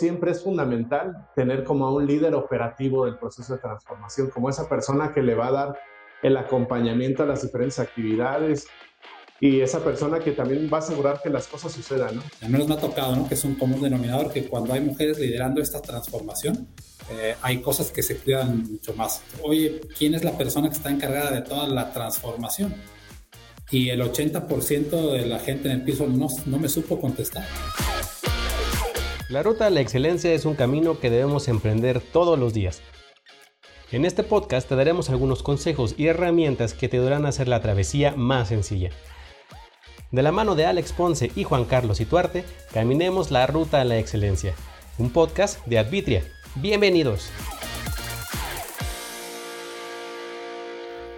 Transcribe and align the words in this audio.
siempre 0.00 0.32
es 0.32 0.42
fundamental 0.42 1.28
tener 1.36 1.62
como 1.64 1.86
a 1.86 1.92
un 1.92 2.06
líder 2.06 2.34
operativo 2.34 3.04
del 3.04 3.18
proceso 3.18 3.54
de 3.54 3.60
transformación, 3.60 4.30
como 4.30 4.48
esa 4.48 4.68
persona 4.68 5.12
que 5.12 5.22
le 5.22 5.34
va 5.34 5.48
a 5.48 5.52
dar 5.52 5.78
el 6.22 6.36
acompañamiento 6.36 7.22
a 7.22 7.26
las 7.26 7.42
diferentes 7.42 7.78
actividades 7.78 8.66
y 9.40 9.60
esa 9.60 9.82
persona 9.82 10.18
que 10.18 10.32
también 10.32 10.68
va 10.72 10.78
a 10.78 10.80
asegurar 10.80 11.20
que 11.22 11.30
las 11.30 11.46
cosas 11.46 11.72
sucedan, 11.72 12.16
¿no? 12.16 12.22
Al 12.42 12.50
menos 12.50 12.68
me 12.68 12.74
ha 12.74 12.78
tocado, 12.78 13.16
¿no? 13.16 13.26
Que 13.26 13.34
es 13.34 13.44
un 13.44 13.54
común 13.54 13.80
denominador 13.80 14.30
que 14.30 14.46
cuando 14.46 14.74
hay 14.74 14.80
mujeres 14.80 15.18
liderando 15.18 15.62
esta 15.62 15.80
transformación, 15.80 16.68
eh, 17.10 17.34
hay 17.40 17.62
cosas 17.62 17.90
que 17.90 18.02
se 18.02 18.16
cuidan 18.18 18.70
mucho 18.70 18.94
más. 18.94 19.22
Oye, 19.42 19.80
¿quién 19.98 20.14
es 20.14 20.24
la 20.24 20.36
persona 20.36 20.68
que 20.68 20.76
está 20.76 20.90
encargada 20.90 21.30
de 21.30 21.42
toda 21.42 21.66
la 21.68 21.92
transformación? 21.92 22.74
Y 23.70 23.88
el 23.88 24.02
80% 24.02 25.12
de 25.12 25.26
la 25.26 25.38
gente 25.38 25.68
en 25.68 25.76
el 25.76 25.82
piso 25.84 26.06
no, 26.06 26.26
no 26.46 26.58
me 26.58 26.68
supo 26.68 27.00
contestar. 27.00 27.46
La 29.30 29.44
ruta 29.44 29.66
a 29.68 29.70
la 29.70 29.80
excelencia 29.80 30.32
es 30.32 30.44
un 30.44 30.56
camino 30.56 30.98
que 30.98 31.08
debemos 31.08 31.46
emprender 31.46 32.00
todos 32.00 32.36
los 32.36 32.52
días. 32.52 32.82
En 33.92 34.04
este 34.04 34.24
podcast 34.24 34.68
te 34.68 34.74
daremos 34.74 35.08
algunos 35.08 35.44
consejos 35.44 35.94
y 35.96 36.08
herramientas 36.08 36.74
que 36.74 36.88
te 36.88 36.96
ayudarán 36.96 37.24
a 37.24 37.28
hacer 37.28 37.46
la 37.46 37.62
travesía 37.62 38.16
más 38.16 38.48
sencilla. 38.48 38.90
De 40.10 40.24
la 40.24 40.32
mano 40.32 40.56
de 40.56 40.66
Alex 40.66 40.92
Ponce 40.92 41.30
y 41.36 41.44
Juan 41.44 41.64
Carlos 41.64 42.00
Ituarte, 42.00 42.42
caminemos 42.72 43.30
la 43.30 43.46
ruta 43.46 43.80
a 43.80 43.84
la 43.84 43.98
excelencia. 43.98 44.52
Un 44.98 45.10
podcast 45.10 45.64
de 45.64 45.78
Advitria. 45.78 46.24
Bienvenidos. 46.56 47.30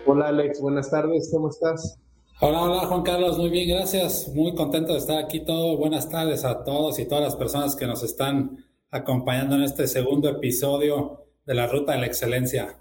Hola 0.05 0.29
Alex, 0.29 0.61
buenas 0.61 0.91
tardes, 0.91 1.31
¿cómo 1.33 1.48
estás? 1.48 2.02
Hola, 2.45 2.61
hola 2.65 2.87
Juan 2.89 3.03
Carlos, 3.05 3.39
muy 3.39 3.51
bien, 3.51 3.69
gracias. 3.69 4.27
Muy 4.35 4.53
contento 4.57 4.95
de 4.95 4.99
estar 4.99 5.17
aquí 5.17 5.45
todo. 5.45 5.77
Buenas 5.77 6.11
tardes 6.11 6.45
a 6.45 6.65
todos 6.65 6.99
y 6.99 7.07
todas 7.07 7.23
las 7.23 7.37
personas 7.37 7.77
que 7.77 7.87
nos 7.87 8.03
están 8.03 8.57
acompañando 8.91 9.55
en 9.55 9.63
este 9.63 9.87
segundo 9.87 10.29
episodio 10.29 11.25
de 11.47 11.55
la 11.55 11.69
Ruta 11.69 11.93
de 11.93 11.99
la 11.99 12.07
Excelencia. 12.07 12.81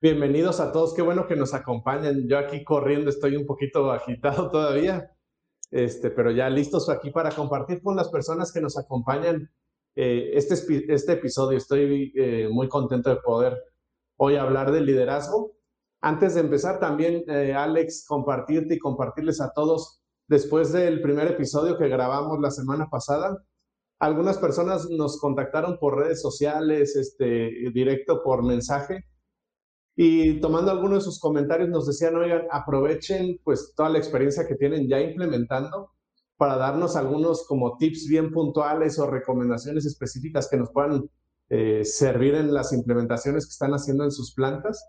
Bienvenidos 0.00 0.58
a 0.58 0.72
todos, 0.72 0.92
qué 0.92 1.02
bueno 1.02 1.28
que 1.28 1.36
nos 1.36 1.54
acompañan. 1.54 2.26
Yo 2.28 2.36
aquí 2.38 2.64
corriendo 2.64 3.10
estoy 3.10 3.36
un 3.36 3.46
poquito 3.46 3.92
agitado 3.92 4.50
todavía, 4.50 5.12
este, 5.70 6.10
pero 6.10 6.32
ya 6.32 6.50
listos 6.50 6.90
aquí 6.90 7.12
para 7.12 7.30
compartir 7.30 7.80
con 7.80 7.94
las 7.94 8.08
personas 8.08 8.50
que 8.50 8.60
nos 8.60 8.76
acompañan 8.76 9.48
eh, 9.94 10.32
este, 10.34 10.56
este 10.92 11.12
episodio. 11.12 11.58
Estoy 11.58 12.12
eh, 12.16 12.48
muy 12.50 12.68
contento 12.68 13.08
de 13.08 13.20
poder 13.20 13.56
hoy 14.16 14.34
hablar 14.34 14.72
del 14.72 14.84
liderazgo 14.84 15.56
antes 16.00 16.34
de 16.34 16.40
empezar, 16.40 16.78
también, 16.78 17.24
eh, 17.28 17.54
Alex, 17.54 18.04
compartirte 18.06 18.74
y 18.74 18.78
compartirles 18.78 19.40
a 19.40 19.52
todos, 19.52 20.02
después 20.28 20.72
del 20.72 21.00
primer 21.02 21.28
episodio 21.28 21.78
que 21.78 21.88
grabamos 21.88 22.38
la 22.40 22.50
semana 22.50 22.88
pasada, 22.90 23.36
algunas 23.98 24.38
personas 24.38 24.88
nos 24.90 25.18
contactaron 25.20 25.78
por 25.78 25.96
redes 25.96 26.20
sociales, 26.20 26.96
este, 26.96 27.70
directo 27.72 28.22
por 28.22 28.44
mensaje, 28.44 29.04
y 29.96 30.40
tomando 30.40 30.70
algunos 30.70 30.98
de 30.98 31.10
sus 31.10 31.18
comentarios 31.18 31.70
nos 31.70 31.86
decían, 31.86 32.16
oigan, 32.16 32.42
aprovechen 32.50 33.40
pues 33.42 33.72
toda 33.74 33.88
la 33.88 33.98
experiencia 33.98 34.46
que 34.46 34.54
tienen 34.54 34.88
ya 34.88 35.00
implementando 35.00 35.90
para 36.36 36.56
darnos 36.56 36.96
algunos 36.96 37.46
como 37.46 37.78
tips 37.78 38.06
bien 38.08 38.30
puntuales 38.30 38.98
o 38.98 39.06
recomendaciones 39.06 39.86
específicas 39.86 40.48
que 40.50 40.58
nos 40.58 40.70
puedan 40.70 41.08
eh, 41.48 41.82
servir 41.84 42.34
en 42.34 42.52
las 42.52 42.74
implementaciones 42.74 43.46
que 43.46 43.52
están 43.52 43.72
haciendo 43.72 44.04
en 44.04 44.10
sus 44.10 44.34
plantas. 44.34 44.84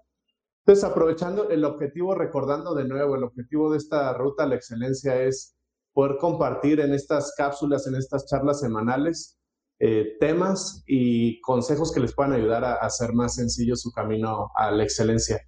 Entonces, 0.67 0.83
aprovechando 0.83 1.49
el 1.49 1.63
objetivo, 1.63 2.13
recordando 2.13 2.75
de 2.75 2.83
nuevo, 2.83 3.15
el 3.15 3.23
objetivo 3.23 3.71
de 3.71 3.77
esta 3.77 4.11
ruta 4.11 4.43
a 4.43 4.47
la 4.47 4.55
excelencia 4.55 5.23
es 5.23 5.55
poder 5.93 6.17
compartir 6.17 6.81
en 6.81 6.93
estas 6.93 7.33
cápsulas, 7.37 7.87
en 7.87 7.95
estas 7.95 8.25
charlas 8.25 8.59
semanales, 8.59 9.39
eh, 9.79 10.17
temas 10.19 10.83
y 10.85 11.39
consejos 11.39 11.93
que 11.93 12.01
les 12.01 12.13
puedan 12.13 12.33
ayudar 12.33 12.65
a, 12.65 12.73
hacer 12.73 13.13
más 13.13 13.35
sencillo 13.35 13.77
su 13.77 13.93
camino 13.93 14.51
a 14.55 14.69
la 14.71 14.83
excelencia. 14.83 15.39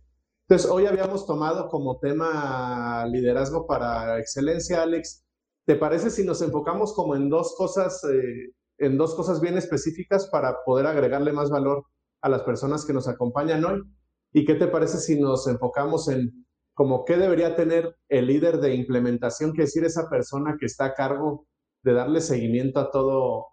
Entonces, 0.48 0.72
hoy 0.72 0.86
habíamos 0.86 1.26
tomado 1.26 1.68
como 1.68 2.00
tema 2.00 3.06
liderazgo 3.06 3.68
para 3.68 4.20
excelencia, 4.20 4.84
Alex. 4.84 5.26
¿Te 5.66 5.76
parece 5.76 6.12
si 6.12 6.24
nos 6.24 6.42
enfocamos 6.42 6.94
como 6.94 7.18
en 7.18 7.30
dos 7.30 7.56
cosas, 7.58 8.02
eh, 8.06 8.54
en 8.78 8.98
dos 8.98 9.16
cosas 9.16 9.42
bien 9.42 9.58
específicas 9.58 10.30
para 10.30 10.64
poder 10.64 10.88
agregarle 10.88 11.34
más 11.34 11.50
valor 11.50 11.84
a 12.22 12.30
las 12.30 12.44
personas 12.44 12.86
que 12.86 12.94
nos 12.94 13.10
acompañan 13.10 13.66
hoy? 13.66 13.84
¿Y 14.32 14.46
qué 14.46 14.56
te 14.56 14.68
parece 14.68 15.00
si 15.00 15.20
nos 15.20 15.48
enfocamos 15.48 16.08
en 16.10 16.46
como 16.74 17.04
qué 17.04 17.18
debería 17.18 17.56
tener 17.56 17.94
el 18.08 18.28
líder 18.28 18.62
de 18.62 18.74
implementación, 18.74 19.52
que 19.52 19.64
decir 19.64 19.84
esa 19.84 20.10
persona 20.10 20.56
que 20.58 20.66
está 20.66 20.86
a 20.86 20.94
cargo 20.94 21.46
de 21.84 21.92
darle 21.94 22.22
seguimiento 22.22 22.80
a 22.80 22.90
todo, 22.90 23.48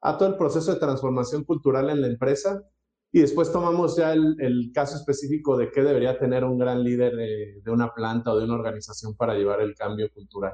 a 0.00 0.16
todo 0.16 0.30
el 0.30 0.36
proceso 0.36 0.72
de 0.72 0.80
transformación 0.80 1.44
cultural 1.44 1.90
en 1.90 2.00
la 2.00 2.06
empresa? 2.06 2.62
Y 3.12 3.20
después 3.20 3.52
tomamos 3.52 3.96
ya 3.96 4.12
el, 4.12 4.70
caso 4.72 4.96
específico 4.96 5.56
de 5.56 5.70
qué 5.70 5.82
debería 5.82 6.18
tener 6.18 6.44
un 6.44 6.58
gran 6.58 6.82
líder 6.82 7.16
de, 7.16 7.70
una 7.70 7.92
planta 7.92 8.32
o 8.32 8.38
de 8.38 8.44
una 8.44 8.54
organización 8.54 9.16
para 9.16 9.34
llevar 9.34 9.60
el 9.60 9.74
cambio 9.74 10.08
cultural. 10.14 10.52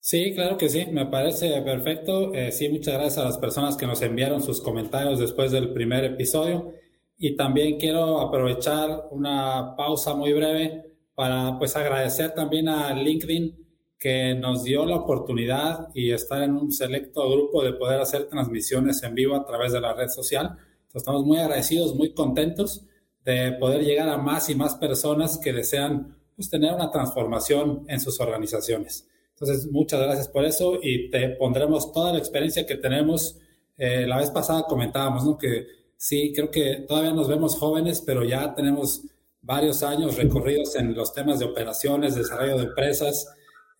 Sí, 0.00 0.32
claro 0.34 0.56
que 0.56 0.68
sí, 0.70 0.86
me 0.90 1.06
parece 1.06 1.60
perfecto. 1.62 2.32
Eh, 2.32 2.50
sí, 2.52 2.68
muchas 2.68 2.94
gracias 2.94 3.18
a 3.18 3.24
las 3.24 3.38
personas 3.38 3.76
que 3.76 3.86
nos 3.86 4.00
enviaron 4.00 4.42
sus 4.42 4.60
comentarios 4.60 5.18
después 5.18 5.52
del 5.52 5.72
primer 5.72 6.04
episodio. 6.04 6.72
Y 7.18 7.34
también 7.34 7.78
quiero 7.78 8.20
aprovechar 8.20 9.08
una 9.10 9.74
pausa 9.76 10.14
muy 10.14 10.32
breve 10.32 10.84
para 11.14 11.58
pues 11.58 11.74
agradecer 11.74 12.32
también 12.32 12.68
a 12.68 12.94
LinkedIn 12.94 13.66
que 13.98 14.36
nos 14.36 14.62
dio 14.62 14.86
la 14.86 14.96
oportunidad 14.96 15.88
y 15.92 16.12
estar 16.12 16.42
en 16.42 16.52
un 16.52 16.70
selecto 16.70 17.28
grupo 17.28 17.64
de 17.64 17.72
poder 17.72 18.00
hacer 18.00 18.28
transmisiones 18.28 19.02
en 19.02 19.14
vivo 19.14 19.34
a 19.34 19.44
través 19.44 19.72
de 19.72 19.80
la 19.80 19.92
red 19.92 20.08
social. 20.08 20.56
estamos 20.94 21.24
muy 21.24 21.38
agradecidos, 21.38 21.96
muy 21.96 22.14
contentos 22.14 22.84
de 23.24 23.52
poder 23.52 23.82
llegar 23.82 24.08
a 24.08 24.16
más 24.16 24.48
y 24.48 24.54
más 24.54 24.76
personas 24.76 25.38
que 25.38 25.52
desean 25.52 26.16
pues, 26.36 26.48
tener 26.48 26.72
una 26.72 26.90
transformación 26.92 27.84
en 27.88 27.98
sus 27.98 28.20
organizaciones. 28.20 29.08
Entonces, 29.30 29.70
muchas 29.70 30.00
gracias 30.00 30.28
por 30.28 30.44
eso 30.44 30.78
y 30.80 31.10
te 31.10 31.30
pondremos 31.30 31.92
toda 31.92 32.12
la 32.12 32.18
experiencia 32.18 32.64
que 32.64 32.76
tenemos. 32.76 33.36
Eh, 33.76 34.06
la 34.06 34.18
vez 34.18 34.30
pasada 34.30 34.62
comentábamos 34.68 35.24
¿no? 35.24 35.36
que 35.36 35.66
sí, 35.98 36.32
creo 36.34 36.50
que 36.50 36.86
todavía 36.88 37.12
nos 37.12 37.28
vemos 37.28 37.56
jóvenes, 37.56 38.02
pero 38.06 38.24
ya 38.24 38.54
tenemos 38.54 39.02
varios 39.42 39.82
años 39.82 40.16
recorridos 40.16 40.76
en 40.76 40.94
los 40.94 41.12
temas 41.12 41.38
de 41.38 41.44
operaciones, 41.44 42.14
desarrollo 42.14 42.56
de 42.56 42.64
empresas. 42.64 43.26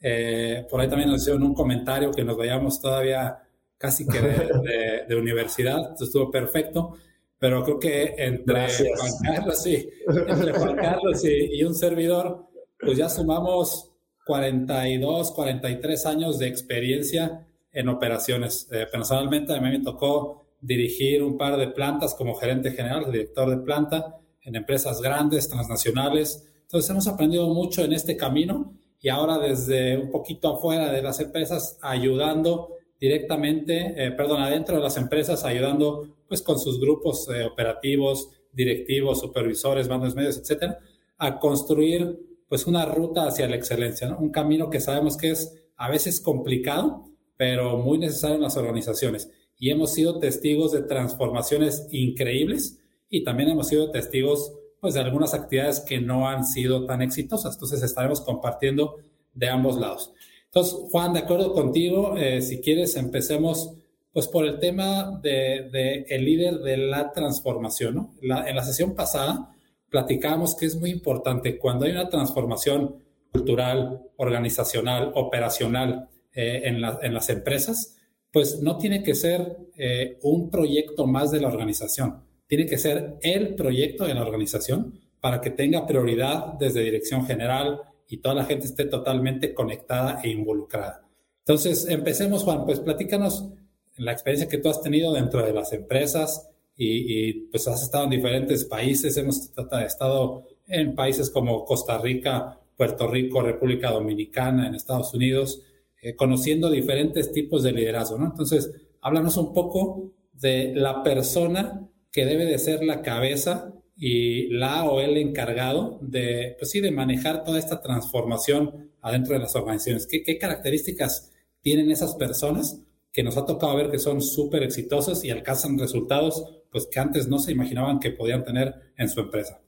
Eh, 0.00 0.66
por 0.70 0.80
ahí 0.80 0.88
también 0.88 1.10
nos 1.10 1.22
hicieron 1.22 1.42
un 1.42 1.54
comentario 1.54 2.10
que 2.10 2.24
nos 2.24 2.36
veíamos 2.36 2.80
todavía 2.80 3.38
casi 3.78 4.06
que 4.06 4.20
de, 4.20 5.14
universidad, 5.16 5.94
estuvo 6.00 6.30
perfecto, 6.30 6.94
pero 7.38 7.62
creo 7.64 7.78
que 7.78 8.14
entre 8.18 8.66
Juan 8.68 9.12
Carlos, 9.22 9.62
sí, 9.62 9.88
entre 10.06 10.52
Juan 10.52 10.76
Carlos 10.76 11.24
y, 11.24 11.62
un 11.62 11.74
servidor, 11.74 12.46
pues 12.80 12.98
ya 12.98 13.08
sumamos 13.08 13.92
42, 14.26 15.30
43 15.32 16.06
años 16.06 16.38
de 16.38 16.48
experiencia 16.48 17.46
en 17.72 17.88
operaciones. 17.88 18.68
Eh, 18.72 18.86
personalmente 18.90 19.54
a 19.54 19.60
mí 19.60 19.70
me 19.70 19.84
tocó 19.84 20.47
dirigir 20.60 21.22
un 21.22 21.36
par 21.36 21.56
de 21.56 21.69
plantas 21.69 22.14
como 22.14 22.34
gerente 22.34 22.72
general, 22.72 23.10
director 23.10 23.50
de 23.50 23.58
planta 23.58 24.16
en 24.42 24.56
empresas 24.56 25.00
grandes, 25.00 25.48
transnacionales. 25.48 26.44
Entonces 26.62 26.91
hemos 26.91 27.06
aprendido 27.06 27.48
mucho 27.48 27.84
en 27.84 27.92
este 27.92 28.16
camino 28.16 28.74
y 29.00 29.08
ahora 29.08 29.38
desde 29.38 29.97
un 29.97 30.10
poquito 30.10 30.56
afuera 30.56 30.91
de 30.91 31.02
las 31.02 31.20
empresas 31.20 31.78
ayudando 31.82 32.74
directamente, 33.00 33.94
eh, 33.97 34.10
perdón, 34.12 34.42
adentro 34.42 34.76
de 34.76 34.82
las 34.82 34.97
empresas 34.97 35.44
ayudando 35.44 36.16
pues 36.26 36.42
con 36.42 36.58
sus 36.58 36.80
grupos 36.80 37.28
eh, 37.28 37.44
operativos, 37.44 38.30
directivos, 38.52 39.20
supervisores, 39.20 39.86
bandos 39.86 40.14
medios, 40.14 40.36
etcétera, 40.36 40.78
a 41.16 41.38
construir 41.38 42.18
pues 42.48 42.66
una 42.66 42.84
ruta 42.86 43.26
hacia 43.26 43.47
la 43.47 43.56
excelencia, 43.56 44.16
un 44.16 44.30
camino 44.30 44.70
que 44.70 44.80
sabemos 44.80 45.16
que 45.16 45.30
es 45.30 45.54
a 45.76 45.88
veces 45.88 46.20
complicado, 46.20 47.04
pero 47.36 47.76
muy 47.76 47.98
necesario 47.98 48.36
en 48.36 48.42
las 48.42 48.56
organizaciones 48.56 49.30
y 49.58 49.70
hemos 49.70 49.92
sido 49.92 50.19
testigos 50.19 50.72
de 50.72 50.82
transformaciones 50.82 51.86
increíbles 51.91 52.78
y 53.10 53.24
también 53.24 53.50
hemos 53.50 53.68
sido 53.68 53.91
testigos 53.91 54.53
pues 54.80 54.94
de 54.94 55.00
algunas 55.00 55.34
actividades 55.34 55.80
que 55.80 56.00
no 56.00 56.28
han 56.28 56.44
sido 56.44 56.86
tan 56.86 57.03
exitosas. 57.03 57.54
Entonces 57.54 57.83
estaremos 57.83 58.21
compartiendo 58.21 58.97
de 59.34 59.48
ambos 59.48 59.77
lados. 59.77 60.12
Entonces, 60.44 60.78
Juan, 60.91 61.12
de 61.12 61.21
acuerdo 61.21 61.53
contigo, 61.53 62.16
eh, 62.16 62.41
si 62.41 62.60
quieres 62.60 62.97
empecemos 62.97 63.74
pues 64.12 64.27
por 64.28 64.44
el 64.44 64.59
tema 64.59 65.21
de, 65.22 66.04
el 66.09 66.24
líder 66.24 66.59
de 66.60 66.77
la 66.77 67.12
transformación. 67.12 68.12
en 68.22 68.56
la 68.56 68.65
sesión 68.65 68.94
pasada 68.94 69.54
platicábamos 69.91 70.56
que 70.56 70.66
es 70.66 70.77
muy 70.77 70.91
importante 70.91 71.59
cuando 71.59 71.86
hay 71.86 71.92
una 71.92 72.09
transformación 72.09 72.97
cultural, 73.33 74.03
organizacional, 74.16 75.12
operacional 75.15 76.09
eh, 76.34 76.62
en, 76.65 76.77
en 76.77 77.15
las 77.15 77.28
empresas, 77.28 77.97
pues 78.33 78.60
no 78.60 78.78
tiene 78.78 79.03
que 79.03 79.15
ser 79.15 79.57
eh, 79.77 80.19
un 80.22 80.51
proyecto 80.51 81.07
más 81.07 81.30
de 81.30 81.41
la 81.41 81.48
organización, 81.48 82.22
tiene 82.47 82.66
que 82.66 82.78
ser 82.78 83.16
el 83.22 83.54
proyecto 83.54 84.07
de 84.07 84.15
la 84.15 84.22
organización 84.22 84.98
para 85.21 85.41
que 85.41 85.51
tenga 85.51 85.86
prioridad 85.86 86.54
desde 86.54 86.83
dirección 86.83 87.27
general 87.27 87.80
y 88.09 88.19
toda 88.19 88.34
la 88.34 88.45
gente 88.45 88.66
esté 88.66 88.84
totalmente 88.84 89.53
conectada 89.53 90.21
e 90.22 90.30
involucrada. 90.30 91.07
Entonces, 91.41 91.86
empecemos, 91.89 92.45
Juan, 92.45 92.65
pues 92.65 92.80
platícanos 92.80 93.48
la 93.97 94.13
experiencia 94.13 94.48
que 94.48 94.59
tú 94.59 94.69
has 94.69 94.81
tenido 94.81 95.13
dentro 95.13 95.45
de 95.45 95.53
las 95.53 95.72
empresas 95.72 96.48
y, 96.77 97.33
pues 97.51 97.66
has 97.66 97.83
estado 97.83 98.04
en 98.04 98.10
diferentes 98.10 98.65
países, 98.65 99.16
hemos 99.16 99.51
estado 99.84 100.45
en 100.69 100.95
países 100.95 101.31
como 101.31 101.65
Costa 101.65 101.98
Rica, 101.98 102.60
Puerto 102.77 103.09
Rico, 103.09 103.41
República 103.41 103.91
Dominicana, 103.91 104.69
en 104.69 104.77
Estados 104.77 105.13
Unidos, 105.13 105.63
eh, 106.03 106.15
conociendo 106.15 106.71
diferentes 106.71 107.33
tipos 107.33 107.62
de 107.62 107.72
liderazgo, 107.72 108.18
¿no? 108.18 108.27
Entonces, 108.27 108.71
háblanos 109.00 109.36
un 109.36 109.53
poco 109.53 110.12
de 110.33 110.72
la 110.74 111.03
persona 111.03 111.89
que 112.12 112.24
debe 112.24 112.45
de 112.45 112.59
ser 112.59 112.84
la 112.84 113.03
cabeza 113.03 113.74
y 113.97 114.48
la 114.48 114.84
o 114.84 115.00
el 115.00 115.16
encargado 115.16 115.98
de, 116.00 116.54
pues 116.59 116.71
sí, 116.71 116.80
de 116.80 116.92
manejar 116.92 117.42
toda 117.45 117.59
esta 117.59 117.83
transformación 117.83 118.92
adentro 119.00 119.34
de 119.34 119.41
las 119.41 119.56
organizaciones. 119.56 120.06
¿Qué, 120.06 120.39
características 120.39 121.33
tienen 121.60 121.91
esas 121.91 122.15
personas 122.15 122.83
que 123.12 123.24
nos 123.24 123.36
ha 123.36 123.45
tocado 123.47 123.74
ver 123.77 123.91
que 123.91 123.98
son 123.98 124.22
súper 124.22 124.62
exitosas 124.62 125.24
y 125.24 125.30
alcanzan 125.30 125.78
resultados 125.78 126.45
pues 126.71 126.86
que 126.91 127.00
antes 127.00 127.28
no 127.28 127.39
se 127.39 127.53
imaginaban 127.53 127.98
que 127.98 128.10
podían 128.10 128.45
tener 128.45 128.92
en 128.97 129.09
su 129.09 129.21
empresa. 129.21 129.60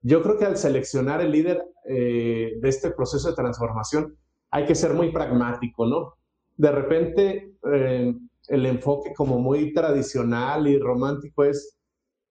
Yo 0.00 0.22
creo 0.22 0.38
que 0.38 0.46
al 0.46 0.56
seleccionar 0.56 1.20
el 1.20 1.32
líder 1.32 1.62
eh, 1.88 2.54
de 2.60 2.68
este 2.68 2.90
proceso 2.90 3.28
de 3.28 3.36
transformación 3.36 4.16
hay 4.50 4.66
que 4.66 4.74
ser 4.74 4.94
muy 4.94 5.12
pragmático, 5.12 5.86
¿no? 5.86 6.14
De 6.56 6.72
repente 6.72 7.56
eh, 7.72 8.14
el 8.48 8.66
enfoque 8.66 9.12
como 9.14 9.38
muy 9.38 9.72
tradicional 9.72 10.66
y 10.66 10.78
romántico 10.78 11.44
es 11.44 11.76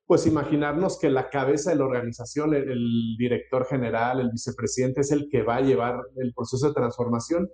pues 0.05 0.25
imaginarnos 0.25 0.99
que 0.99 1.09
la 1.09 1.29
cabeza 1.29 1.71
de 1.71 1.77
la 1.77 1.85
organización, 1.85 2.53
el, 2.53 2.71
el 2.71 3.15
director 3.17 3.65
general, 3.65 4.21
el 4.21 4.31
vicepresidente 4.31 5.01
es 5.01 5.11
el 5.11 5.27
que 5.29 5.43
va 5.43 5.57
a 5.57 5.61
llevar 5.61 5.99
el 6.15 6.33
proceso 6.33 6.67
de 6.67 6.73
transformación 6.73 7.49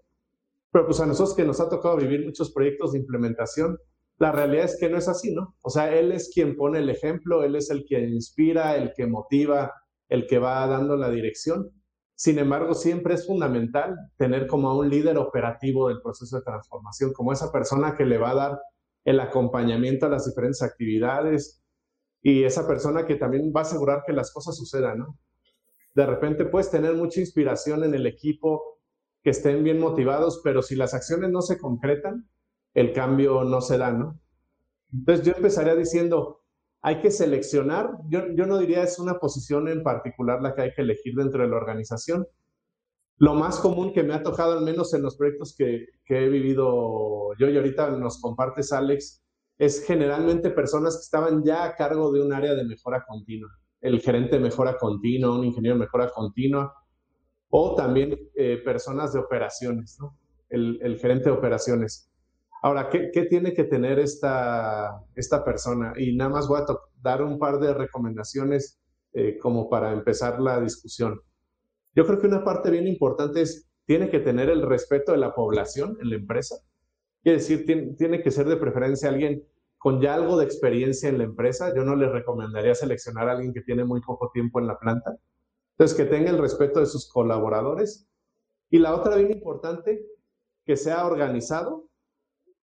pero 0.74 0.88
pues 0.88 1.00
a 1.00 1.06
nosotros 1.06 1.36
que 1.36 1.46
nos 1.46 1.60
ha 1.60 1.70
tocado 1.70 1.98
vivir 1.98 2.26
muchos 2.26 2.52
proyectos 2.52 2.92
de 2.92 3.00
implementación, 3.00 3.78
la 4.18 4.32
realidad 4.32 4.66
es 4.66 4.78
que 4.80 4.90
no 4.90 4.98
es 4.98 5.08
así, 5.08 5.32
¿no? 5.32 5.56
O 5.62 5.70
sea, 5.70 5.96
él 5.96 6.12
es 6.12 6.32
quien 6.34 6.56
pone 6.56 6.80
el 6.80 6.90
ejemplo, 6.90 7.44
él 7.44 7.56
es 7.56 7.70
el 7.70 7.86
que 7.88 8.00
inspira, 8.00 8.76
el 8.76 8.92
que 8.96 9.06
motiva, 9.06 9.72
el 10.10 10.26
que 10.26 10.40
va 10.40 10.66
dando 10.66 10.98
la 10.98 11.12
dirección. 11.12 11.70
Sin 12.16 12.38
embargo, 12.40 12.74
siempre 12.76 13.16
es 13.16 13.26
fundamental 13.26 13.96
tener 14.18 14.48
como 14.48 14.70
a 14.70 14.78
un 14.78 14.90
líder 14.90 15.18
operativo 15.18 15.90
del 15.90 16.02
proceso 16.02 16.38
de 16.38 16.44
transformación, 16.44 17.12
como 17.14 17.34
esa 17.34 17.52
persona 17.52 17.96
que 17.96 18.06
le 18.06 18.18
va 18.18 18.32
a 18.32 18.36
dar 18.36 18.60
el 19.04 19.20
acompañamiento 19.20 20.06
a 20.06 20.10
las 20.10 20.26
diferentes 20.26 20.62
actividades 20.62 21.62
y 22.22 22.44
esa 22.44 22.68
persona 22.68 23.06
que 23.06 23.16
también 23.16 23.52
va 23.56 23.62
a 23.62 23.64
asegurar 23.64 24.04
que 24.06 24.14
las 24.14 24.32
cosas 24.32 24.56
sucedan, 24.56 25.00
¿no? 25.00 25.18
De 25.96 26.06
repente 26.06 26.46
puedes 26.46 26.72
tener 26.72 26.96
mucha 26.96 27.20
inspiración 27.20 27.84
en 27.84 27.94
el 27.94 28.08
equipo, 28.08 28.80
que 29.22 29.30
estén 29.32 29.64
bien 29.64 29.80
motivados, 29.80 30.42
pero 30.44 30.62
si 30.62 30.76
las 30.76 30.94
acciones 30.94 31.32
no 31.32 31.42
se 31.42 31.58
concretan, 31.58 32.30
el 32.74 32.94
cambio 32.94 33.44
no 33.44 33.62
se 33.62 33.78
da, 33.78 33.92
¿no? 33.92 34.20
Entonces 34.92 35.26
yo 35.26 35.34
empezaría 35.36 35.76
diciendo, 35.76 36.43
hay 36.84 37.02
que 37.02 37.12
seleccionar, 37.12 37.92
yo, 38.10 38.28
yo 38.36 38.46
no 38.46 38.60
diría 38.60 38.84
es 38.84 39.00
una 39.00 39.18
posición 39.18 39.70
en 39.70 39.84
particular 39.84 40.42
la 40.42 40.54
que 40.54 40.64
hay 40.64 40.74
que 40.74 40.82
elegir 40.82 41.16
dentro 41.16 41.42
de 41.42 41.48
la 41.48 41.56
organización. 41.56 42.28
Lo 43.18 43.36
más 43.36 43.60
común 43.60 43.94
que 43.94 44.04
me 44.04 44.14
ha 44.14 44.22
tocado, 44.22 44.58
al 44.58 44.66
menos 44.66 44.94
en 44.94 45.02
los 45.02 45.16
proyectos 45.16 45.56
que, 45.58 45.88
que 46.06 46.26
he 46.26 46.30
vivido 46.30 47.34
yo 47.40 47.50
y 47.50 47.56
ahorita 47.56 47.90
nos 47.92 48.20
compartes, 48.20 48.74
Alex, 48.74 49.24
es 49.58 49.86
generalmente 49.86 50.50
personas 50.50 50.98
que 50.98 51.04
estaban 51.04 51.44
ya 51.44 51.64
a 51.64 51.76
cargo 51.76 52.12
de 52.12 52.22
un 52.22 52.34
área 52.34 52.54
de 52.54 52.66
mejora 52.66 53.06
continua. 53.08 53.50
El 53.80 54.02
gerente 54.02 54.38
mejora 54.38 54.78
continua, 54.78 55.38
un 55.38 55.46
ingeniero 55.46 55.78
mejora 55.78 56.10
continua, 56.10 56.74
o 57.50 57.76
también 57.76 58.18
eh, 58.36 58.58
personas 58.58 59.14
de 59.14 59.20
operaciones, 59.20 59.98
¿no? 60.00 60.18
el, 60.50 60.98
gerente 61.00 61.26
de 61.26 61.36
operaciones. 61.36 62.12
Ahora, 62.64 62.90
¿qué, 62.90 63.12
¿qué, 63.12 63.26
tiene 63.26 63.54
que 63.54 63.66
tener 63.66 64.00
esta, 64.00 65.00
esta 65.16 65.44
persona? 65.46 65.94
Y 65.96 66.16
nada 66.16 66.32
más 66.32 66.48
voy 66.48 66.62
a 66.62 66.66
dar 67.02 67.22
un 67.22 67.38
par 67.38 67.60
de 67.60 67.74
recomendaciones 67.74 68.80
eh, 69.14 69.38
como 69.38 69.70
para 69.70 69.94
empezar 69.94 70.40
la 70.40 70.60
discusión. 70.60 71.22
Yo 71.94 72.06
creo 72.08 72.20
que 72.20 72.26
una 72.26 72.44
parte 72.44 72.72
bien 72.72 72.88
importante 72.88 73.42
es, 73.42 73.70
tiene 73.86 74.10
que 74.10 74.20
tener 74.20 74.50
el 74.50 74.64
respeto 74.64 75.12
de 75.12 75.20
la 75.20 75.36
población 75.36 75.98
en 76.02 76.10
la 76.10 76.16
empresa. 76.16 76.56
Quiere 77.22 77.38
decir, 77.38 77.66
tiene, 77.66 77.94
tiene 77.94 78.24
que 78.24 78.32
ser 78.32 78.48
de 78.48 78.58
preferencia 78.58 79.10
alguien 79.10 79.44
con 79.78 80.02
ya 80.02 80.16
algo 80.16 80.38
de 80.38 80.46
experiencia 80.46 81.10
en 81.10 81.20
la 81.20 81.26
empresa. 81.26 81.72
Yo 81.76 81.84
no 81.84 81.96
le 81.96 82.10
recomendaría 82.10 82.74
seleccionar 82.74 83.30
a 83.30 83.34
alguien 83.34 83.54
que 83.54 83.62
tiene 83.62 83.84
muy 83.84 84.02
poco 84.02 84.32
tiempo 84.34 84.60
en 84.60 84.68
la 84.68 84.80
planta 84.80 85.20
entonces, 85.74 85.98
que 85.98 86.06
tenga 86.06 86.30
el 86.30 86.38
respeto 86.38 86.80
de 86.80 86.86
sus 86.86 87.12
colaboradores. 87.12 88.08
Y 88.70 88.80
la 88.80 88.96
otra 88.96 89.16
bien 89.16 89.32
importante, 89.32 90.06
que 90.66 90.78
sea 90.78 91.06
organizado, 91.06 91.90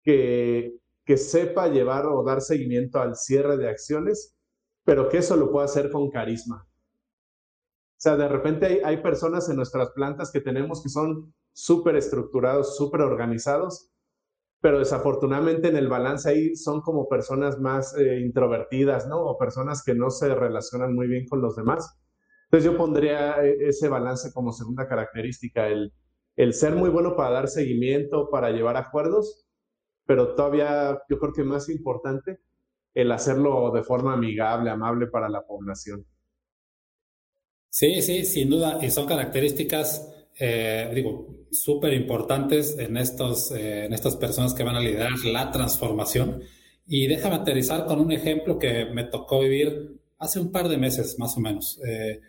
que, 0.06 0.78
que 1.04 1.18
sepa 1.18 1.68
llevar 1.68 2.06
o 2.06 2.24
dar 2.24 2.42
seguimiento 2.42 3.00
al 3.02 3.16
cierre 3.16 3.58
de 3.58 3.68
acciones, 3.68 4.38
pero 4.86 5.10
que 5.10 5.18
eso 5.18 5.36
lo 5.36 5.52
pueda 5.52 5.66
hacer 5.66 5.92
con 5.92 6.10
carisma. 6.12 6.66
O 6.68 7.98
sea, 7.98 8.16
de 8.16 8.30
repente 8.30 8.68
hay, 8.68 8.80
hay 8.86 8.98
personas 8.98 9.50
en 9.50 9.58
nuestras 9.58 9.90
plantas 9.92 10.32
que 10.32 10.42
tenemos 10.42 10.84
que 10.84 10.90
son 10.90 11.34
súper 11.52 11.96
estructurados, 11.96 12.78
súper 12.78 13.02
organizados, 13.02 13.92
pero 14.62 14.80
desafortunadamente 14.80 15.70
en 15.70 15.76
el 15.76 15.88
balance 15.88 16.30
ahí 16.30 16.56
son 16.56 16.82
como 16.82 17.08
personas 17.08 17.60
más 17.60 17.98
eh, 17.98 18.20
introvertidas, 18.20 19.08
¿no? 19.08 19.24
O 19.24 19.38
personas 19.38 19.84
que 19.84 19.96
no 19.96 20.10
se 20.12 20.34
relacionan 20.36 20.94
muy 20.94 21.08
bien 21.08 21.28
con 21.28 21.42
los 21.42 21.56
demás. 21.56 22.00
Entonces 22.46 22.72
yo 22.72 22.78
pondría 22.78 23.44
e, 23.44 23.70
ese 23.70 23.90
balance 23.90 24.32
como 24.34 24.52
segunda 24.52 24.88
característica, 24.88 25.68
el, 25.68 25.94
el 26.36 26.54
ser 26.54 26.76
muy 26.76 26.90
bueno 26.90 27.16
para 27.16 27.32
dar 27.32 27.48
seguimiento, 27.48 28.30
para 28.30 28.52
llevar 28.52 28.78
acuerdos, 28.78 29.45
pero 30.06 30.36
todavía 30.36 31.00
yo 31.10 31.20
creo 31.20 31.34
que 31.34 31.44
más 31.44 31.70
importante, 31.70 32.40
el 32.94 33.12
hacerlo 33.12 33.72
de 33.72 33.84
forma 33.84 34.14
amigable, 34.14 34.70
amable 34.70 35.08
para 35.08 35.30
la 35.30 35.42
población. 35.42 36.06
Sí, 37.70 38.02
sí, 38.02 38.24
sin 38.24 38.50
duda, 38.50 38.80
y 38.82 38.90
son 38.90 39.06
características, 39.06 40.10
eh, 40.40 40.90
digo, 40.96 41.46
súper 41.52 41.94
importantes 41.94 42.78
en, 42.80 42.96
estos, 42.96 43.52
eh, 43.52 43.86
en 43.86 43.94
estas 43.94 44.16
personas 44.16 44.54
que 44.54 44.64
van 44.64 44.78
a 44.78 44.80
liderar 44.80 45.12
la 45.26 45.52
transformación. 45.52 46.42
Y 46.88 47.08
déjame 47.08 47.36
aterrizar 47.36 47.86
con 47.86 48.00
un 48.00 48.12
ejemplo 48.12 48.58
que 48.58 48.86
me 48.86 49.04
tocó 49.04 49.42
vivir 49.42 50.00
hace 50.20 50.40
un 50.40 50.52
par 50.52 50.70
de 50.70 50.78
meses, 50.78 51.18
más 51.20 51.36
o 51.36 51.42
menos. 51.42 51.82
Eh, 51.86 52.22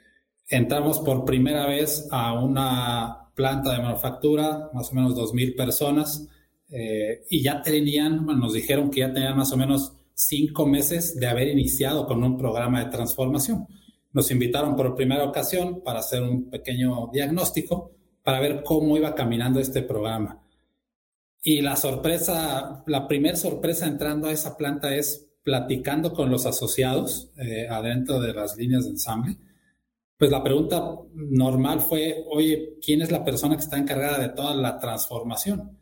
entramos 0.49 0.99
por 1.01 1.25
primera 1.25 1.67
vez 1.67 2.09
a 2.11 2.33
una 2.33 3.31
planta 3.35 3.73
de 3.73 3.83
manufactura, 3.83 4.71
más 4.73 4.91
o 4.91 4.95
menos 4.95 5.15
2.000 5.15 5.55
personas, 5.55 6.29
eh, 6.69 7.25
y 7.31 7.43
ya 7.43 7.63
tenían, 7.63 8.25
bueno, 8.25 8.41
nos 8.41 8.53
dijeron 8.53 8.91
que 8.91 9.01
ya 9.01 9.13
tenían 9.13 9.37
más 9.37 9.53
o 9.53 9.57
menos 9.57 9.93
cinco 10.15 10.67
meses 10.67 11.17
de 11.17 11.27
haber 11.27 11.49
iniciado 11.49 12.07
con 12.07 12.23
un 12.23 12.37
programa 12.37 12.85
de 12.85 12.91
transformación. 12.91 13.67
Nos 14.13 14.31
invitaron 14.31 14.77
por 14.77 14.95
primera 14.95 15.25
ocasión 15.25 15.83
para 15.83 16.01
hacer 16.01 16.23
un 16.23 16.49
pequeño 16.51 17.11
diagnóstico 17.13 17.93
para 18.23 18.41
ver 18.41 18.63
cómo 18.65 18.97
iba 18.97 19.15
caminando 19.15 19.61
este 19.61 19.83
programa. 19.83 20.43
Y 21.43 21.61
la 21.61 21.77
sorpresa, 21.77 22.83
la 22.87 23.07
primera 23.07 23.37
sorpresa 23.37 23.87
entrando 23.87 24.29
a 24.29 24.33
esa 24.33 24.57
planta 24.57 24.95
es 24.95 25.29
platicando 25.43 26.13
con 26.13 26.31
los 26.31 26.45
asociados 26.47 27.31
eh, 27.37 27.69
adentro 27.69 28.21
de 28.21 28.33
las 28.33 28.57
líneas 28.57 28.85
de 28.85 28.91
ensamble 28.91 29.39
pues 30.19 30.31
la 30.31 30.43
pregunta 30.43 30.83
normal 31.15 31.81
fue, 31.81 32.25
oye, 32.31 32.79
¿quién 32.83 33.03
es 33.03 33.11
la 33.11 33.23
persona 33.23 33.55
que 33.55 33.63
está 33.63 33.77
encargada 33.77 34.19
de 34.19 34.31
toda 34.31 34.55
la 34.55 34.79
transformación? 34.79 35.79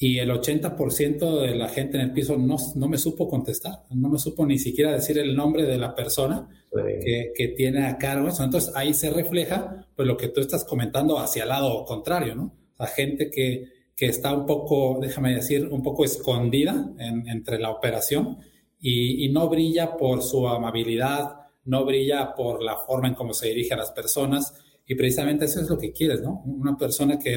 Y 0.00 0.20
el 0.20 0.30
80% 0.30 1.40
de 1.40 1.56
la 1.56 1.68
gente 1.68 1.96
en 1.96 2.04
el 2.04 2.12
piso 2.12 2.36
no, 2.36 2.56
no, 2.76 2.88
me 2.88 2.98
supo 2.98 3.28
contestar, 3.28 3.82
no 3.90 4.08
me 4.08 4.18
supo 4.18 4.46
ni 4.46 4.56
siquiera 4.56 4.92
decir 4.92 5.18
el 5.18 5.34
nombre 5.34 5.64
de 5.64 5.76
la 5.76 5.92
persona 5.92 6.48
que, 6.72 7.32
que, 7.34 7.48
tiene 7.48 7.84
a 7.84 7.98
cargo 7.98 8.28
eso. 8.28 8.44
Entonces 8.44 8.72
ahí 8.76 8.94
se 8.94 9.10
refleja 9.10 9.88
pues 9.96 10.06
lo 10.06 10.16
que 10.16 10.28
tú 10.28 10.40
estás 10.40 10.64
comentando 10.64 11.18
hacia 11.18 11.42
el 11.42 11.48
lado 11.48 11.84
contrario, 11.84 12.36
¿no? 12.36 12.54
La 12.78 12.86
gente 12.86 13.28
que, 13.28 13.64
que 13.96 14.06
está 14.06 14.32
un 14.32 14.46
poco, 14.46 15.00
déjame 15.02 15.34
decir, 15.34 15.66
un 15.68 15.82
poco 15.82 16.04
escondida 16.04 16.92
en, 17.00 17.28
entre 17.28 17.58
la 17.58 17.70
operación 17.70 18.38
y, 18.80 19.24
y 19.24 19.32
no 19.32 19.48
brilla 19.48 19.96
por 19.96 20.22
su 20.22 20.46
amabilidad, 20.46 21.38
no 21.64 21.84
brilla 21.84 22.36
por 22.36 22.62
la 22.62 22.76
forma 22.76 23.08
en 23.08 23.14
cómo 23.14 23.34
se 23.34 23.48
dirige 23.48 23.74
a 23.74 23.78
las 23.78 23.90
personas 23.90 24.54
y 24.86 24.94
precisamente 24.94 25.44
eso 25.44 25.60
es 25.60 25.68
lo 25.68 25.76
que 25.76 25.92
quieres, 25.92 26.22
¿no? 26.22 26.42
Una 26.46 26.76
persona 26.76 27.18
que, 27.18 27.36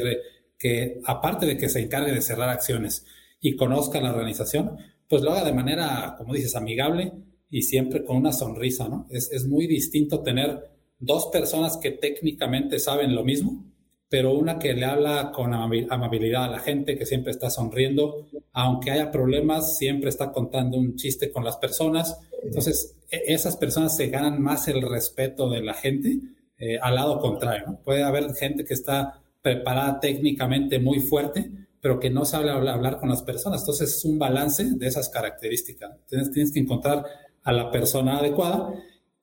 que 0.61 1.01
aparte 1.05 1.47
de 1.47 1.57
que 1.57 1.69
se 1.69 1.79
encargue 1.79 2.11
de 2.11 2.21
cerrar 2.21 2.49
acciones 2.49 3.03
y 3.39 3.55
conozca 3.55 3.99
la 3.99 4.11
organización, 4.11 4.77
pues 5.09 5.23
lo 5.23 5.31
haga 5.31 5.43
de 5.43 5.53
manera, 5.53 6.13
como 6.17 6.35
dices, 6.35 6.55
amigable 6.55 7.13
y 7.49 7.63
siempre 7.63 8.05
con 8.05 8.17
una 8.17 8.31
sonrisa, 8.31 8.87
¿no? 8.87 9.07
Es, 9.09 9.31
es 9.31 9.47
muy 9.47 9.65
distinto 9.65 10.21
tener 10.21 10.69
dos 10.99 11.29
personas 11.31 11.77
que 11.77 11.91
técnicamente 11.91 12.77
saben 12.77 13.15
lo 13.15 13.23
mismo, 13.23 13.65
pero 14.07 14.33
una 14.33 14.59
que 14.59 14.73
le 14.73 14.85
habla 14.85 15.31
con 15.33 15.53
amabilidad 15.53 16.43
a 16.43 16.49
la 16.49 16.59
gente, 16.59 16.95
que 16.95 17.07
siempre 17.07 17.31
está 17.31 17.49
sonriendo, 17.49 18.27
aunque 18.53 18.91
haya 18.91 19.09
problemas, 19.09 19.77
siempre 19.77 20.09
está 20.09 20.31
contando 20.31 20.77
un 20.77 20.95
chiste 20.95 21.31
con 21.31 21.43
las 21.43 21.57
personas. 21.57 22.19
Entonces, 22.43 22.97
e, 23.09 23.33
esas 23.33 23.57
personas 23.57 23.95
se 23.95 24.09
ganan 24.09 24.41
más 24.41 24.67
el 24.67 24.81
respeto 24.81 25.49
de 25.49 25.63
la 25.63 25.73
gente 25.73 26.19
eh, 26.57 26.77
al 26.79 26.95
lado 26.95 27.19
contrario. 27.19 27.63
¿no? 27.67 27.79
Puede 27.83 28.03
haber 28.03 28.35
gente 28.35 28.63
que 28.63 28.75
está 28.75 29.20
preparada 29.41 29.99
técnicamente 29.99 30.79
muy 30.79 30.99
fuerte, 30.99 31.51
pero 31.81 31.99
que 31.99 32.09
no 32.09 32.25
sabe 32.25 32.51
hablar, 32.51 32.99
con 32.99 33.09
las 33.09 33.23
personas. 33.23 33.61
Entonces 33.61 33.95
es 33.97 34.05
un 34.05 34.19
balance 34.19 34.75
de 34.75 34.87
esas 34.87 35.09
características. 35.09 35.91
Tienes, 36.07 36.51
que 36.51 36.59
encontrar 36.59 37.05
a 37.43 37.51
la 37.51 37.71
persona 37.71 38.19
adecuada 38.19 38.73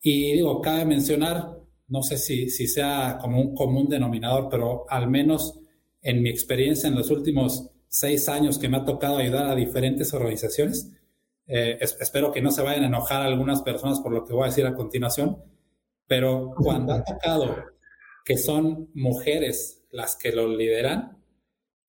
y 0.00 0.32
digo, 0.32 0.60
cabe 0.60 0.84
mencionar, 0.84 1.56
no 1.86 2.02
sé 2.02 2.18
si, 2.18 2.50
si 2.50 2.66
sea 2.66 3.18
como 3.20 3.40
un 3.40 3.54
común 3.54 3.88
denominador, 3.88 4.48
pero 4.50 4.84
al 4.88 5.08
menos 5.08 5.60
en 6.02 6.22
mi 6.22 6.30
experiencia 6.30 6.88
en 6.88 6.96
los 6.96 7.10
últimos 7.10 7.70
seis 7.88 8.28
años 8.28 8.58
que 8.58 8.68
me 8.68 8.78
ha 8.78 8.84
tocado 8.84 9.18
ayudar 9.18 9.46
a 9.46 9.54
diferentes 9.54 10.12
organizaciones, 10.12 10.92
eh, 11.46 11.78
espero 11.80 12.30
que 12.30 12.42
no 12.42 12.50
se 12.50 12.62
vayan 12.62 12.84
a 12.84 12.88
enojar 12.88 13.22
algunas 13.22 13.62
personas 13.62 14.00
por 14.00 14.12
lo 14.12 14.24
que 14.24 14.34
voy 14.34 14.42
a 14.42 14.46
decir 14.46 14.66
a 14.66 14.74
continuación, 14.74 15.42
pero 16.06 16.52
cuando 16.56 16.92
ha 16.92 17.04
tocado 17.04 17.56
que 18.24 18.36
son 18.36 18.90
mujeres 18.94 19.77
las 19.90 20.16
que 20.16 20.32
lo 20.32 20.48
lideran, 20.48 21.22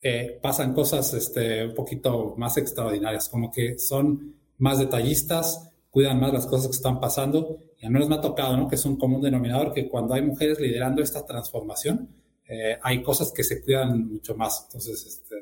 eh, 0.01 0.39
pasan 0.41 0.73
cosas 0.73 1.13
este, 1.13 1.67
un 1.67 1.73
poquito 1.73 2.35
más 2.37 2.57
extraordinarias, 2.57 3.27
como 3.29 3.51
que 3.51 3.77
son 3.77 4.35
más 4.57 4.79
detallistas, 4.79 5.71
cuidan 5.89 6.19
más 6.19 6.31
las 6.33 6.47
cosas 6.47 6.67
que 6.67 6.75
están 6.75 6.99
pasando, 6.99 7.59
y 7.77 7.85
al 7.85 7.91
menos 7.91 8.09
me 8.09 8.15
ha 8.15 8.21
tocado, 8.21 8.55
¿no? 8.55 8.67
Que 8.67 8.75
es 8.75 8.85
un 8.85 8.97
común 8.97 9.21
denominador 9.21 9.73
que 9.73 9.89
cuando 9.89 10.13
hay 10.13 10.21
mujeres 10.21 10.59
liderando 10.59 11.01
esta 11.01 11.25
transformación, 11.25 12.09
eh, 12.47 12.77
hay 12.81 13.03
cosas 13.03 13.31
que 13.31 13.43
se 13.43 13.61
cuidan 13.61 14.07
mucho 14.07 14.35
más. 14.35 14.65
Entonces, 14.67 15.05
este, 15.05 15.35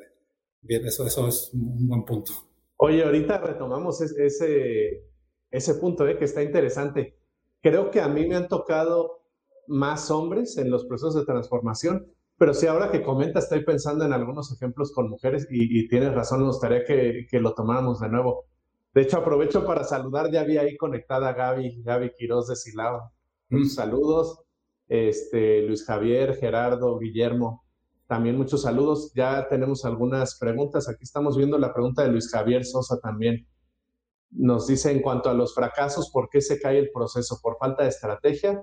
bien, 0.62 0.86
eso, 0.86 1.06
eso 1.06 1.28
es 1.28 1.52
un 1.54 1.88
buen 1.88 2.04
punto. 2.04 2.32
Oye, 2.78 3.04
ahorita 3.04 3.40
retomamos 3.40 4.02
ese, 4.02 5.04
ese 5.50 5.74
punto, 5.76 6.08
¿eh? 6.08 6.18
que 6.18 6.26
está 6.26 6.44
interesante. 6.44 7.18
Creo 7.62 7.90
que 7.90 8.02
a 8.02 8.08
mí 8.08 8.28
me 8.28 8.36
han 8.36 8.48
tocado 8.48 9.24
más 9.68 10.12
hombres 10.12 10.58
en 10.58 10.70
los 10.70 10.86
procesos 10.86 11.16
de 11.16 11.26
transformación, 11.26 12.12
pero 12.38 12.54
sí, 12.54 12.68
ahora 12.68 12.92
que 12.92 13.02
comenta, 13.02 13.40
estoy 13.40 13.64
pensando 13.64 14.06
en 14.06 14.14
algunos 14.14 14.52
ejemplos 14.54 14.92
con 14.92 15.10
mujeres 15.10 15.48
y, 15.50 15.88
tienes 15.88 16.14
razón, 16.14 16.42
me 16.42 16.48
gustaría 16.48 16.84
que, 16.86 17.26
que, 17.30 17.40
lo 17.40 17.54
tomáramos 17.54 18.00
de 18.00 18.10
nuevo. 18.10 18.46
De 18.94 19.02
hecho, 19.02 19.18
aprovecho 19.18 19.66
para 19.66 19.84
saludar, 19.84 20.32
ya 20.32 20.44
vi 20.44 20.58
ahí 20.58 20.78
conectada 20.78 21.30
a 21.30 21.34
Gaby, 21.34 21.82
Gaby 21.84 22.12
Quiroz 22.18 22.48
de 22.48 22.56
Silao. 22.56 23.12
Muchos 23.50 23.74
saludos. 23.76 24.40
Este, 24.88 25.64
Luis 25.64 25.86
Javier, 25.86 26.36
Gerardo, 26.36 26.98
Guillermo, 26.98 27.66
también 28.08 28.38
muchos 28.38 28.62
saludos. 28.62 29.12
Ya 29.14 29.48
tenemos 29.50 29.84
algunas 29.84 30.38
preguntas. 30.38 30.88
Aquí 30.88 31.04
estamos 31.04 31.38
viendo 31.38 31.58
la 31.58 31.74
pregunta 31.74 32.04
de 32.04 32.10
Luis 32.10 32.30
Javier 32.32 32.66
Sosa 32.66 33.00
también. 33.00 33.48
Nos 34.30 34.68
dice 34.68 34.92
en 34.92 35.02
cuanto 35.02 35.30
a 35.30 35.34
los 35.34 35.54
fracasos, 35.54 36.10
¿por 36.12 36.30
qué 36.30 36.42
se 36.42 36.60
cae 36.60 36.80
el 36.80 36.92
proceso? 36.92 37.40
¿Por 37.42 37.58
falta 37.58 37.84
de 37.84 37.90
estrategia 37.90 38.62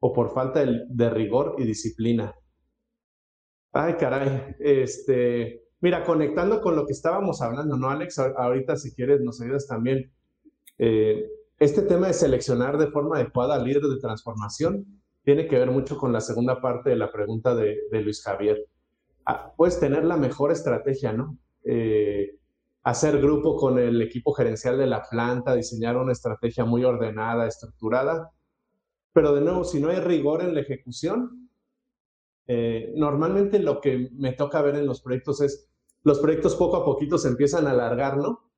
o 0.00 0.12
por 0.12 0.32
falta 0.32 0.64
de 0.64 1.10
rigor 1.10 1.56
y 1.58 1.64
disciplina? 1.64 2.34
Ay, 3.78 3.94
caray. 3.98 4.56
Este, 4.58 5.68
mira, 5.82 6.02
conectando 6.02 6.62
con 6.62 6.76
lo 6.76 6.86
que 6.86 6.94
estábamos 6.94 7.42
hablando, 7.42 7.76
¿no, 7.76 7.90
Alex? 7.90 8.18
Ahorita, 8.18 8.74
si 8.76 8.94
quieres, 8.94 9.20
nos 9.20 9.42
ayudas 9.42 9.66
también. 9.66 10.10
Eh, 10.78 11.26
este 11.58 11.82
tema 11.82 12.06
de 12.06 12.14
seleccionar 12.14 12.78
de 12.78 12.86
forma 12.86 13.16
adecuada 13.16 13.56
al 13.56 13.64
líder 13.64 13.82
de 13.82 14.00
transformación 14.00 15.02
tiene 15.24 15.46
que 15.46 15.58
ver 15.58 15.70
mucho 15.70 15.98
con 15.98 16.10
la 16.10 16.22
segunda 16.22 16.62
parte 16.62 16.88
de 16.88 16.96
la 16.96 17.12
pregunta 17.12 17.54
de, 17.54 17.76
Luis 18.02 18.22
Javier. 18.22 18.64
Ah, 19.26 19.52
puedes 19.54 19.78
tener 19.78 20.06
la 20.06 20.16
mejor 20.16 20.52
estrategia, 20.52 21.12
¿no? 21.12 21.36
Eh, 21.62 22.38
hacer 22.82 23.20
grupo 23.20 23.56
con 23.56 23.78
el 23.78 24.00
equipo 24.00 24.32
gerencial 24.32 24.78
de 24.78 24.86
la 24.86 25.02
planta, 25.02 25.54
diseñar 25.54 25.98
una 25.98 26.12
estrategia 26.12 26.64
muy 26.64 26.82
ordenada, 26.82 27.46
estructurada, 27.46 28.30
pero 29.12 29.34
de 29.34 29.42
nuevo, 29.42 29.64
si 29.64 29.80
no 29.80 29.90
hay 29.90 30.00
rigor 30.00 30.40
en 30.40 30.54
la 30.54 30.62
ejecución, 30.62 31.45
eh, 32.48 32.92
normalmente 32.94 33.58
lo 33.58 33.80
que 33.80 34.10
me 34.12 34.32
toca 34.32 34.62
ver 34.62 34.76
en 34.76 34.86
los 34.86 35.00
proyectos 35.02 35.40
es, 35.40 35.68
los 36.02 36.20
proyectos 36.20 36.54
poco 36.54 36.76
a 36.76 36.84
poquito 36.84 37.18
se 37.18 37.28
empiezan 37.28 37.66
a 37.66 37.70
alargar, 37.70 38.16
¿no? 38.18 38.50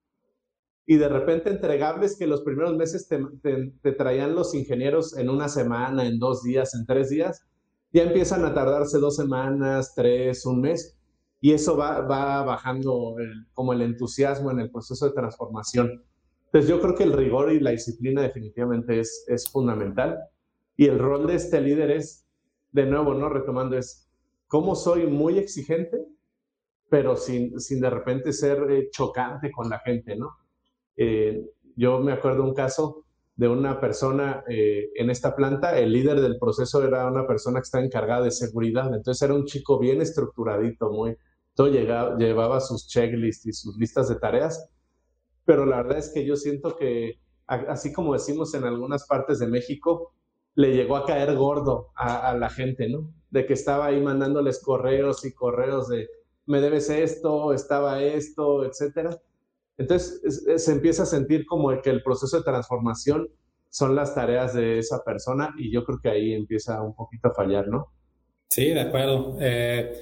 Y 0.86 0.96
de 0.96 1.08
repente 1.08 1.50
entregables 1.50 2.16
que 2.18 2.26
los 2.26 2.42
primeros 2.42 2.74
meses 2.76 3.08
te, 3.08 3.92
traían 3.92 4.34
los 4.34 4.54
ingenieros 4.54 5.16
en 5.16 5.28
una 5.28 5.48
semana, 5.48 6.06
en 6.06 6.18
dos 6.18 6.42
días, 6.42 6.74
en 6.74 6.86
tres 6.86 7.10
días, 7.10 7.46
ya 7.92 8.02
empiezan 8.02 8.44
a 8.44 8.54
tardarse 8.54 8.98
dos 8.98 9.16
semanas, 9.16 9.94
tres, 9.94 10.44
un 10.46 10.62
mes. 10.62 10.98
Y 11.40 11.52
eso 11.52 11.76
va, 11.76 12.00
va 12.00 12.42
bajando 12.42 13.16
como 13.52 13.72
el 13.72 13.82
entusiasmo 13.82 14.50
en 14.50 14.60
el 14.60 14.70
proceso 14.70 15.06
de 15.06 15.12
transformación. 15.12 16.02
Entonces 16.46 16.70
yo 16.70 16.80
creo 16.80 16.94
que 16.94 17.04
el 17.04 17.12
rigor 17.12 17.52
y 17.52 17.60
la 17.60 17.70
disciplina 17.70 18.22
definitivamente 18.22 18.98
es, 18.98 19.24
es 19.28 19.50
fundamental. 19.50 20.18
Y 20.76 20.86
el 20.86 20.98
rol 20.98 21.26
de 21.26 21.34
este 21.34 21.60
líder 21.60 21.90
es 21.90 22.27
de 22.72 22.86
nuevo, 22.86 23.14
¿no? 23.14 23.28
Retomando 23.28 23.76
es, 23.76 24.08
¿cómo 24.46 24.74
soy 24.74 25.06
muy 25.06 25.38
exigente, 25.38 26.04
pero 26.88 27.16
sin, 27.16 27.58
sin 27.60 27.80
de 27.80 27.90
repente 27.90 28.32
ser 28.32 28.70
eh, 28.70 28.88
chocante 28.90 29.50
con 29.50 29.68
la 29.68 29.78
gente, 29.80 30.16
¿no? 30.16 30.36
Eh, 30.96 31.44
yo 31.76 32.00
me 32.00 32.12
acuerdo 32.12 32.42
un 32.42 32.54
caso 32.54 33.04
de 33.36 33.46
una 33.46 33.80
persona 33.80 34.42
eh, 34.48 34.90
en 34.96 35.10
esta 35.10 35.36
planta, 35.36 35.78
el 35.78 35.92
líder 35.92 36.20
del 36.20 36.38
proceso 36.38 36.82
era 36.82 37.06
una 37.06 37.24
persona 37.24 37.60
que 37.60 37.64
estaba 37.64 37.84
encargada 37.84 38.22
de 38.22 38.32
seguridad, 38.32 38.92
entonces 38.92 39.22
era 39.22 39.34
un 39.34 39.44
chico 39.44 39.78
bien 39.78 40.00
estructuradito, 40.02 40.90
muy, 40.90 41.16
todo 41.54 41.68
llegaba, 41.68 42.16
llevaba 42.16 42.60
sus 42.60 42.88
checklists 42.88 43.46
y 43.46 43.52
sus 43.52 43.76
listas 43.76 44.08
de 44.08 44.16
tareas, 44.16 44.68
pero 45.44 45.64
la 45.66 45.76
verdad 45.76 45.98
es 45.98 46.10
que 46.12 46.24
yo 46.24 46.34
siento 46.34 46.76
que, 46.76 47.20
así 47.46 47.92
como 47.92 48.12
decimos 48.12 48.54
en 48.54 48.64
algunas 48.64 49.06
partes 49.06 49.38
de 49.38 49.46
México, 49.46 50.12
le 50.58 50.74
llegó 50.74 50.96
a 50.96 51.06
caer 51.06 51.36
gordo 51.36 51.92
a, 51.94 52.34
la 52.34 52.50
gente, 52.50 52.88
¿no? 52.88 53.14
De 53.30 53.46
que 53.46 53.52
estaba 53.52 53.86
ahí 53.86 54.00
mandándoles 54.00 54.60
correos 54.60 55.24
y 55.24 55.32
correos 55.32 55.86
de, 55.86 56.08
me 56.46 56.60
debes 56.60 56.90
esto, 56.90 57.52
estaba 57.52 58.02
esto, 58.02 58.64
etcétera. 58.64 59.16
Entonces 59.76 60.20
se 60.56 60.72
empieza 60.72 61.04
a 61.04 61.06
sentir 61.06 61.46
como 61.46 61.80
que 61.80 61.90
el 61.90 62.02
proceso 62.02 62.38
de 62.38 62.42
transformación 62.42 63.28
son 63.70 63.94
las 63.94 64.16
tareas 64.16 64.52
de 64.52 64.80
esa 64.80 65.04
persona 65.04 65.54
y 65.56 65.70
yo 65.70 65.84
creo 65.84 66.00
que 66.02 66.08
ahí 66.08 66.34
empieza 66.34 66.82
un 66.82 66.96
poquito 66.96 67.28
a 67.28 67.34
fallar, 67.34 67.68
¿no? 67.68 67.92
Sí, 68.48 68.70
de 68.70 68.80
acuerdo. 68.80 69.36
Eh, 69.40 69.92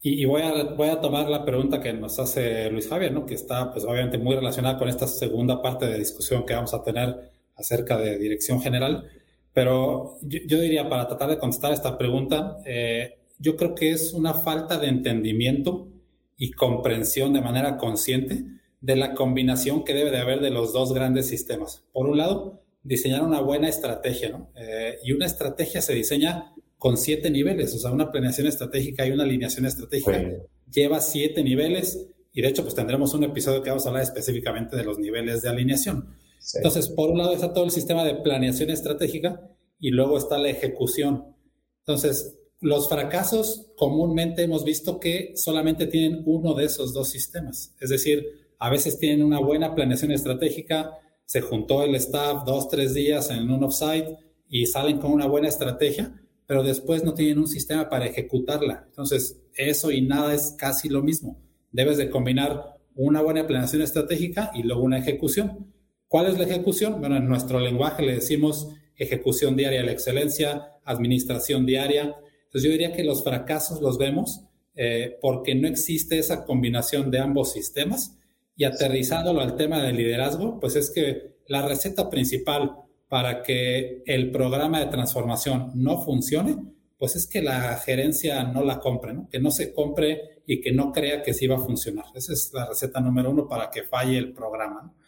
y, 0.00 0.24
voy, 0.24 0.40
a, 0.40 0.64
voy 0.64 0.88
a 0.88 1.02
tomar 1.02 1.28
la 1.28 1.44
pregunta 1.44 1.82
que 1.82 1.92
nos 1.92 2.18
hace 2.18 2.70
Luis 2.70 2.88
Javier, 2.88 3.12
¿no? 3.12 3.26
Que 3.26 3.34
está 3.34 3.70
pues 3.70 3.84
obviamente 3.84 4.16
muy 4.16 4.34
relacionada 4.34 4.78
con 4.78 4.88
esta 4.88 5.06
segunda 5.06 5.60
parte 5.60 5.84
de 5.84 5.98
discusión 5.98 6.46
que 6.46 6.54
vamos 6.54 6.72
a 6.72 6.82
tener 6.82 7.32
acerca 7.54 7.98
de 7.98 8.16
dirección 8.16 8.62
general. 8.62 9.10
Pero 9.56 10.18
yo, 10.20 10.60
diría, 10.60 10.86
para 10.86 11.08
tratar 11.08 11.30
de 11.30 11.38
contestar 11.38 11.72
esta 11.72 11.96
pregunta, 11.96 12.58
eh, 12.66 13.20
yo 13.38 13.56
creo 13.56 13.74
que 13.74 13.90
es 13.90 14.12
una 14.12 14.34
falta 14.34 14.76
de 14.76 14.88
entendimiento 14.88 15.88
y 16.36 16.50
comprensión 16.50 17.32
de 17.32 17.40
manera 17.40 17.78
consciente 17.78 18.44
de 18.82 18.96
la 18.96 19.14
combinación 19.14 19.82
que 19.82 19.94
debe 19.94 20.10
de 20.10 20.18
haber 20.18 20.40
de 20.40 20.50
los 20.50 20.74
dos 20.74 20.92
grandes 20.92 21.28
sistemas. 21.28 21.84
Por 21.94 22.06
un 22.06 22.18
lado, 22.18 22.64
diseñar 22.82 23.22
una 23.22 23.40
buena 23.40 23.66
estrategia, 23.66 24.28
¿no? 24.28 24.50
Eh, 24.56 24.98
y 25.02 25.12
una 25.12 25.24
estrategia 25.24 25.80
se 25.80 25.94
diseña 25.94 26.52
con 26.76 26.98
siete 26.98 27.30
niveles, 27.30 27.74
o 27.74 27.78
sea, 27.78 27.92
una 27.92 28.12
planeación 28.12 28.48
estratégica 28.48 29.06
y 29.06 29.12
una 29.12 29.24
alineación 29.24 29.64
estratégica 29.64 30.22
lleva 30.70 31.00
siete 31.00 31.42
niveles 31.42 32.06
y 32.34 32.42
de 32.42 32.48
hecho 32.48 32.62
pues 32.62 32.74
tendremos 32.74 33.14
un 33.14 33.24
episodio 33.24 33.62
que 33.62 33.70
vamos 33.70 33.86
a 33.86 33.88
hablar 33.88 34.02
específicamente 34.02 34.76
de 34.76 34.84
los 34.84 34.98
niveles 34.98 35.40
de 35.40 35.48
alineación. 35.48 36.14
Entonces, 36.54 36.88
por 36.88 37.10
un 37.10 37.18
lado 37.18 37.32
está 37.32 37.52
todo 37.52 37.64
el 37.64 37.70
sistema 37.70 38.04
de 38.04 38.14
planeación 38.14 38.70
estratégica 38.70 39.50
y 39.78 39.90
luego 39.90 40.16
está 40.16 40.38
la 40.38 40.48
ejecución. 40.48 41.34
Entonces, 41.80 42.36
los 42.60 42.88
fracasos 42.88 43.66
comúnmente 43.76 44.42
hemos 44.42 44.64
visto 44.64 44.98
que 44.98 45.32
solamente 45.36 45.86
tienen 45.86 46.22
uno 46.24 46.54
de 46.54 46.64
esos 46.64 46.94
dos 46.94 47.08
sistemas. 47.08 47.74
Es 47.80 47.90
decir, 47.90 48.24
a 48.58 48.70
veces 48.70 48.98
tienen 48.98 49.24
una 49.24 49.40
buena 49.40 49.74
planeación 49.74 50.12
estratégica, 50.12 50.92
se 51.24 51.40
juntó 51.40 51.82
el 51.82 51.94
staff 51.96 52.44
dos, 52.46 52.68
tres 52.68 52.94
días 52.94 53.30
en 53.30 53.50
un 53.50 53.64
offsite 53.64 54.16
y 54.48 54.66
salen 54.66 54.98
con 54.98 55.12
una 55.12 55.26
buena 55.26 55.48
estrategia, 55.48 56.22
pero 56.46 56.62
después 56.62 57.04
no 57.04 57.14
tienen 57.14 57.38
un 57.38 57.48
sistema 57.48 57.88
para 57.88 58.06
ejecutarla. 58.06 58.84
Entonces, 58.86 59.42
eso 59.54 59.90
y 59.90 60.00
nada 60.02 60.32
es 60.34 60.54
casi 60.56 60.88
lo 60.88 61.02
mismo. 61.02 61.42
Debes 61.72 61.98
de 61.98 62.08
combinar 62.08 62.78
una 62.94 63.20
buena 63.20 63.46
planeación 63.46 63.82
estratégica 63.82 64.50
y 64.54 64.62
luego 64.62 64.82
una 64.82 64.98
ejecución. 64.98 65.72
¿Cuál 66.16 66.28
es 66.28 66.38
la 66.38 66.44
ejecución? 66.44 66.98
Bueno, 66.98 67.18
en 67.18 67.28
nuestro 67.28 67.60
lenguaje 67.60 68.02
le 68.02 68.14
decimos 68.14 68.70
ejecución 68.96 69.54
diaria 69.54 69.80
de 69.80 69.84
la 69.84 69.92
excelencia, 69.92 70.72
administración 70.82 71.66
diaria. 71.66 72.16
Entonces 72.44 72.62
yo 72.62 72.70
diría 72.70 72.94
que 72.94 73.04
los 73.04 73.22
fracasos 73.22 73.82
los 73.82 73.98
vemos 73.98 74.40
eh, 74.76 75.18
porque 75.20 75.54
no 75.54 75.68
existe 75.68 76.18
esa 76.18 76.46
combinación 76.46 77.10
de 77.10 77.18
ambos 77.18 77.52
sistemas 77.52 78.16
y 78.56 78.64
aterrizándolo 78.64 79.42
al 79.42 79.56
tema 79.56 79.82
del 79.82 79.98
liderazgo, 79.98 80.58
pues 80.58 80.76
es 80.76 80.90
que 80.90 81.36
la 81.48 81.68
receta 81.68 82.08
principal 82.08 82.76
para 83.08 83.42
que 83.42 84.02
el 84.06 84.30
programa 84.30 84.80
de 84.80 84.86
transformación 84.86 85.72
no 85.74 86.00
funcione, 86.02 86.56
pues 86.96 87.14
es 87.14 87.26
que 87.26 87.42
la 87.42 87.76
gerencia 87.76 88.42
no 88.42 88.64
la 88.64 88.80
compre, 88.80 89.12
¿no? 89.12 89.28
que 89.28 89.38
no 89.38 89.50
se 89.50 89.74
compre 89.74 90.40
y 90.46 90.62
que 90.62 90.72
no 90.72 90.92
crea 90.92 91.22
que 91.22 91.34
sí 91.34 91.46
va 91.46 91.56
a 91.56 91.66
funcionar. 91.66 92.06
Esa 92.14 92.32
es 92.32 92.52
la 92.54 92.64
receta 92.64 93.00
número 93.00 93.30
uno 93.32 93.46
para 93.46 93.70
que 93.70 93.82
falle 93.82 94.16
el 94.16 94.32
programa. 94.32 94.80
¿no? 94.82 95.05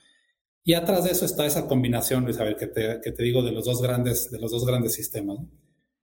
Y 0.68 0.74
atrás 0.74 1.04
de 1.04 1.12
eso 1.12 1.24
está 1.24 1.46
esa 1.46 1.66
combinación, 1.66 2.24
Luis, 2.24 2.38
a 2.40 2.54
que 2.54 2.66
te, 2.66 3.00
que 3.02 3.10
te 3.10 3.22
digo 3.22 3.42
de 3.42 3.52
los 3.52 3.64
dos 3.64 3.80
grandes, 3.80 4.30
de 4.30 4.38
los 4.38 4.50
dos 4.50 4.66
grandes 4.66 4.92
sistemas. 4.92 5.38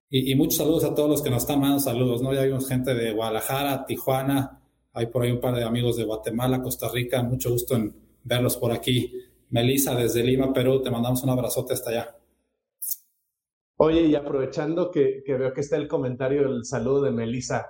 Y, 0.10 0.34
muchos 0.34 0.57
saludos 0.57 0.84
a 0.86 0.95
todos 0.95 1.07
los 1.07 1.22
que 1.22 1.29
nos 1.29 1.43
están 1.43 1.60
mandando 1.60 1.84
saludos, 1.84 2.24
¿no? 2.24 2.34
Ya 2.34 2.41
vimos 2.45 2.67
gente 2.67 2.95
de 2.95 3.12
Guadalajara, 3.12 3.86
Tijuana, 3.86 4.63
Hay 4.91 5.05
por 5.05 5.22
ahí 5.22 5.31
un 5.31 5.39
par 5.39 5.53
de 5.53 5.63
amigos 5.63 5.98
de 5.98 6.03
Guatemala, 6.03 6.63
Costa 6.63 6.89
Rica. 6.91 7.22
Mucho 7.22 7.51
gusto 7.51 7.75
en 7.75 7.95
verlos 8.24 8.57
por 8.57 8.72
aquí. 8.72 9.13
Melissa 9.51 9.93
desde 9.93 10.24
Lima, 10.24 10.51
Perú, 10.51 10.81
te 10.81 10.89
mandamos 10.89 11.22
un 11.22 11.29
abrazote 11.29 11.74
hasta 11.74 11.91
allá. 11.91 12.15
Oye, 13.75 14.01
y 14.01 14.15
aprovechando 14.15 14.89
que, 14.89 15.22
veo 15.27 15.53
que 15.53 15.62
está 15.62 15.75
el 15.75 15.88
comentario, 15.88 16.41
el 16.41 16.65
saludo 16.65 17.03
de 17.03 17.12
Melissa, 17.12 17.67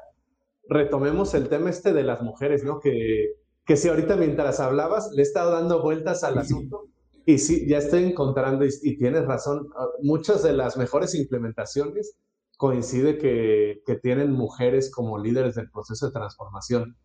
retomemos 0.70 1.34
el 1.34 1.50
tema 1.50 1.72
este 1.72 1.92
de 1.92 2.04
las 2.04 2.22
mujeres, 2.22 2.64
¿no? 2.64 2.80
Que, 2.80 3.34
que 3.66 3.78
si 3.78 3.90
ahorita 3.90 4.16
mientras 4.16 4.60
hablabas 4.60 5.12
le 5.12 5.22
he 5.22 5.26
estado 5.26 5.52
dando 5.52 5.82
vueltas 5.82 6.24
al 6.24 6.38
asunto 6.38 6.88
y 7.26 7.40
sí, 7.40 7.68
ya 7.68 7.80
estoy 7.80 8.04
encontrando, 8.04 8.66
y, 8.66 8.98
tienes 8.98 9.26
razón, 9.26 9.70
ah, 9.76 9.88
muchas 10.04 10.44
de 10.44 10.54
las 10.54 10.78
mejores 10.78 11.16
implementaciones 11.16 12.16
coincide 12.58 13.18
que, 13.18 13.82
que 13.86 13.96
tienen 13.96 14.32
mujeres 14.32 14.92
como 14.92 15.18
líderes 15.18 15.56
del 15.56 15.70
proceso 15.72 16.06
de 16.06 16.14
transformación. 16.14 16.96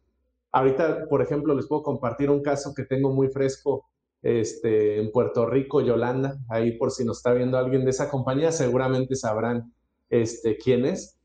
Ahorita, 0.52 1.06
por 1.08 1.22
ejemplo, 1.22 1.54
les 1.54 1.66
puedo 1.66 1.82
compartir 1.82 2.28
un 2.28 2.42
caso 2.42 2.74
que 2.74 2.84
tengo 2.84 3.12
muy 3.12 3.28
fresco 3.28 3.86
este, 4.22 5.00
en 5.00 5.10
Puerto 5.10 5.46
Rico, 5.46 5.80
Yolanda, 5.80 6.38
ahí 6.50 6.76
por 6.76 6.90
si 6.90 7.04
nos 7.04 7.18
está 7.18 7.32
viendo 7.32 7.56
alguien 7.56 7.84
de 7.84 7.90
esa 7.90 8.10
compañía, 8.10 8.52
seguramente 8.52 9.16
sabrán 9.16 9.72
este, 10.10 10.58
quién 10.58 10.84
es. 10.84 11.18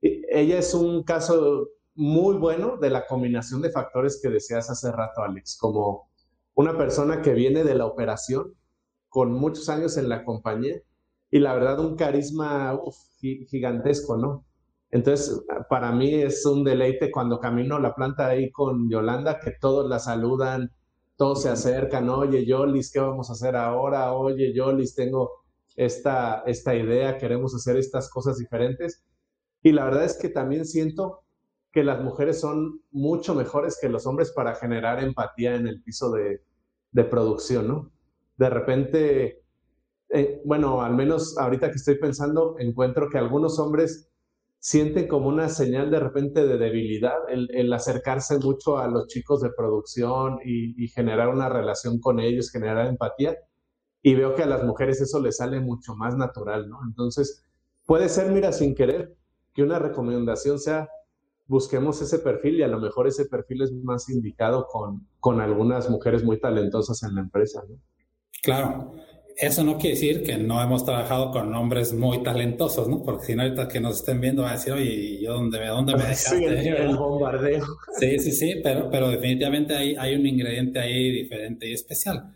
Ella 0.00 0.58
es 0.58 0.72
un 0.72 1.02
caso 1.02 1.68
muy 2.00 2.38
bueno 2.38 2.78
de 2.78 2.88
la 2.88 3.06
combinación 3.06 3.60
de 3.60 3.70
factores 3.70 4.20
que 4.22 4.30
decías 4.30 4.70
hace 4.70 4.90
rato, 4.90 5.22
Alex, 5.22 5.58
como 5.60 6.08
una 6.54 6.74
persona 6.78 7.20
que 7.20 7.34
viene 7.34 7.62
de 7.62 7.74
la 7.74 7.84
operación, 7.84 8.54
con 9.10 9.32
muchos 9.32 9.68
años 9.68 9.98
en 9.98 10.08
la 10.08 10.24
compañía, 10.24 10.76
y 11.30 11.40
la 11.40 11.52
verdad 11.52 11.78
un 11.78 11.96
carisma 11.96 12.80
gigantesco, 13.20 14.16
¿no? 14.16 14.46
Entonces, 14.90 15.44
para 15.68 15.92
mí 15.92 16.14
es 16.14 16.46
un 16.46 16.64
deleite 16.64 17.10
cuando 17.10 17.38
camino 17.38 17.78
la 17.78 17.94
planta 17.94 18.28
ahí 18.28 18.50
con 18.50 18.88
Yolanda, 18.88 19.38
que 19.38 19.52
todos 19.60 19.86
la 19.86 19.98
saludan, 19.98 20.72
todos 21.16 21.42
se 21.42 21.50
acercan, 21.50 22.08
oye, 22.08 22.46
Yolis, 22.46 22.90
¿qué 22.90 23.00
vamos 23.00 23.28
a 23.28 23.34
hacer 23.34 23.56
ahora? 23.56 24.14
Oye, 24.14 24.54
Yolis, 24.54 24.94
tengo 24.94 25.42
esta, 25.76 26.44
esta 26.46 26.74
idea, 26.74 27.18
queremos 27.18 27.54
hacer 27.54 27.76
estas 27.76 28.08
cosas 28.08 28.38
diferentes. 28.38 29.04
Y 29.62 29.72
la 29.72 29.84
verdad 29.84 30.04
es 30.04 30.16
que 30.18 30.30
también 30.30 30.64
siento 30.64 31.24
que 31.72 31.84
las 31.84 32.02
mujeres 32.02 32.40
son 32.40 32.80
mucho 32.90 33.34
mejores 33.34 33.78
que 33.80 33.88
los 33.88 34.06
hombres 34.06 34.32
para 34.32 34.54
generar 34.54 35.02
empatía 35.02 35.54
en 35.54 35.66
el 35.66 35.82
piso 35.82 36.10
de, 36.10 36.42
de 36.92 37.04
producción, 37.04 37.68
¿no? 37.68 37.92
De 38.36 38.50
repente, 38.50 39.42
eh, 40.08 40.40
bueno, 40.44 40.82
al 40.82 40.94
menos 40.94 41.36
ahorita 41.38 41.68
que 41.68 41.76
estoy 41.76 41.96
pensando, 41.96 42.56
encuentro 42.58 43.08
que 43.08 43.18
algunos 43.18 43.58
hombres 43.58 44.10
sienten 44.58 45.08
como 45.08 45.28
una 45.28 45.48
señal 45.48 45.90
de 45.90 46.00
repente 46.00 46.46
de 46.46 46.58
debilidad 46.58 47.16
el, 47.28 47.72
acercarse 47.72 48.38
mucho 48.38 48.78
a 48.78 48.88
los 48.88 49.06
chicos 49.08 49.40
de 49.40 49.50
producción 49.56 50.38
y, 50.44 50.88
generar 50.88 51.28
una 51.28 51.48
relación 51.48 51.98
con 51.98 52.20
ellos, 52.20 52.50
generar 52.50 52.86
empatía. 52.86 53.36
Y 54.02 54.14
veo 54.14 54.34
que 54.34 54.42
a 54.42 54.46
las 54.46 54.64
mujeres 54.64 55.00
eso 55.00 55.20
les 55.20 55.38
sale 55.38 55.60
mucho 55.60 55.94
más 55.94 56.16
natural, 56.16 56.68
¿no? 56.68 56.78
Entonces, 56.86 57.44
puede 57.86 58.08
ser, 58.08 58.30
mira, 58.32 58.52
sin 58.52 58.74
querer, 58.74 59.14
que 59.54 59.62
una 59.62 59.78
recomendación 59.78 60.58
sea 60.58 60.88
busquemos 61.50 62.00
ese 62.00 62.20
perfil 62.20 62.60
y 62.60 62.62
a 62.62 62.68
lo 62.68 62.78
mejor 62.78 63.08
ese 63.08 63.24
perfil 63.24 63.62
es 63.62 63.72
más 63.72 64.08
indicado 64.08 64.68
con, 64.68 65.08
con 65.18 65.40
algunas 65.40 65.90
mujeres 65.90 66.22
muy 66.22 66.38
talentosas 66.38 67.02
en 67.02 67.16
la 67.16 67.22
empresa, 67.22 67.60
¿no? 67.68 67.76
Claro. 68.40 68.92
Eso 69.36 69.64
no 69.64 69.76
quiere 69.76 69.94
decir 69.96 70.22
que 70.22 70.38
no 70.38 70.62
hemos 70.62 70.84
trabajado 70.84 71.32
con 71.32 71.52
hombres 71.54 71.92
muy 71.92 72.22
talentosos, 72.22 72.88
¿no? 72.88 73.02
Porque 73.02 73.26
si 73.26 73.34
no, 73.34 73.42
ahorita 73.42 73.66
que 73.66 73.80
nos 73.80 73.96
estén 73.96 74.20
viendo 74.20 74.42
van 74.42 74.52
a 74.52 74.54
decir, 74.54 74.72
oye, 74.74 75.20
¿yo 75.20 75.32
dónde, 75.32 75.66
dónde 75.66 75.94
me 75.94 76.02
dejaste? 76.08 76.62
Sí, 76.62 76.68
el, 76.68 76.96
bombardeo. 76.96 77.64
Sí, 77.98 78.18
sí, 78.20 78.30
sí, 78.30 78.60
pero, 78.62 78.88
pero 78.88 79.08
definitivamente 79.08 79.74
hay, 79.74 79.96
hay 79.96 80.14
un 80.14 80.26
ingrediente 80.26 80.78
ahí 80.78 81.10
diferente 81.10 81.68
y 81.68 81.72
especial. 81.72 82.32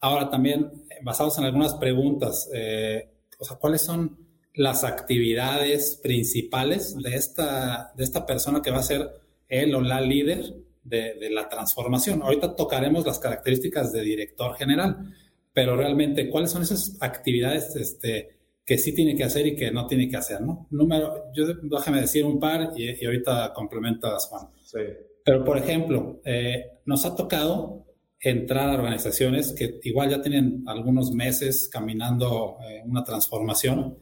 Ahora 0.00 0.28
también, 0.28 0.70
basados 1.02 1.38
en 1.38 1.44
algunas 1.44 1.74
preguntas, 1.74 2.50
eh, 2.52 3.08
o 3.38 3.44
sea, 3.44 3.56
¿cuáles 3.56 3.82
son 3.82 4.27
las 4.58 4.84
actividades 4.84 5.98
principales 6.02 6.94
de 6.96 7.14
esta, 7.14 7.92
de 7.96 8.04
esta 8.04 8.26
persona 8.26 8.60
que 8.60 8.70
va 8.70 8.78
a 8.78 8.82
ser 8.82 9.08
él 9.48 9.74
o 9.74 9.80
la 9.80 10.00
líder 10.00 10.54
de, 10.84 11.14
de 11.14 11.30
la 11.30 11.48
transformación? 11.48 12.22
Ahorita 12.22 12.54
tocaremos 12.54 13.06
las 13.06 13.18
características 13.18 13.92
de 13.92 14.02
director 14.02 14.54
general 14.54 15.14
pero 15.58 15.76
realmente, 15.76 16.30
¿cuáles 16.30 16.52
son 16.52 16.62
esas 16.62 16.96
actividades 17.00 17.74
este, 17.74 18.28
que 18.64 18.78
sí 18.78 18.94
tiene 18.94 19.16
que 19.16 19.24
hacer 19.24 19.44
y 19.44 19.56
que 19.56 19.72
no 19.72 19.88
tiene 19.88 20.08
que 20.08 20.16
hacer? 20.16 20.40
¿no? 20.40 20.68
Número, 20.70 21.32
yo 21.34 21.46
déjame 21.62 22.00
decir 22.00 22.24
un 22.24 22.38
par 22.38 22.74
y, 22.76 23.04
ahorita 23.04 23.52
complementas, 23.54 24.26
Juan. 24.26 24.50
Sí. 24.62 24.78
Pero, 25.24 25.44
por 25.44 25.58
ejemplo, 25.58 26.20
eh, 26.24 26.78
nos 26.86 27.04
ha 27.04 27.16
tocado 27.16 27.86
entrar 28.20 28.68
a 28.68 28.74
organizaciones 28.74 29.52
que 29.52 29.80
igual 29.82 30.10
ya 30.10 30.22
tienen 30.22 30.62
algunos 30.68 31.10
meses 31.10 31.68
caminando 31.68 32.58
eh, 32.62 32.82
una 32.86 33.02
transformación 33.02 33.98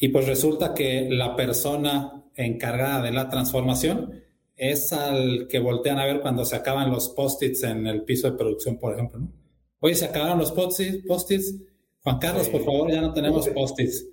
y 0.00 0.08
pues 0.08 0.26
resulta 0.26 0.74
que 0.74 1.08
la 1.10 1.36
persona 1.36 2.24
encargada 2.34 3.02
de 3.02 3.12
la 3.12 3.28
transformación 3.28 4.22
es 4.56 4.92
al 4.94 5.46
que 5.46 5.58
voltean 5.58 5.98
a 5.98 6.06
ver 6.06 6.22
cuando 6.22 6.44
se 6.46 6.56
acaban 6.56 6.90
los 6.90 7.10
post-its 7.10 7.62
en 7.64 7.86
el 7.86 8.02
piso 8.02 8.30
de 8.30 8.36
producción, 8.36 8.78
por 8.78 8.94
ejemplo. 8.94 9.20
¿no? 9.20 9.32
Oye, 9.78 9.94
se 9.94 10.06
acabaron 10.06 10.38
los 10.38 10.52
post-its. 10.52 11.54
Juan 12.02 12.18
Carlos, 12.18 12.48
por 12.48 12.64
favor, 12.64 12.90
ya 12.90 13.02
no 13.02 13.12
tenemos 13.12 13.46
post-its. 13.50 14.06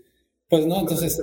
Pues 0.49 0.65
no, 0.65 0.81
entonces 0.81 1.21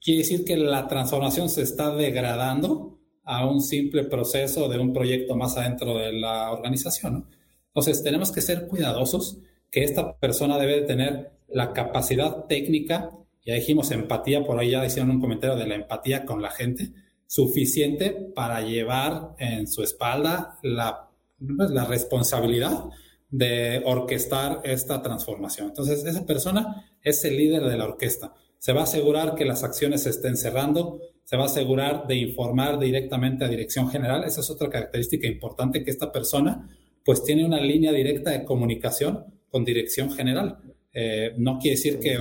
quiere 0.00 0.20
decir 0.20 0.44
que 0.44 0.56
la 0.56 0.88
transformación 0.88 1.50
se 1.50 1.62
está 1.62 1.94
degradando 1.94 2.98
a 3.24 3.46
un 3.46 3.60
simple 3.60 4.04
proceso 4.04 4.68
de 4.70 4.78
un 4.78 4.94
proyecto 4.94 5.36
más 5.36 5.58
adentro 5.58 5.98
de 5.98 6.12
la 6.12 6.50
organización. 6.52 7.12
¿no? 7.12 7.28
Entonces 7.68 8.02
tenemos 8.02 8.32
que 8.32 8.40
ser 8.40 8.66
cuidadosos 8.66 9.38
que 9.70 9.84
esta 9.84 10.16
persona 10.16 10.58
debe 10.58 10.82
tener 10.82 11.32
la 11.48 11.74
capacidad 11.74 12.46
técnica, 12.46 13.10
ya 13.50 13.56
dijimos 13.56 13.90
empatía, 13.90 14.44
por 14.44 14.58
ahí 14.60 14.70
ya 14.70 14.86
hicieron 14.86 15.10
un 15.10 15.20
comentario 15.20 15.56
de 15.56 15.66
la 15.66 15.74
empatía 15.74 16.24
con 16.24 16.40
la 16.40 16.50
gente, 16.50 16.92
suficiente 17.26 18.10
para 18.32 18.60
llevar 18.60 19.34
en 19.38 19.66
su 19.66 19.82
espalda 19.82 20.58
la, 20.62 21.08
pues, 21.38 21.70
la 21.70 21.84
responsabilidad 21.84 22.84
de 23.28 23.82
orquestar 23.84 24.60
esta 24.62 25.02
transformación. 25.02 25.68
Entonces, 25.68 26.04
esa 26.04 26.24
persona 26.24 26.92
es 27.02 27.24
el 27.24 27.36
líder 27.36 27.64
de 27.64 27.76
la 27.76 27.86
orquesta. 27.86 28.34
Se 28.58 28.72
va 28.72 28.82
a 28.82 28.84
asegurar 28.84 29.34
que 29.34 29.44
las 29.44 29.64
acciones 29.64 30.04
se 30.04 30.10
estén 30.10 30.36
cerrando, 30.36 31.00
se 31.24 31.36
va 31.36 31.44
a 31.44 31.46
asegurar 31.46 32.06
de 32.06 32.16
informar 32.16 32.78
directamente 32.78 33.44
a 33.44 33.48
dirección 33.48 33.88
general. 33.90 34.22
Esa 34.22 34.42
es 34.42 34.50
otra 34.50 34.70
característica 34.70 35.26
importante 35.26 35.82
que 35.82 35.90
esta 35.90 36.12
persona 36.12 36.68
pues 37.04 37.24
tiene 37.24 37.44
una 37.44 37.60
línea 37.60 37.90
directa 37.92 38.30
de 38.30 38.44
comunicación 38.44 39.24
con 39.48 39.64
dirección 39.64 40.12
general. 40.12 40.58
Eh, 40.92 41.34
no 41.36 41.58
quiere 41.58 41.76
decir 41.76 41.98
que, 42.00 42.18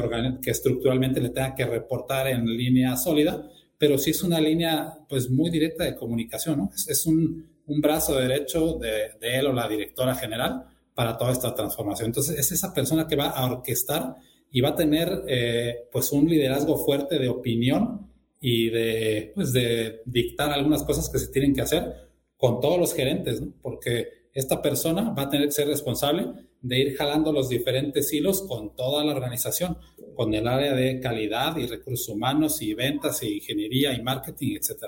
estructuralmente 0.52 1.20
le 1.20 1.30
tenga 1.30 1.56
que 1.56 1.66
reportar 1.66 2.28
en 2.28 2.46
línea 2.46 2.96
sólida, 2.96 3.50
pero 3.78 3.98
sí 3.98 4.12
es 4.12 4.24
una 4.24 4.40
línea 4.40 4.94
pues 5.08 5.30
muy 5.30 5.50
directa 5.50 5.86
de 5.86 5.96
comunicación, 5.96 6.58
¿no? 6.58 6.72
Es, 6.88 7.06
un, 7.06 7.48
brazo 7.66 8.16
derecho 8.16 8.80
de, 8.80 9.12
él 9.22 9.46
o 9.46 9.54
la 9.54 9.68
directora 9.68 10.16
general 10.16 10.66
para 10.96 11.18
toda 11.18 11.32
esta 11.32 11.54
transformación. 11.54 12.08
Entonces, 12.08 12.38
es 12.40 12.52
esa 12.52 12.74
persona 12.74 13.08
que 13.08 13.16
va 13.16 13.28
a 13.28 13.46
orquestar 13.46 14.16
y 14.52 14.62
va 14.62 14.70
a 14.70 14.76
tener 14.76 15.24
eh, 15.28 15.88
pues 15.92 16.12
un 16.12 16.28
liderazgo 16.28 16.84
fuerte 16.84 17.20
de 17.20 17.30
opinión 17.30 18.10
y 18.42 18.70
de, 18.70 19.32
pues, 19.36 19.54
de 19.54 20.02
dictar 20.06 20.52
algunas 20.52 20.84
cosas 20.84 21.10
que 21.10 21.20
se 21.20 21.28
tienen 21.28 21.54
que 21.54 21.62
hacer 21.62 22.10
con 22.38 22.60
todos 22.60 22.80
los 22.80 22.94
gerentes, 22.94 23.42
porque 23.62 24.30
esta 24.34 24.62
persona 24.62 25.12
va 25.12 25.24
a 25.24 25.30
tener 25.30 25.48
que 25.48 25.52
ser 25.52 25.68
responsable 25.68 26.26
de 26.62 26.80
ir 26.80 26.98
jalando 26.98 27.32
los 27.32 27.50
diferentes 27.50 28.12
hilos 28.14 28.42
con 28.42 28.76
toda 28.76 29.04
la 29.04 29.14
organización, 29.14 29.78
con 30.16 30.34
el 30.34 30.48
área 30.48 30.74
de 30.74 31.00
calidad 31.00 31.58
y 31.58 31.68
recursos 31.68 32.10
humanos 32.10 32.62
y 32.62 32.74
ventas 32.74 33.24
y 33.24 33.36
ingeniería 33.36 33.94
y 33.94 34.02
marketing, 34.02 34.58
etc. 34.58 34.86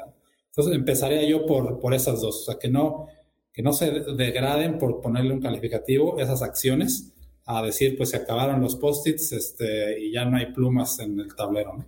Entonces 0.48 0.76
empezaría 0.76 1.24
yo 1.24 1.46
por, 1.46 1.80
por 1.80 1.94
esas 1.94 2.22
dos, 2.22 2.42
o 2.42 2.52
sea, 2.52 2.60
que 2.60 2.70
no, 2.70 3.08
que 3.54 3.62
no 3.62 3.74
se 3.74 3.90
degraden 3.92 4.78
por 4.78 5.02
ponerle 5.02 5.34
un 5.34 5.42
calificativo 5.42 6.20
esas 6.20 6.42
acciones 6.42 7.14
a 7.46 7.62
decir, 7.62 7.98
pues 7.98 8.10
se 8.10 8.18
acabaron 8.18 8.62
los 8.62 8.76
post-its 8.76 9.32
este, 9.32 10.00
y 10.00 10.12
ya 10.12 10.26
no 10.26 10.38
hay 10.38 10.54
plumas 10.54 11.00
en 11.00 11.20
el 11.20 11.36
tablero. 11.36 11.78
¿no? 11.78 11.86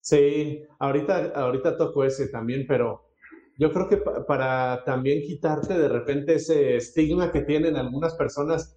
Sí, 0.00 0.62
ahorita, 0.78 1.32
ahorita 1.34 1.76
toco 1.76 2.04
ese 2.04 2.28
también, 2.28 2.66
pero 2.66 3.12
yo 3.58 3.72
creo 3.72 3.88
que 3.88 3.98
para 3.98 4.82
también 4.84 5.22
quitarte 5.22 5.78
de 5.78 5.88
repente 5.88 6.34
ese 6.34 6.76
estigma 6.76 7.30
que 7.30 7.42
tienen 7.42 7.76
algunas 7.76 8.14
personas, 8.14 8.76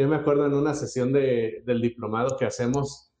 yo 0.00 0.08
me 0.08 0.16
acuerdo 0.16 0.46
en 0.46 0.54
una 0.54 0.72
sesión 0.72 1.12
de, 1.12 1.62
del 1.66 1.82
diplomado 1.82 2.38
que 2.38 2.46
hacemos, 2.46 3.12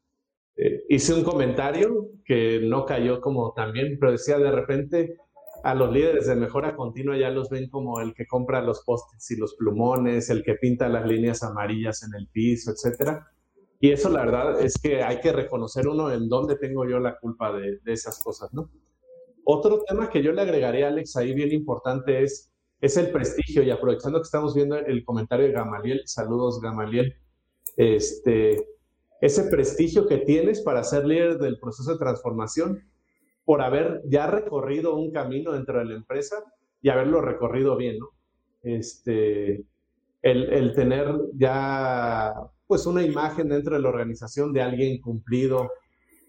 eh, 0.56 0.82
hice 0.88 1.12
un 1.12 1.24
comentario 1.24 2.08
que 2.24 2.60
no 2.62 2.86
cayó 2.86 3.20
como 3.20 3.52
también, 3.52 3.98
pero 4.00 4.12
decía 4.12 4.38
de 4.38 4.50
repente, 4.50 5.18
a 5.62 5.74
los 5.74 5.92
líderes 5.92 6.26
de 6.26 6.36
mejora 6.36 6.74
continua 6.74 7.18
ya 7.18 7.28
los 7.28 7.50
ven 7.50 7.68
como 7.68 8.00
el 8.00 8.14
que 8.14 8.26
compra 8.26 8.62
los 8.62 8.82
post-its 8.82 9.30
y 9.30 9.36
los 9.36 9.56
plumones, 9.56 10.30
el 10.30 10.42
que 10.42 10.54
pinta 10.54 10.88
las 10.88 11.06
líneas 11.06 11.42
amarillas 11.42 12.02
en 12.02 12.14
el 12.18 12.28
piso, 12.28 12.70
etcétera. 12.70 13.26
Y 13.78 13.90
eso 13.90 14.08
la 14.08 14.24
verdad 14.24 14.62
es 14.62 14.78
que 14.80 15.02
hay 15.02 15.20
que 15.20 15.32
reconocer 15.32 15.86
uno 15.86 16.10
en 16.10 16.30
dónde 16.30 16.56
tengo 16.56 16.88
yo 16.88 16.98
la 16.98 17.18
culpa 17.18 17.52
de, 17.52 17.78
esas 17.84 18.24
cosas, 18.24 18.54
¿no? 18.54 18.70
Otro 19.44 19.82
tema 19.86 20.08
que 20.08 20.22
yo 20.22 20.32
le 20.32 20.40
agregaría, 20.40 20.88
Alex, 20.88 21.14
ahí 21.16 21.34
bien 21.34 21.52
importante 21.52 22.22
es, 22.22 22.49
es 22.80 22.96
el 22.96 23.10
prestigio. 23.10 23.62
Y 23.62 23.70
aprovechando 23.70 24.18
que 24.18 24.24
estamos 24.24 24.54
viendo 24.54 24.76
el 24.76 25.04
comentario 25.04 25.46
de 25.46 25.52
Gamaliel, 25.52 26.02
saludos 26.06 26.60
Gamaliel, 26.60 27.14
este, 27.76 28.56
ese 29.20 29.44
prestigio 29.44 30.06
que 30.06 30.18
tienes 30.18 30.62
para 30.62 30.82
ser 30.82 31.06
líder 31.06 31.38
del 31.38 31.58
proceso 31.58 31.92
de 31.92 31.98
transformación 31.98 32.82
por 33.44 33.62
haber 33.62 34.02
ya 34.06 34.26
recorrido 34.26 34.96
un 34.96 35.12
camino 35.12 35.52
dentro 35.52 35.78
de 35.78 35.84
la 35.86 35.94
empresa 35.94 36.36
y 36.82 36.88
haberlo 36.88 37.20
recorrido 37.20 37.76
bien, 37.76 37.98
¿no? 37.98 38.10
Este, 38.62 39.64
el, 40.22 40.72
tener 40.74 41.06
ya 41.34 42.34
pues 42.66 42.86
una 42.86 43.02
imagen 43.02 43.48
dentro 43.48 43.74
de 43.74 43.82
la 43.82 43.88
organización 43.88 44.52
de 44.52 44.62
alguien 44.62 45.00
cumplido, 45.00 45.70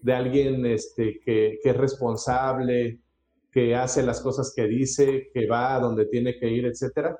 de 0.00 0.12
alguien 0.14 0.66
este, 0.66 1.20
que, 1.24 1.58
que, 1.62 1.70
es 1.70 1.76
responsable, 1.76 2.98
que 3.52 3.76
hace 3.76 4.02
las 4.02 4.20
cosas 4.22 4.52
que 4.56 4.66
dice, 4.66 5.30
que 5.32 5.46
va 5.46 5.76
a 5.76 5.80
donde 5.80 6.06
tiene 6.06 6.38
que 6.38 6.48
ir, 6.48 6.64
etcétera. 6.64 7.16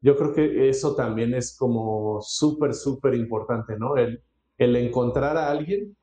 Yo 0.00 0.16
creo 0.16 0.32
que 0.32 0.68
eso 0.68 0.94
también 0.94 1.34
es 1.34 1.56
como 1.56 2.20
súper, 2.22 2.72
súper 2.72 3.14
importante, 3.14 3.76
¿no? 3.76 3.96
El, 3.96 4.22
encontrar 4.58 5.36
a 5.36 5.50
alguien 5.50 5.96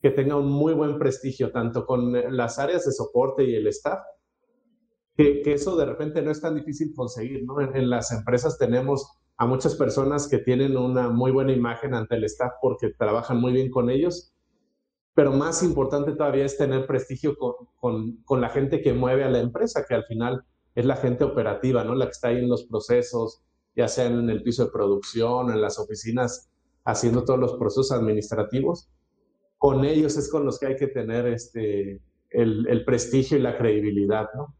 que 0.00 0.10
tenga 0.10 0.36
un 0.36 0.50
muy 0.50 0.72
buen 0.72 0.98
prestigio, 0.98 1.52
tanto 1.52 1.84
con 1.84 2.12
las 2.34 2.58
áreas 2.58 2.86
de 2.86 2.92
soporte 2.92 3.44
y 3.44 3.54
el 3.54 3.66
staff, 3.66 4.00
que 5.14 5.42
eso 5.44 5.76
de 5.76 5.84
repente 5.84 6.22
no 6.22 6.30
es 6.30 6.40
tan 6.40 6.54
difícil 6.54 6.94
conseguir, 6.94 7.44
¿no? 7.44 7.60
En, 7.60 7.90
las 7.90 8.12
empresas 8.12 8.56
tenemos 8.56 9.18
a 9.36 9.46
muchas 9.46 9.74
personas 9.74 10.28
que 10.28 10.38
tienen 10.38 10.78
una 10.78 11.10
muy 11.10 11.30
buena 11.30 11.52
imagen 11.52 11.92
ante 11.92 12.16
el 12.16 12.24
staff 12.24 12.52
porque 12.62 12.94
trabajan 12.98 13.38
muy 13.38 13.52
bien 13.52 13.70
con 13.70 13.90
ellos, 13.90 14.32
pero 15.16 15.32
más 15.32 15.64
importante 15.64 16.12
todavía 16.12 16.44
es 16.44 16.56
tener 16.56 16.86
prestigio 16.86 17.36
con, 17.36 17.54
con, 17.80 18.18
con, 18.24 18.40
la 18.40 18.50
gente 18.50 18.80
que 18.80 18.92
mueve 18.92 19.24
a 19.24 19.30
la 19.30 19.40
empresa, 19.40 19.84
que 19.88 19.94
al 19.94 20.04
final 20.04 20.44
es 20.76 20.84
la 20.84 20.94
gente 20.94 21.24
operativa, 21.24 21.82
¿no? 21.82 21.96
La 21.96 22.04
que 22.04 22.12
está 22.12 22.28
ahí 22.28 22.38
en 22.38 22.48
los 22.48 22.66
procesos, 22.66 23.42
ya 23.74 23.88
sea 23.88 24.06
en 24.06 24.30
el 24.30 24.44
piso 24.44 24.66
de 24.66 24.70
producción, 24.70 25.50
en 25.50 25.60
las 25.60 25.80
oficinas, 25.80 26.48
haciendo 26.84 27.24
todos 27.24 27.40
los 27.40 27.54
procesos 27.54 27.90
administrativos 27.90 28.88
con 29.58 29.84
ellos 29.84 30.16
es 30.16 30.30
con 30.30 30.44
los 30.44 30.58
que 30.58 30.66
hay 30.66 30.76
que 30.76 30.88
tener 30.88 31.26
este, 31.26 32.00
el, 32.30 32.84
prestigio 32.84 33.38
y 33.38 33.40
la 33.40 33.56
credibilidad, 33.56 34.28
¿no? 34.34 34.54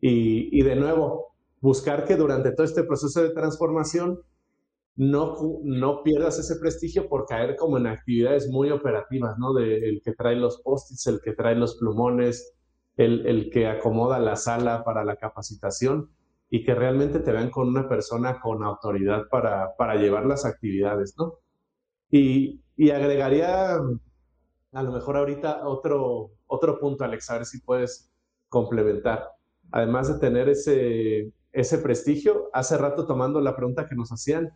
Y, 0.00 0.62
de 0.62 0.76
nuevo, 0.76 1.34
buscar 1.60 2.04
que 2.04 2.16
durante 2.16 2.52
todo 2.52 2.64
este 2.64 2.84
proceso 2.84 3.22
de 3.22 3.30
transformación 3.30 4.20
no, 4.98 5.60
no 5.62 6.02
pierdas 6.02 6.40
ese 6.40 6.56
prestigio 6.56 7.08
por 7.08 7.24
caer 7.24 7.54
como 7.54 7.78
en 7.78 7.86
actividades 7.86 8.48
muy 8.50 8.72
operativas, 8.72 9.38
¿no? 9.38 9.54
De 9.54 9.88
el 9.88 10.02
que 10.02 10.12
trae 10.12 10.34
los 10.34 10.60
post-its, 10.60 11.06
el 11.06 11.20
que 11.20 11.34
trae 11.34 11.54
los 11.54 11.76
plumones, 11.76 12.52
el, 12.96 13.24
el, 13.28 13.48
que 13.50 13.68
acomoda 13.68 14.18
la 14.18 14.34
sala 14.34 14.82
para 14.82 15.04
la 15.04 15.14
capacitación 15.14 16.10
y 16.50 16.64
que 16.64 16.74
realmente 16.74 17.20
te 17.20 17.30
vean 17.30 17.50
con 17.50 17.68
una 17.68 17.88
persona 17.88 18.40
con 18.40 18.64
autoridad 18.64 19.28
para, 19.30 19.76
para 19.76 19.94
llevar 19.94 20.26
las 20.26 20.44
actividades, 20.44 21.14
¿no? 21.16 21.34
Y, 22.10 22.60
y 22.76 22.90
agregaría 22.90 23.76
a 24.72 24.82
lo 24.82 24.90
mejor 24.90 25.16
ahorita 25.16 25.64
otro, 25.68 26.32
otro 26.48 26.80
punto, 26.80 27.04
Alex, 27.04 27.30
a 27.30 27.34
ver 27.34 27.46
si 27.46 27.60
puedes 27.60 28.10
complementar. 28.48 29.28
Además 29.70 30.12
de 30.12 30.18
tener 30.18 30.48
ese, 30.48 31.32
ese 31.52 31.78
prestigio, 31.78 32.50
hace 32.52 32.76
rato 32.76 33.06
tomando 33.06 33.40
la 33.40 33.54
pregunta 33.54 33.86
que 33.86 33.94
nos 33.94 34.10
hacían, 34.10 34.52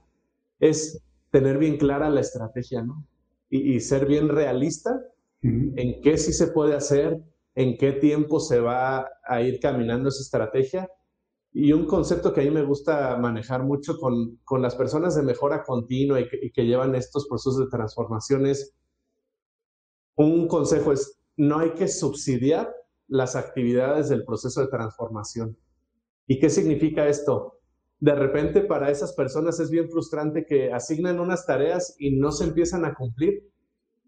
es 0.62 1.02
tener 1.30 1.58
bien 1.58 1.76
clara 1.76 2.08
la 2.08 2.20
estrategia, 2.20 2.82
¿no? 2.82 3.04
Y, 3.50 3.80
ser 3.80 4.06
bien 4.06 4.30
realista 4.30 4.98
en 5.42 6.00
qué 6.00 6.16
sí 6.16 6.32
se 6.32 6.46
puede 6.46 6.74
hacer, 6.74 7.20
en 7.54 7.76
qué 7.76 7.92
tiempo 7.92 8.40
se 8.40 8.60
va 8.60 9.06
a 9.26 9.42
ir 9.42 9.60
caminando 9.60 10.08
esa 10.08 10.22
estrategia. 10.22 10.88
Y 11.52 11.72
un 11.72 11.84
concepto 11.84 12.32
que 12.32 12.40
a 12.40 12.44
mí 12.44 12.50
me 12.50 12.64
gusta 12.64 13.14
manejar 13.18 13.62
mucho 13.62 13.98
con, 13.98 14.38
con 14.44 14.62
las 14.62 14.74
personas 14.74 15.16
de 15.16 15.22
mejora 15.22 15.64
continua 15.64 16.20
y 16.20 16.28
que, 16.28 16.38
y 16.40 16.50
que 16.50 16.64
llevan 16.64 16.94
estos 16.94 17.26
procesos 17.28 17.58
de 17.58 17.66
transformación 17.66 18.46
es 18.46 18.74
un 20.16 20.48
consejo 20.48 20.92
es, 20.92 21.20
no 21.36 21.58
hay 21.58 21.72
que 21.72 21.88
subsidiar 21.88 22.72
las 23.08 23.36
actividades 23.36 24.08
del 24.08 24.24
proceso 24.24 24.62
de 24.62 24.68
transformación. 24.68 25.58
¿Y 26.26 26.38
qué 26.38 26.48
significa 26.48 27.06
esto? 27.08 27.58
De 28.02 28.16
repente 28.16 28.62
para 28.62 28.90
esas 28.90 29.12
personas 29.12 29.60
es 29.60 29.70
bien 29.70 29.88
frustrante 29.88 30.44
que 30.44 30.72
asignan 30.72 31.20
unas 31.20 31.46
tareas 31.46 31.94
y 32.00 32.18
no 32.18 32.32
se 32.32 32.42
empiezan 32.42 32.84
a 32.84 32.94
cumplir 32.94 33.48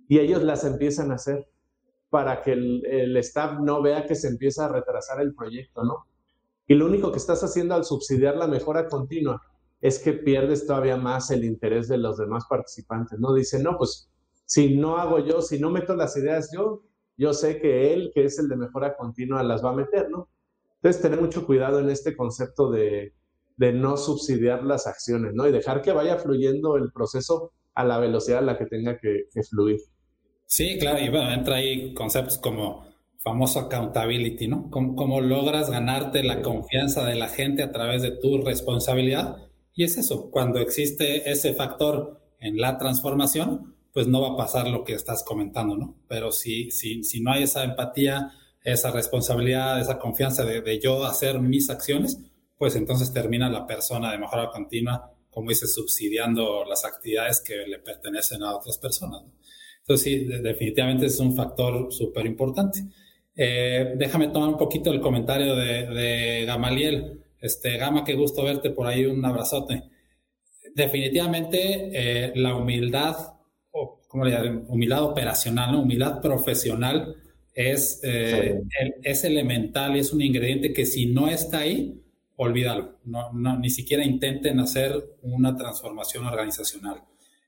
y 0.08 0.18
ellos 0.18 0.42
las 0.42 0.64
empiezan 0.64 1.12
a 1.12 1.14
hacer 1.14 1.48
para 2.10 2.42
que 2.42 2.54
el, 2.54 3.16
staff 3.18 3.60
no 3.60 3.80
vea 3.82 4.04
que 4.04 4.16
se 4.16 4.26
empieza 4.26 4.64
a 4.64 4.68
retrasar 4.68 5.20
el 5.20 5.32
proyecto, 5.32 5.84
¿no? 5.84 6.08
Y 6.66 6.74
lo 6.74 6.86
único 6.86 7.12
que 7.12 7.18
estás 7.18 7.44
haciendo 7.44 7.76
al 7.76 7.84
subsidiar 7.84 8.36
la 8.36 8.48
mejora 8.48 8.88
continua 8.88 9.40
es 9.80 10.00
que 10.00 10.12
pierdes 10.12 10.66
todavía 10.66 10.96
más 10.96 11.30
el 11.30 11.44
interés 11.44 11.86
de 11.86 11.98
los 11.98 12.16
demás 12.16 12.46
participantes, 12.50 13.20
¿no? 13.20 13.32
Dicen, 13.32 13.62
no, 13.62 13.78
pues 13.78 14.10
si 14.44 14.76
no 14.76 14.96
hago 14.96 15.20
yo, 15.20 15.40
si 15.40 15.60
no 15.60 15.70
meto 15.70 15.94
las 15.94 16.16
ideas 16.16 16.50
yo, 16.52 16.82
yo 17.16 17.32
sé 17.32 17.60
que 17.60 17.94
él, 17.94 18.10
que 18.12 18.24
es 18.24 18.40
el 18.40 18.48
de 18.48 18.56
mejora 18.56 18.96
continua, 18.96 19.44
las 19.44 19.64
va 19.64 19.70
a 19.70 19.76
meter, 19.76 20.10
¿no? 20.10 20.28
Entonces, 20.82 21.00
tener 21.00 21.20
mucho 21.20 21.46
cuidado 21.46 21.78
en 21.78 21.90
este 21.90 22.16
concepto 22.16 22.72
de, 22.72 23.14
de 23.56 23.72
no 23.72 23.96
subsidiar 23.96 24.64
las 24.64 24.86
acciones, 24.86 25.32
¿no? 25.34 25.46
Y 25.46 25.52
dejar 25.52 25.82
que 25.82 25.92
vaya 25.92 26.16
fluyendo 26.16 26.76
el 26.76 26.90
proceso 26.92 27.52
a 27.74 27.84
la 27.84 27.98
velocidad 27.98 28.38
a 28.38 28.42
la 28.42 28.58
que 28.58 28.66
tenga 28.66 28.98
que, 28.98 29.24
fluir. 29.48 29.80
Sí, 30.46 30.78
claro, 30.78 31.00
y 31.00 31.08
bueno, 31.08 31.32
entra 31.32 31.56
ahí 31.56 31.94
conceptos 31.94 32.38
como 32.38 32.86
famoso 33.18 33.60
accountability, 33.60 34.48
¿no? 34.48 34.68
¿Cómo, 34.70 34.94
¿Cómo, 34.94 35.20
logras 35.20 35.70
ganarte 35.70 36.22
la 36.22 36.42
confianza 36.42 37.04
de 37.04 37.14
la 37.14 37.28
gente 37.28 37.62
a 37.62 37.72
través 37.72 38.02
de 38.02 38.10
tu 38.10 38.42
responsabilidad? 38.42 39.36
Y 39.74 39.84
es 39.84 39.96
eso, 39.96 40.30
cuando 40.30 40.60
existe 40.60 41.30
ese 41.30 41.54
factor 41.54 42.20
en 42.38 42.58
la 42.58 42.76
transformación, 42.78 43.74
pues 43.94 44.08
no 44.08 44.20
va 44.20 44.34
a 44.34 44.36
pasar 44.36 44.68
lo 44.68 44.84
que 44.84 44.92
estás 44.92 45.24
comentando, 45.24 45.76
¿no? 45.76 45.96
Pero 46.08 46.32
si, 46.32 46.70
si, 46.72 47.04
si 47.04 47.20
no 47.20 47.32
hay 47.32 47.44
esa 47.44 47.64
empatía, 47.64 48.32
esa 48.64 48.90
responsabilidad, 48.90 49.80
esa 49.80 49.98
confianza 49.98 50.44
de, 50.44 50.80
yo 50.80 51.04
hacer 51.04 51.38
mis 51.38 51.70
acciones, 51.70 52.18
pues 52.64 52.76
entonces 52.76 53.12
termina 53.12 53.50
la 53.50 53.66
persona 53.66 54.10
de 54.10 54.16
mejora 54.16 54.48
continua, 54.48 55.12
como 55.28 55.50
dice, 55.50 55.66
subsidiando 55.66 56.64
las 56.64 56.86
actividades 56.86 57.42
que 57.42 57.66
le 57.66 57.78
pertenecen 57.78 58.42
a 58.42 58.56
otras 58.56 58.78
personas. 58.78 59.22
¿no? 59.22 59.32
Entonces 59.80 60.02
sí, 60.02 60.24
definitivamente 60.24 61.04
es 61.04 61.20
un 61.20 61.36
factor 61.36 61.92
súper 61.92 62.24
importante. 62.24 62.80
Eh, 63.36 63.92
déjame 63.98 64.28
tomar 64.28 64.48
un 64.48 64.56
poquito 64.56 64.90
el 64.90 65.02
comentario 65.02 65.54
de, 65.54 66.44
Gamaliel. 66.46 67.20
Este, 67.38 67.76
Gama, 67.76 68.02
qué 68.02 68.14
gusto 68.14 68.42
verte 68.42 68.70
por 68.70 68.86
ahí, 68.86 69.04
un 69.04 69.22
abrazote. 69.26 69.82
Definitivamente 70.74 71.90
eh, 71.92 72.32
la 72.34 72.56
humildad 72.56 73.14
¿cómo 74.08 74.24
le 74.24 74.40
Humildad 74.68 75.02
operacional, 75.02 75.74
humildad 75.74 76.22
profesional 76.22 77.14
es, 77.52 78.00
eh, 78.04 78.58
es 79.02 79.24
elemental 79.24 79.96
y 79.96 79.98
es 79.98 80.14
un 80.14 80.22
ingrediente 80.22 80.72
que 80.72 80.86
si 80.86 81.12
no 81.12 81.28
está 81.28 81.58
ahí, 81.58 82.00
olvídalo. 82.36 82.98
No, 83.04 83.30
ni 83.58 83.70
siquiera 83.70 84.04
intenten 84.04 84.60
hacer 84.60 85.16
una 85.22 85.56
transformación 85.56 86.26
organizacional. 86.26 87.02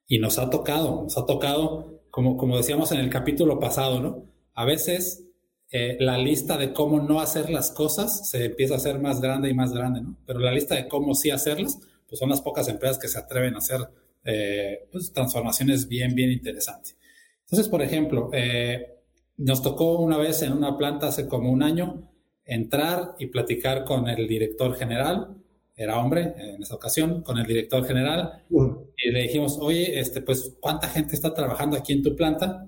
Y 0.06 0.18
nos 0.18 0.38
ha 0.38 0.50
tocado, 0.50 1.02
nos 1.02 1.18
ha 1.18 1.26
tocado, 1.26 2.00
como, 2.10 2.36
como 2.36 2.56
decíamos 2.56 2.92
en 2.92 3.00
el 3.00 3.10
capítulo 3.10 3.58
pasado, 3.58 4.00
¿no? 4.00 4.24
A 4.54 4.64
veces 4.64 5.24
eh, 5.70 5.96
la 5.98 6.16
lista 6.16 6.56
de 6.56 6.72
cómo 6.72 7.00
no 7.00 7.20
hacer 7.20 7.50
las 7.50 7.72
cosas 7.72 8.30
se 8.30 8.44
empieza 8.44 8.74
a 8.74 8.76
hacer 8.76 9.00
más 9.00 9.20
grande 9.20 9.50
y 9.50 9.54
más 9.54 9.72
grande, 9.72 10.00
¿no? 10.00 10.16
Pero 10.24 10.38
la 10.38 10.52
lista 10.52 10.76
de 10.76 10.86
cómo 10.86 11.14
sí 11.14 11.30
hacerlas, 11.30 11.80
pues 12.08 12.18
son 12.20 12.30
las 12.30 12.40
pocas 12.40 12.68
empresas 12.68 12.98
que 12.98 13.08
se 13.08 13.18
atreven 13.18 13.54
a 13.56 13.58
hacer 13.58 13.80
eh, 14.24 14.88
pues, 14.92 15.12
transformaciones 15.12 15.88
bien, 15.88 16.14
bien 16.14 16.30
interesantes. 16.30 16.96
Entonces, 17.42 17.68
por 17.68 17.82
ejemplo, 17.82 18.30
eh, 18.32 18.96
nos 19.36 19.62
tocó 19.62 19.98
una 19.98 20.18
vez 20.18 20.42
en 20.42 20.52
una 20.52 20.76
planta 20.76 21.08
hace 21.08 21.26
como 21.28 21.50
un 21.50 21.62
año 21.62 22.08
entrar 22.46 23.14
y 23.18 23.26
platicar 23.26 23.84
con 23.84 24.08
el 24.08 24.26
director 24.26 24.74
general, 24.74 25.36
era 25.74 26.00
hombre 26.00 26.34
en 26.38 26.62
esa 26.62 26.76
ocasión, 26.76 27.22
con 27.22 27.36
el 27.38 27.46
director 27.46 27.84
general, 27.84 28.44
y 28.48 29.10
le 29.10 29.22
dijimos, 29.22 29.58
oye, 29.60 29.98
este, 30.00 30.22
pues, 30.22 30.56
¿cuánta 30.58 30.88
gente 30.88 31.14
está 31.14 31.34
trabajando 31.34 31.76
aquí 31.76 31.92
en 31.92 32.02
tu 32.02 32.16
planta? 32.16 32.66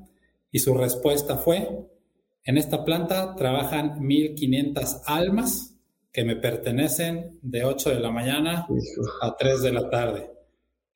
Y 0.53 0.59
su 0.59 0.75
respuesta 0.75 1.37
fue, 1.37 1.69
en 2.45 2.59
esta 2.59 2.85
planta 2.85 3.35
trabajan 3.35 4.01
1.500 4.01 5.03
almas 5.07 5.75
que 6.13 6.25
me 6.25 6.37
pertenecen 6.37 7.39
de 7.43 7.65
8 7.65 7.91
de 7.91 8.01
la 8.01 8.11
mañana 8.11 8.67
a 9.23 9.37
3 9.37 9.63
de 9.63 9.73
la 9.73 9.89
tarde. 9.89 10.31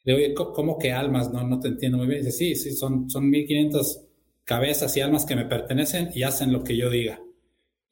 Le 0.04 0.16
digo, 0.16 0.52
¿cómo 0.52 0.78
que 0.78 0.92
almas? 0.92 1.32
No, 1.32 1.46
no 1.46 1.60
te 1.60 1.68
entiendo 1.68 1.98
muy 1.98 2.08
bien. 2.08 2.20
Dice, 2.24 2.32
sí, 2.32 2.54
sí, 2.56 2.72
son, 2.72 3.08
son 3.08 3.30
1500 3.30 4.00
cabezas 4.44 4.96
y 4.96 5.00
almas 5.00 5.24
que 5.24 5.36
me 5.36 5.44
pertenecen 5.44 6.10
y 6.14 6.24
hacen 6.24 6.52
lo 6.52 6.64
que 6.64 6.76
yo 6.76 6.90
diga. 6.90 7.20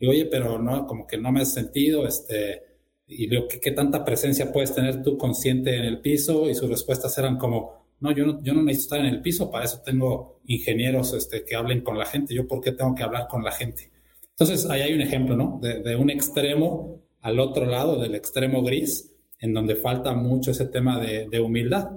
Digo, 0.00 0.12
oye, 0.12 0.26
pero 0.26 0.58
no, 0.58 0.86
como 0.86 1.06
que 1.06 1.18
no 1.18 1.30
me 1.30 1.42
has 1.42 1.52
sentido, 1.52 2.06
este, 2.06 2.62
y 3.06 3.28
digo, 3.28 3.46
¿qué, 3.46 3.60
¿qué, 3.60 3.70
tanta 3.70 4.04
presencia 4.04 4.50
puedes 4.50 4.74
tener 4.74 5.02
tú 5.02 5.16
consciente 5.16 5.76
en 5.76 5.84
el 5.84 6.00
piso? 6.00 6.48
Y 6.50 6.54
sus 6.54 6.68
respuestas 6.68 7.16
eran 7.18 7.36
como, 7.36 7.80
no, 8.00 8.12
yo 8.12 8.26
no, 8.26 8.42
yo 8.42 8.54
no 8.54 8.62
necesito 8.62 8.94
estar 8.94 9.06
en 9.06 9.14
el 9.14 9.20
piso, 9.20 9.50
para 9.50 9.66
eso 9.66 9.82
tengo 9.84 10.40
ingenieros 10.46 11.12
este, 11.12 11.44
que 11.44 11.54
hablen 11.54 11.82
con 11.82 11.98
la 11.98 12.06
gente, 12.06 12.34
yo 12.34 12.48
por 12.48 12.60
qué 12.60 12.72
tengo 12.72 12.94
que 12.94 13.02
hablar 13.02 13.28
con 13.28 13.44
la 13.44 13.52
gente. 13.52 13.90
Entonces, 14.30 14.68
ahí 14.70 14.80
hay 14.80 14.94
un 14.94 15.02
ejemplo, 15.02 15.36
¿no? 15.36 15.60
De, 15.60 15.94
un 15.96 16.08
extremo 16.08 17.02
al 17.20 17.38
otro 17.38 17.66
lado, 17.66 18.00
del 18.00 18.14
extremo 18.14 18.62
gris, 18.62 19.12
en 19.38 19.52
donde 19.52 19.76
falta 19.76 20.14
mucho 20.14 20.52
ese 20.52 20.64
tema 20.66 20.98
de, 20.98 21.28
de 21.28 21.40
humildad. 21.40 21.90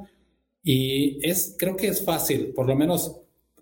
Y 0.62 1.26
es, 1.26 1.56
creo 1.58 1.78
que 1.78 1.88
es 1.88 2.04
fácil, 2.04 2.54
por 2.54 2.68
lo 2.68 2.76
menos, 2.76 3.18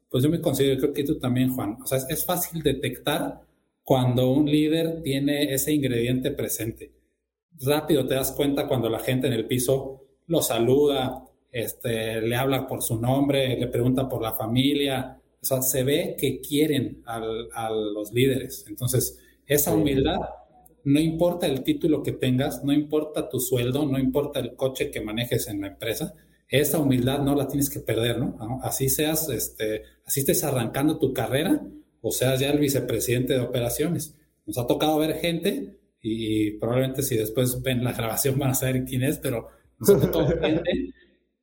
pues 0.09 0.23
yo 0.23 0.29
me 0.29 0.41
considero, 0.41 0.79
creo 0.79 0.93
que 0.93 1.03
tú 1.03 1.19
también, 1.19 1.53
Juan, 1.53 1.77
o 1.81 1.85
sea, 1.85 1.99
es, 2.09 2.25
fácil 2.25 2.61
detectar 2.61 3.41
cuando 3.91 4.31
un 4.31 4.49
líder 4.49 5.01
tiene 5.03 5.53
ese 5.53 5.73
ingrediente 5.73 6.31
presente. 6.31 6.93
Rápido 7.59 8.07
te 8.07 8.15
das 8.15 8.31
cuenta 8.31 8.65
cuando 8.65 8.89
la 8.89 8.99
gente 8.99 9.27
en 9.27 9.33
el 9.33 9.47
piso 9.47 10.05
lo 10.27 10.41
saluda, 10.41 11.25
este, 11.51 12.21
le 12.21 12.37
habla 12.37 12.67
por 12.67 12.81
su 12.81 13.01
nombre, 13.01 13.59
le 13.59 13.67
pregunta 13.67 14.07
por 14.07 14.21
la 14.21 14.31
familia. 14.31 15.19
O 15.41 15.45
sea, 15.45 15.61
se 15.61 15.83
ve 15.83 16.15
que 16.17 16.39
quieren 16.39 17.03
a 17.05 17.69
los 17.69 18.13
líderes. 18.13 18.63
Entonces, 18.69 19.19
esa 19.45 19.73
humildad, 19.73 20.21
no 20.85 21.01
importa 21.01 21.45
el 21.45 21.61
título 21.61 22.01
que 22.01 22.13
tengas, 22.13 22.63
no 22.63 22.71
importa 22.71 23.27
tu 23.27 23.41
sueldo, 23.41 23.85
no 23.85 23.99
importa 23.99 24.39
el 24.39 24.55
coche 24.55 24.89
que 24.89 25.01
manejes 25.01 25.49
en 25.49 25.59
la 25.59 25.67
empresa, 25.67 26.13
esa 26.47 26.79
humildad 26.79 27.23
no 27.23 27.35
la 27.35 27.45
tienes 27.45 27.69
que 27.69 27.81
perder, 27.81 28.19
¿no? 28.19 28.37
Así 28.63 28.87
seas, 28.87 29.27
este, 29.27 29.81
así 30.05 30.21
estés 30.21 30.45
arrancando 30.45 30.97
tu 30.97 31.11
carrera 31.11 31.61
o 32.01 32.11
seas 32.11 32.39
ya 32.39 32.51
el 32.51 32.59
vicepresidente 32.59 33.33
de 33.33 33.39
operaciones. 33.39 34.15
Nos 34.45 34.57
ha 34.57 34.67
tocado 34.67 34.97
ver 34.97 35.15
gente 35.15 35.77
y 36.01 36.51
probablemente 36.51 37.03
si 37.03 37.15
después 37.15 37.61
ven 37.61 37.83
la 37.83 37.93
grabación 37.93 38.37
van 38.39 38.51
a 38.51 38.55
saber 38.55 38.85
quién 38.85 39.03
es, 39.03 39.17
pero 39.19 39.47
nos 39.77 39.89
ha 39.89 39.99
tocado 39.99 40.27
gente 40.27 40.93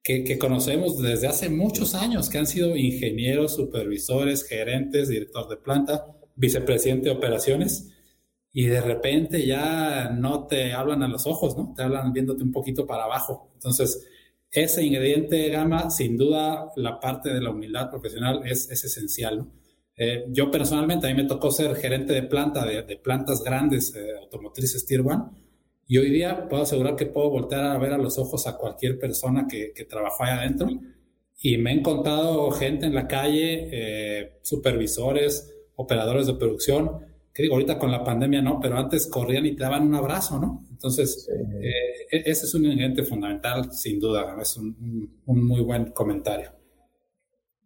que, 0.03 0.25
que, 0.25 0.39
conocemos 0.39 1.01
desde 1.01 1.29
hace 1.29 1.49
muchos 1.49 1.95
años, 1.95 2.29
que 2.29 2.39
han 2.39 2.47
sido 2.47 2.77
ingenieros, 2.77 3.55
supervisores, 3.55 4.45
gerentes, 4.45 5.09
director 5.09 5.49
de 5.49 5.57
planta, 5.59 6.07
vicepresidente 6.35 7.11
de 7.11 7.15
operaciones, 7.17 7.91
y 8.53 8.67
de 8.67 8.81
repente 8.81 9.47
ya 9.47 10.11
no 10.11 10.47
te 10.47 10.73
hablan 10.73 11.03
a 11.03 11.09
los 11.09 11.27
ojos, 11.27 11.57
¿no? 11.57 11.75
Te 11.77 11.83
hablan 11.83 12.13
viéndote 12.13 12.43
un 12.43 12.53
poquito 12.53 12.87
para 12.87 13.05
abajo. 13.05 13.51
Entonces, 13.55 14.07
ese 14.51 14.83
ingrediente 14.83 15.49
gama, 15.51 15.91
sin 15.91 16.17
duda, 16.17 16.73
la 16.77 16.99
parte 16.99 17.33
de 17.33 17.41
la 17.41 17.51
humildad 17.51 17.91
profesional 17.91 18.41
es, 18.47 18.71
es 18.71 18.85
esencial. 18.85 19.47
Eh, 19.99 20.27
yo 20.29 20.51
personalmente, 20.51 21.07
a 21.07 21.11
mí 21.11 21.21
me 21.21 21.29
tocó 21.29 21.51
ser 21.51 21.75
gerente 21.75 22.13
de 22.13 22.23
planta, 22.23 22.65
de, 22.65 22.97
plantas 22.97 23.43
grandes, 23.43 23.95
eh, 23.95 24.13
automotrices 24.23 24.87
Tier 24.87 25.03
1, 25.03 25.35
y 25.89 25.99
hoy 25.99 26.11
día 26.11 26.49
puedo 26.49 26.63
asegurar 26.63 26.97
que 26.97 27.07
puedo 27.07 27.29
voltear 27.31 27.65
a 27.65 27.79
ver 27.79 27.93
a 27.93 27.99
los 27.99 28.19
ojos 28.19 28.47
a 28.47 28.57
cualquier 28.57 28.99
persona 28.99 29.47
que, 29.49 29.73
que 29.75 29.85
trabaja 29.85 30.25
ahí 30.25 30.39
adentro, 30.39 30.69
y 31.41 31.57
me 31.57 31.71
he 31.71 31.75
encontrado 31.75 32.51
gente 32.51 32.87
en 32.87 32.95
la 32.95 33.07
calle, 33.07 33.69
eh, 33.71 34.39
supervisores, 34.43 35.55
operadores 35.77 36.27
de 36.27 36.35
producción, 36.35 37.07
que 37.33 37.45
digo, 37.45 37.55
ahorita 37.55 37.79
con 37.79 37.93
la 37.93 38.03
pandemia 38.03 38.43
no, 38.43 38.59
pero 38.61 38.77
antes 38.77 39.07
corrían 39.07 39.47
y 39.47 39.55
te 39.55 39.63
daban 39.63 39.87
un 39.87 39.95
abrazo, 39.95 40.41
¿no? 40.41 40.67
Entonces, 40.73 41.29
eh, 41.29 42.07
e-, 42.11 42.31
ese 42.31 42.47
es 42.47 42.55
un 42.55 42.65
ingrediente 42.65 43.05
fundamental, 43.05 43.73
sin 43.73 44.01
duda, 44.01 44.37
es 44.41 44.57
un, 44.57 45.21
muy 45.27 45.61
buen 45.61 45.93
comentario. 45.93 46.51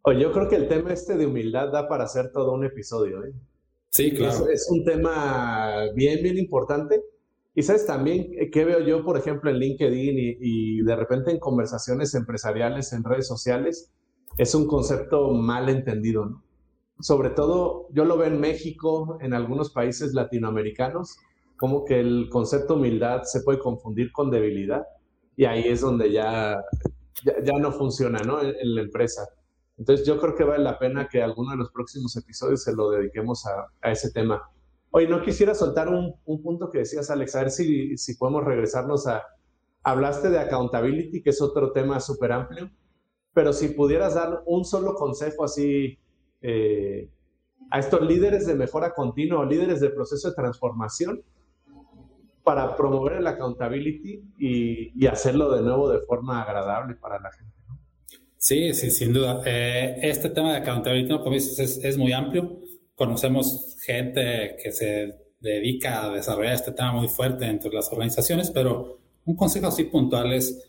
Oye, 0.03 0.21
yo 0.21 0.33
creo 0.33 0.49
que 0.49 0.57
el 0.57 0.69
tema 0.69 0.93
este 0.93 1.17
de 1.17 1.27
humildad 1.27 1.71
da 1.71 1.89
para 1.89 2.05
hacer 2.05 2.33
todo 2.33 2.53
un 2.53 2.65
episodio, 2.65 3.25
¿eh? 3.25 3.33
Sí, 3.91 4.13
claro. 4.13 4.49
Es, 4.49 4.69
un 4.71 4.85
tema 4.85 5.85
bien, 5.95 6.23
bien 6.23 6.39
importante. 6.39 7.03
Y 7.55 7.63
sabes 7.63 7.87
también 7.87 8.51
que 8.51 8.65
veo 8.65 8.81
yo, 8.81 9.05
por 9.05 9.19
ejemplo, 9.19 9.51
en 9.51 9.59
LinkedIn 9.59 10.19
y, 10.19 10.37
y 10.41 10.83
de 10.83 10.97
repente 10.97 11.31
en 11.31 11.39
conversaciones 11.39 12.15
empresariales 12.15 12.93
en 12.95 13.05
redes 13.05 13.27
sociales, 13.27 13.93
es 14.39 14.55
un 14.55 14.67
concepto 14.67 15.31
mal 15.33 15.69
entendido, 15.69 16.25
¿no? 16.25 16.43
sobre 17.03 17.31
todo 17.31 17.89
yo 17.93 18.05
lo 18.05 18.17
veo 18.17 18.29
en 18.29 18.41
México, 18.41 19.19
en 19.21 19.35
algunos 19.35 19.71
países 19.71 20.15
latinoamericanos, 20.15 21.17
como 21.57 21.85
que 21.85 22.01
el 22.01 22.29
concepto 22.31 22.75
humildad 22.75 23.23
se 23.25 23.41
puede 23.43 23.59
confundir 23.59 24.13
con 24.13 24.31
debilidad 24.31 24.83
y 25.37 25.45
ahí 25.45 25.65
es 25.67 25.81
donde 25.81 26.13
ya, 26.13 26.63
ya, 27.25 27.59
no 27.59 27.73
funciona 27.73 28.21
¿no? 28.21 28.41
En, 28.41 28.75
la 28.75 28.83
empresa. 28.83 29.29
Entonces 29.83 30.07
yo 30.07 30.17
creo 30.21 30.37
que 30.37 30.45
vale 30.45 30.63
la 30.63 30.79
pena 30.79 31.09
que 31.09 31.21
alguno 31.21 31.51
de 31.51 31.57
los 31.57 31.73
próximos 31.73 32.17
episodios 32.17 32.63
se 32.63 32.73
lo 32.73 32.91
dediquemos 32.91 33.45
a, 33.47 33.91
ese 33.91 34.13
tema. 34.13 34.41
Oye, 34.93 35.09
no 35.09 35.23
quisiera 35.23 35.57
soltar 35.57 35.89
un, 35.89 36.15
un, 36.25 36.41
punto 36.41 36.71
que 36.71 36.79
decías, 36.79 37.11
Alex, 37.11 37.35
a 37.35 37.41
ver 37.41 37.51
si, 37.51 37.97
si 37.97 38.15
podemos 38.15 38.45
regresarnos 38.45 39.09
a... 39.09 39.25
Hablaste 39.83 40.31
de 40.31 40.39
accountability, 40.39 41.21
que 41.21 41.31
es 41.31 41.43
otro 41.43 41.73
tema 41.73 41.99
súper 41.99 42.31
amplio, 42.31 42.71
pero 43.35 43.53
si 43.53 43.71
pudieras 43.71 44.15
dar 44.15 44.45
un 44.47 44.65
solo 44.65 44.95
consejo 44.95 45.43
así 45.43 45.99
eh, 46.43 47.11
a 47.69 47.81
estos 47.81 48.03
líderes 48.03 48.47
de 48.47 48.55
mejora 48.55 48.95
continua 48.95 49.45
líderes 49.45 49.81
de 49.81 49.91
proceso 49.91 50.29
de 50.29 50.37
transformación 50.37 51.25
para 52.45 52.77
promover 52.77 53.15
el 53.15 53.27
accountability 53.27 54.23
y, 54.39 55.07
hacerlo 55.09 55.51
de 55.51 55.63
nuevo 55.63 55.89
de 55.89 55.99
forma 56.03 56.41
agradable 56.41 56.95
para 56.95 57.19
la 57.19 57.33
gente. 57.33 57.62
Sí, 58.43 58.75
sí, 58.75 58.91
sin 58.91 59.13
duda. 59.13 59.41
Eh, 59.47 60.01
este 60.03 60.29
tema 60.29 60.51
de 60.51 60.59
accountability, 60.59 61.17
como 61.17 61.31
dices, 61.31 61.79
es, 61.85 61.97
muy 61.97 62.13
amplio. 62.13 62.59
Conocemos 62.97 63.77
gente 63.87 64.57
que 64.61 64.73
se 64.73 65.15
dedica 65.39 66.03
a 66.03 66.11
desarrollar 66.11 66.55
este 66.55 66.73
tema 66.73 66.93
muy 66.93 67.07
fuerte 67.07 67.45
entre 67.45 67.73
las 67.73 67.93
organizaciones, 67.93 68.51
pero 68.51 68.99
un 69.27 69.37
consejo 69.37 69.69
así 69.69 69.85
puntual 69.85 70.33
es, 70.33 70.61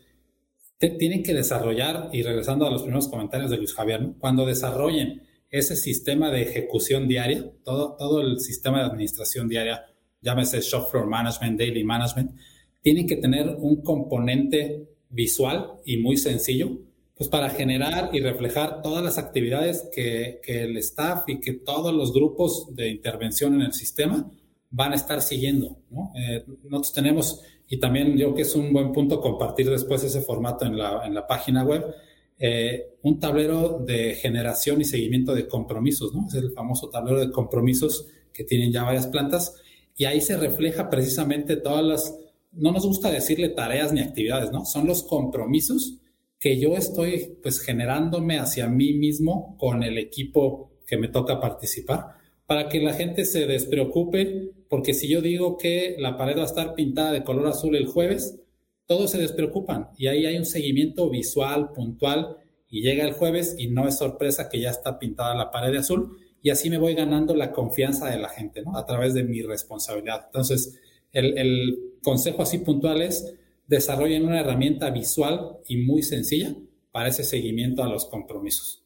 tienen 0.78 1.24
que 1.24 1.34
desarrollar, 1.34 2.10
y 2.12 2.22
regresando 2.22 2.64
a 2.64 2.70
los 2.70 2.82
primeros 2.82 3.08
comentarios 3.08 3.50
de 3.50 3.56
Luis 3.56 3.74
Javier, 3.74 4.12
cuando 4.20 4.46
desarrollen 4.46 5.24
ese 5.50 5.74
sistema 5.74 6.30
de 6.30 6.42
ejecución 6.42 7.08
diaria, 7.08 7.44
todo, 7.64 7.96
todo 7.96 8.20
el 8.20 8.38
sistema 8.38 8.78
de 8.78 8.84
administración 8.84 9.48
diaria, 9.48 9.84
llámese 10.20 10.60
shop 10.60 10.92
floor 10.92 11.08
management, 11.08 11.58
daily 11.58 11.82
management, 11.82 12.38
tiene 12.82 13.04
que 13.04 13.16
tener 13.16 13.48
un 13.48 13.82
componente 13.82 14.90
visual 15.08 15.80
y 15.84 15.96
muy 15.96 16.16
sencillo, 16.18 16.78
pues 17.16 17.28
para 17.28 17.50
generar 17.50 18.10
y 18.12 18.20
reflejar 18.20 18.82
todas 18.82 19.02
las 19.04 19.18
actividades 19.18 19.88
que, 19.92 20.40
que 20.42 20.64
el 20.64 20.76
staff 20.78 21.24
y 21.28 21.40
que 21.40 21.52
todos 21.52 21.94
los 21.94 22.12
grupos 22.12 22.74
de 22.74 22.88
intervención 22.88 23.54
en 23.54 23.62
el 23.62 23.72
sistema 23.72 24.30
van 24.70 24.92
a 24.92 24.96
estar 24.96 25.22
siguiendo. 25.22 25.76
¿no? 25.90 26.12
Eh, 26.16 26.44
nosotros 26.64 26.92
tenemos, 26.92 27.40
y 27.68 27.78
también 27.78 28.16
yo 28.16 28.34
que 28.34 28.42
es 28.42 28.54
un 28.56 28.72
buen 28.72 28.92
punto 28.92 29.20
compartir 29.20 29.70
después 29.70 30.02
ese 30.02 30.20
formato 30.20 30.64
en 30.64 30.76
la, 30.76 31.06
en 31.06 31.14
la 31.14 31.26
página 31.26 31.62
web, 31.62 31.94
eh, 32.36 32.96
un 33.02 33.20
tablero 33.20 33.78
de 33.78 34.16
generación 34.16 34.80
y 34.80 34.84
seguimiento 34.84 35.32
de 35.32 35.46
compromisos, 35.46 36.12
¿no? 36.12 36.26
Es 36.26 36.34
el 36.34 36.50
famoso 36.50 36.88
tablero 36.88 37.20
de 37.20 37.30
compromisos 37.30 38.08
que 38.32 38.42
tienen 38.42 38.72
ya 38.72 38.82
varias 38.82 39.06
plantas 39.06 39.54
y 39.96 40.06
ahí 40.06 40.20
se 40.20 40.36
refleja 40.36 40.90
precisamente 40.90 41.54
todas 41.54 41.84
las, 41.84 42.18
no 42.50 42.72
nos 42.72 42.84
gusta 42.84 43.12
decirle 43.12 43.50
tareas 43.50 43.92
ni 43.92 44.00
actividades, 44.00 44.50
¿no? 44.50 44.64
Son 44.64 44.88
los 44.88 45.04
compromisos 45.04 45.98
que 46.44 46.60
yo 46.60 46.76
estoy 46.76 47.38
pues 47.42 47.58
generándome 47.58 48.38
hacia 48.38 48.68
mí 48.68 48.92
mismo 48.92 49.56
con 49.56 49.82
el 49.82 49.96
equipo 49.96 50.72
que 50.86 50.98
me 50.98 51.08
toca 51.08 51.40
participar 51.40 52.16
para 52.44 52.68
que 52.68 52.82
la 52.82 52.92
gente 52.92 53.24
se 53.24 53.46
despreocupe, 53.46 54.50
porque 54.68 54.92
si 54.92 55.08
yo 55.08 55.22
digo 55.22 55.56
que 55.56 55.96
la 55.98 56.18
pared 56.18 56.36
va 56.36 56.42
a 56.42 56.44
estar 56.44 56.74
pintada 56.74 57.12
de 57.12 57.24
color 57.24 57.46
azul 57.46 57.74
el 57.76 57.86
jueves, 57.86 58.42
todos 58.84 59.12
se 59.12 59.16
despreocupan 59.16 59.88
y 59.96 60.08
ahí 60.08 60.26
hay 60.26 60.36
un 60.36 60.44
seguimiento 60.44 61.08
visual, 61.08 61.72
puntual, 61.72 62.36
y 62.68 62.82
llega 62.82 63.06
el 63.06 63.14
jueves 63.14 63.56
y 63.58 63.68
no 63.68 63.88
es 63.88 63.96
sorpresa 63.96 64.50
que 64.50 64.60
ya 64.60 64.68
está 64.68 64.98
pintada 64.98 65.34
la 65.34 65.50
pared 65.50 65.72
de 65.72 65.78
azul 65.78 66.18
y 66.42 66.50
así 66.50 66.68
me 66.68 66.76
voy 66.76 66.94
ganando 66.94 67.34
la 67.34 67.52
confianza 67.52 68.10
de 68.10 68.18
la 68.18 68.28
gente. 68.28 68.62
A 68.74 68.84
través 68.84 69.14
de 69.14 69.24
mi 69.24 69.40
responsabilidad. 69.40 70.24
Entonces, 70.26 70.78
el, 71.10 71.94
consejo 72.02 72.42
así 72.42 72.58
puntual 72.58 73.00
es 73.00 73.34
desarrollen 73.66 74.26
una 74.26 74.40
herramienta 74.40 74.90
visual 74.90 75.58
y 75.66 75.84
muy 75.84 76.02
sencilla 76.02 76.54
para 76.92 77.08
ese 77.08 77.24
seguimiento 77.24 77.82
a 77.82 77.88
los 77.88 78.06
compromisos. 78.06 78.84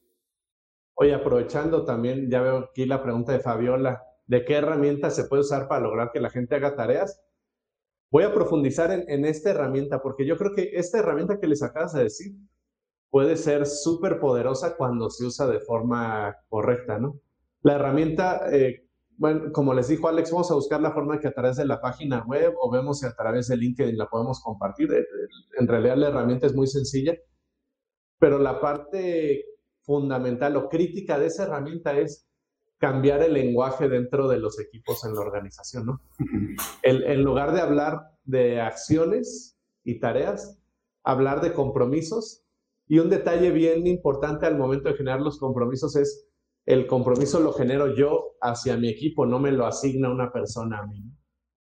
Oye, 0.95 1.15
aprovechando 1.15 1.85
también, 1.85 2.31
ya 2.31 2.41
veo 2.41 2.59
aquí 2.71 2.87
la 2.87 3.03
pregunta 3.03 3.33
de 3.33 3.41
Fabiola, 3.41 4.03
¿de 4.27 4.45
qué 4.45 4.55
herramienta 4.55 5.11
se 5.11 5.25
puede 5.25 5.43
usar 5.43 5.69
para 5.69 5.83
lograr 5.83 6.11
que 6.13 6.21
la 6.21 6.31
gente 6.31 6.57
haga 6.57 6.75
tareas? 6.75 7.21
Voy 8.11 8.25
a 8.25 8.33
profundizar 8.33 8.91
en, 8.91 9.25
esta 9.25 9.51
herramienta 9.51 10.03
porque 10.03 10.27
yo 10.27 10.37
creo 10.37 10.55
que 10.55 10.71
esta 10.73 10.99
herramienta 10.99 11.39
que 11.39 11.47
les 11.47 11.63
acabas 11.63 11.93
de 11.93 12.05
decir 12.05 12.33
puede 13.11 13.37
ser 13.37 13.67
súper 13.67 14.19
poderosa 14.19 14.77
cuando 14.77 15.11
se 15.11 15.25
usa 15.25 15.47
de 15.47 15.61
forma 15.61 16.37
correcta, 16.49 16.99
¿no? 16.99 17.21
La 17.63 17.75
herramienta, 17.75 18.49
eh, 18.51 18.88
bueno, 19.19 19.53
como 19.53 19.75
les 19.75 19.89
dijo 19.89 20.07
Alex, 20.07 20.31
vamos 20.31 20.51
a 20.53 20.55
buscar 20.55 20.81
la 20.81 20.93
forma 20.93 21.19
que 21.19 21.27
a 21.27 21.33
través 21.33 21.57
de 21.57 21.67
la 21.67 21.81
página 21.81 22.25
web 22.25 22.55
o 22.61 22.71
vemos 22.71 23.01
si 23.01 23.07
a 23.07 23.15
través 23.15 23.49
de 23.49 23.57
LinkedIn 23.57 23.99
la 23.99 24.09
podemos 24.09 24.41
compartir. 24.41 24.93
Eh, 24.93 25.05
en 25.59 25.67
realidad 25.67 25.97
la 25.97 26.09
herramienta 26.09 26.47
es 26.47 26.55
muy 26.55 26.69
sencilla, 26.69 27.17
pero 28.21 28.39
la 28.39 28.61
parte 28.61 29.45
fundamental 29.83 30.57
o 30.57 30.69
crítica 30.69 31.19
de 31.19 31.27
esa 31.27 31.45
herramienta 31.45 31.99
es 31.99 32.29
cambiar 32.79 33.21
el 33.25 33.35
lenguaje 33.35 33.89
dentro 33.89 34.29
de 34.29 34.39
los 34.39 34.61
equipos 34.61 35.05
en 35.05 35.15
la 35.15 35.21
organización, 35.21 35.87
¿no? 35.87 36.01
en 36.83 37.25
lugar 37.25 37.53
de 37.53 37.61
hablar 37.61 38.13
de 38.25 38.61
acciones 38.61 39.59
y 39.83 39.99
tareas, 39.99 40.61
hablar 41.03 41.41
de 41.41 41.53
compromisos. 41.53 42.45
Y 42.87 43.01
un 43.01 43.11
detalle 43.11 43.51
bien 43.51 43.87
importante 43.89 44.47
al 44.47 44.57
momento 44.57 44.89
de 44.89 44.95
generar 44.95 45.21
los 45.21 45.39
compromisos 45.39 45.97
es 45.97 46.28
el 46.69 46.87
compromiso 46.87 47.41
lo 47.41 47.55
genero 47.55 47.95
yo 47.95 48.37
hacia 48.43 48.77
mi 48.77 48.91
equipo, 48.91 49.25
no 49.25 49.39
me 49.39 49.53
lo 49.53 49.65
asigna 49.65 50.11
una 50.11 50.31
persona 50.31 50.81
a 50.81 50.87
mí. 50.87 51.03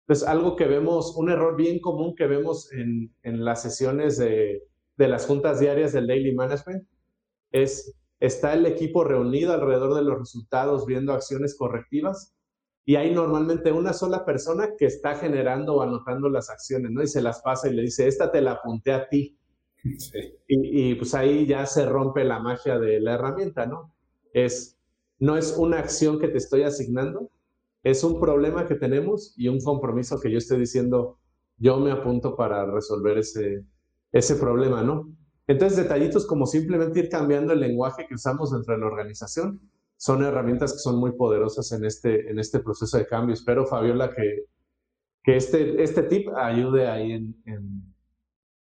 Entonces, 0.01 0.27
algo 0.27 0.57
que 0.57 0.65
vemos, 0.65 1.15
un 1.17 1.31
error 1.31 1.55
bien 1.57 1.79
común 1.79 2.17
que 2.17 2.27
vemos 2.27 2.73
en, 2.73 3.15
en 3.23 3.45
las 3.45 3.63
sesiones 3.63 4.19
de, 4.19 4.65
de 4.97 5.09
las 5.09 5.27
juntas 5.27 5.61
diarias 5.61 5.93
del 5.93 6.09
Daily 6.09 6.35
Management 6.35 6.89
es, 7.53 7.95
está 8.19 8.53
el 8.53 8.67
equipo 8.67 9.05
reunido 9.05 9.53
alrededor 9.53 9.95
de 9.95 10.03
los 10.03 10.19
resultados 10.19 10.87
viendo 10.87 11.13
acciones 11.13 11.57
correctivas 11.57 12.35
y 12.85 12.97
hay 12.97 13.15
normalmente 13.15 13.71
una 13.71 13.93
sola 13.93 14.25
persona 14.25 14.71
que 14.77 14.87
está 14.87 15.15
generando 15.15 15.77
o 15.77 15.83
anotando 15.83 16.29
las 16.29 16.51
acciones, 16.51 16.91
¿no? 16.91 17.01
Y 17.01 17.07
se 17.07 17.23
las 17.23 17.43
pasa 17.43 17.69
y 17.69 17.75
le 17.75 17.83
dice, 17.83 18.09
esta 18.09 18.33
te 18.33 18.41
la 18.41 18.53
apunté 18.53 18.93
a 18.93 19.09
ti. 19.09 19.37
Y, 20.53 20.91
y, 20.91 20.95
pues 20.97 21.15
ahí 21.15 21.47
ya 21.47 21.65
se 21.65 21.87
rompe 21.87 22.25
la 22.25 22.41
magia 22.41 22.77
de 22.81 22.99
la 22.99 23.15
herramienta, 23.15 23.67
¿no? 23.67 23.95
Es, 24.33 24.80
no 25.21 25.37
es 25.37 25.55
una 25.57 25.79
acción 25.79 26.19
que 26.19 26.29
te 26.29 26.39
estoy 26.39 26.63
asignando, 26.63 27.31
es 27.83 28.03
un 28.03 28.19
problema 28.19 28.67
que 28.67 28.75
tenemos 28.75 29.33
y 29.37 29.49
un 29.49 29.61
compromiso 29.61 30.21
que 30.21 30.31
yo 30.31 30.39
estoy 30.39 30.59
diciendo, 30.59 31.19
yo 31.57 31.79
me 31.79 31.93
apunto 31.93 32.35
para 32.35 32.67
resolver 32.67 33.19
ese, 33.19 33.65
ese 34.13 34.35
problema, 34.35 34.83
¿no? 34.83 35.15
Entonces, 35.47 35.79
detallitos 35.79 36.27
como 36.27 36.47
simplemente 36.47 37.01
ir 37.01 37.09
cambiando 37.09 37.53
el 37.53 37.61
lenguaje 37.61 38.07
que 38.09 38.15
usamos 38.15 38.53
dentro 38.53 38.75
de 38.75 38.81
la 38.81 38.87
organización 38.87 39.61
son 39.97 40.25
herramientas 40.25 40.73
que 40.73 40.79
son 40.79 40.99
muy 40.99 41.13
poderosas 41.13 41.73
en 41.73 41.85
este, 41.85 42.31
en 42.31 42.39
este 42.39 42.61
proceso 42.61 42.97
de 42.97 43.07
cambio. 43.07 43.35
Espero, 43.35 43.67
Fabiola, 43.67 44.11
que, 44.15 44.45
que 45.23 45.37
este, 45.37 45.83
este 45.83 46.05
tip 46.05 46.29
ayude 46.35 46.89
ahí 46.89 47.13
en, 47.13 47.35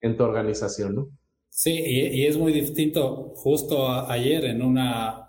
en, 0.02 0.18
tu 0.18 0.24
organización, 0.24 0.96
¿no? 0.96 1.10
Sí, 1.50 1.72
y, 1.72 2.26
es 2.26 2.38
muy 2.38 2.54
distinto. 2.54 3.34
Justo 3.36 3.88
ayer 3.88 4.46
en 4.46 4.64
una, 4.64 5.27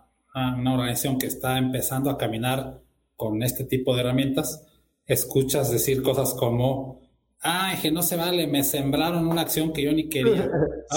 una 0.57 0.75
organización 0.75 1.19
que 1.19 1.27
está 1.27 1.59
empezando 1.59 2.11
a 2.11 2.19
caminar 2.19 2.83
con 3.17 3.43
este 3.43 3.65
tipo 3.65 3.95
de 3.95 4.03
herramientas, 4.03 4.67
escuchas 5.07 5.71
decir 5.71 6.03
cosas 6.03 6.35
como, 6.35 7.01
ah, 7.43 7.77
que 7.81 7.91
no 7.91 8.03
se 8.03 8.17
vale, 8.17 8.47
me 8.47 8.63
sembraron 8.63 9.27
una 9.27 9.43
acción 9.43 9.73
que 9.73 9.83
yo 9.83 9.93
ni 9.93 10.09
quería. 10.09 10.49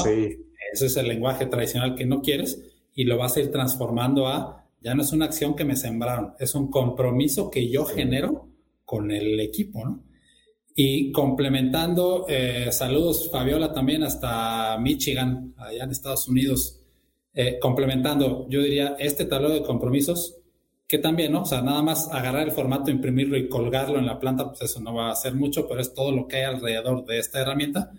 Sí. 0.03 0.37
Ese 0.73 0.85
es 0.85 0.97
el 0.97 1.07
lenguaje 1.07 1.47
tradicional 1.47 1.95
que 1.95 2.05
no 2.05 2.21
quieres 2.21 2.61
y 2.93 3.05
lo 3.05 3.17
vas 3.17 3.35
a 3.35 3.41
ir 3.41 3.51
transformando 3.51 4.27
a, 4.27 4.65
ya 4.81 4.93
no 4.95 5.01
es 5.01 5.11
una 5.11 5.25
acción 5.25 5.55
que 5.55 5.65
me 5.65 5.75
sembraron, 5.75 6.33
es 6.39 6.55
un 6.55 6.69
compromiso 6.69 7.49
que 7.49 7.69
yo 7.69 7.85
genero 7.85 8.49
con 8.85 9.11
el 9.11 9.39
equipo, 9.39 9.83
¿no? 9.83 10.03
Y 10.75 11.11
complementando, 11.11 12.25
eh, 12.29 12.69
saludos 12.71 13.29
Fabiola 13.29 13.73
también 13.73 14.03
hasta 14.03 14.77
Michigan, 14.77 15.53
allá 15.57 15.83
en 15.83 15.91
Estados 15.91 16.27
Unidos. 16.27 16.80
Eh, 17.33 17.59
complementando, 17.59 18.45
yo 18.49 18.61
diría, 18.61 18.95
este 18.99 19.25
tablero 19.25 19.53
de 19.53 19.63
compromisos 19.63 20.41
que 20.91 20.97
también, 20.97 21.31
¿no? 21.31 21.43
O 21.43 21.45
sea, 21.45 21.61
nada 21.61 21.81
más 21.81 22.09
agarrar 22.11 22.43
el 22.43 22.51
formato, 22.51 22.91
imprimirlo 22.91 23.37
y 23.37 23.47
colgarlo 23.47 23.97
en 23.97 24.05
la 24.05 24.19
planta, 24.19 24.49
pues 24.49 24.63
eso 24.63 24.81
no 24.81 24.93
va 24.93 25.07
a 25.07 25.13
hacer 25.13 25.33
mucho, 25.33 25.65
pero 25.65 25.79
es 25.79 25.93
todo 25.93 26.11
lo 26.11 26.27
que 26.27 26.37
hay 26.37 26.43
alrededor 26.43 27.05
de 27.05 27.17
esta 27.17 27.39
herramienta. 27.39 27.93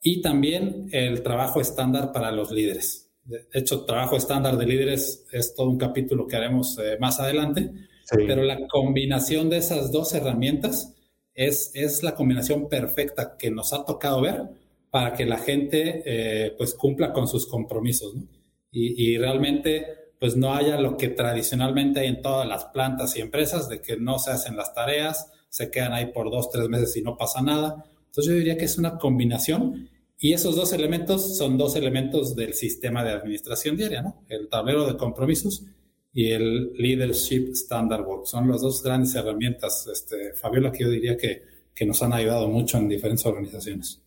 Y 0.00 0.22
también 0.22 0.88
el 0.92 1.22
trabajo 1.22 1.60
estándar 1.60 2.10
para 2.10 2.32
los 2.32 2.50
líderes. 2.50 3.10
De 3.24 3.44
hecho, 3.52 3.84
trabajo 3.84 4.16
estándar 4.16 4.56
de 4.56 4.64
líderes 4.64 5.26
es 5.30 5.54
todo 5.54 5.68
un 5.68 5.76
capítulo 5.76 6.26
que 6.26 6.36
haremos 6.36 6.78
eh, 6.78 6.96
más 6.98 7.20
adelante, 7.20 7.70
pero 8.10 8.42
la 8.42 8.66
combinación 8.66 9.50
de 9.50 9.58
esas 9.58 9.92
dos 9.92 10.14
herramientas 10.14 10.94
es, 11.34 11.70
es 11.74 12.02
la 12.02 12.14
combinación 12.14 12.70
perfecta 12.70 13.36
que 13.36 13.50
nos 13.50 13.74
ha 13.74 13.84
tocado 13.84 14.22
ver 14.22 14.42
para 14.90 15.12
que 15.12 15.26
la 15.26 15.36
gente 15.36 16.02
eh, 16.06 16.54
pues 16.56 16.72
cumpla 16.72 17.12
con 17.12 17.28
sus 17.28 17.46
compromisos, 17.46 18.14
¿no? 18.14 18.41
Y, 18.72 19.18
realmente 19.18 19.86
pues 20.18 20.36
no 20.36 20.54
haya 20.54 20.80
lo 20.80 20.96
que 20.96 21.08
tradicionalmente 21.08 22.00
hay 22.00 22.06
en 22.06 22.22
todas 22.22 22.46
las 22.46 22.66
plantas 22.66 23.16
y 23.16 23.20
empresas, 23.20 23.68
de 23.68 23.82
que 23.82 23.96
no 23.96 24.20
se 24.20 24.30
hacen 24.30 24.56
las 24.56 24.72
tareas, 24.72 25.30
se 25.48 25.70
quedan 25.70 25.92
ahí 25.92 26.06
por 26.06 26.30
dos, 26.30 26.48
tres 26.48 26.68
meses 26.68 26.96
y 26.96 27.02
no 27.02 27.16
pasa 27.16 27.42
nada. 27.42 27.84
Entonces 28.06 28.32
yo 28.32 28.38
diría 28.38 28.56
que 28.56 28.66
es 28.66 28.78
una 28.78 28.98
combinación 28.98 29.90
y 30.18 30.32
esos 30.32 30.54
dos 30.54 30.72
elementos 30.72 31.36
son 31.36 31.58
dos 31.58 31.74
elementos 31.74 32.36
del 32.36 32.54
sistema 32.54 33.02
de 33.02 33.10
administración 33.10 33.76
diaria, 33.76 34.02
¿no? 34.02 34.24
El 34.28 34.48
tablero 34.48 34.86
de 34.86 34.96
compromisos 34.96 35.64
y 36.12 36.30
el 36.30 36.72
Leadership 36.74 37.50
Standard 37.52 38.06
Work. 38.06 38.26
Son 38.26 38.48
las 38.48 38.60
dos 38.60 38.82
grandes 38.82 39.14
herramientas, 39.16 39.88
este, 39.88 40.34
Fabiola, 40.34 40.70
que 40.70 40.84
yo 40.84 40.90
diría 40.90 41.16
que, 41.16 41.42
que 41.74 41.84
nos 41.84 42.02
han 42.02 42.12
ayudado 42.12 42.48
mucho 42.48 42.78
en 42.78 42.88
diferentes 42.88 43.26
organizaciones. 43.26 44.00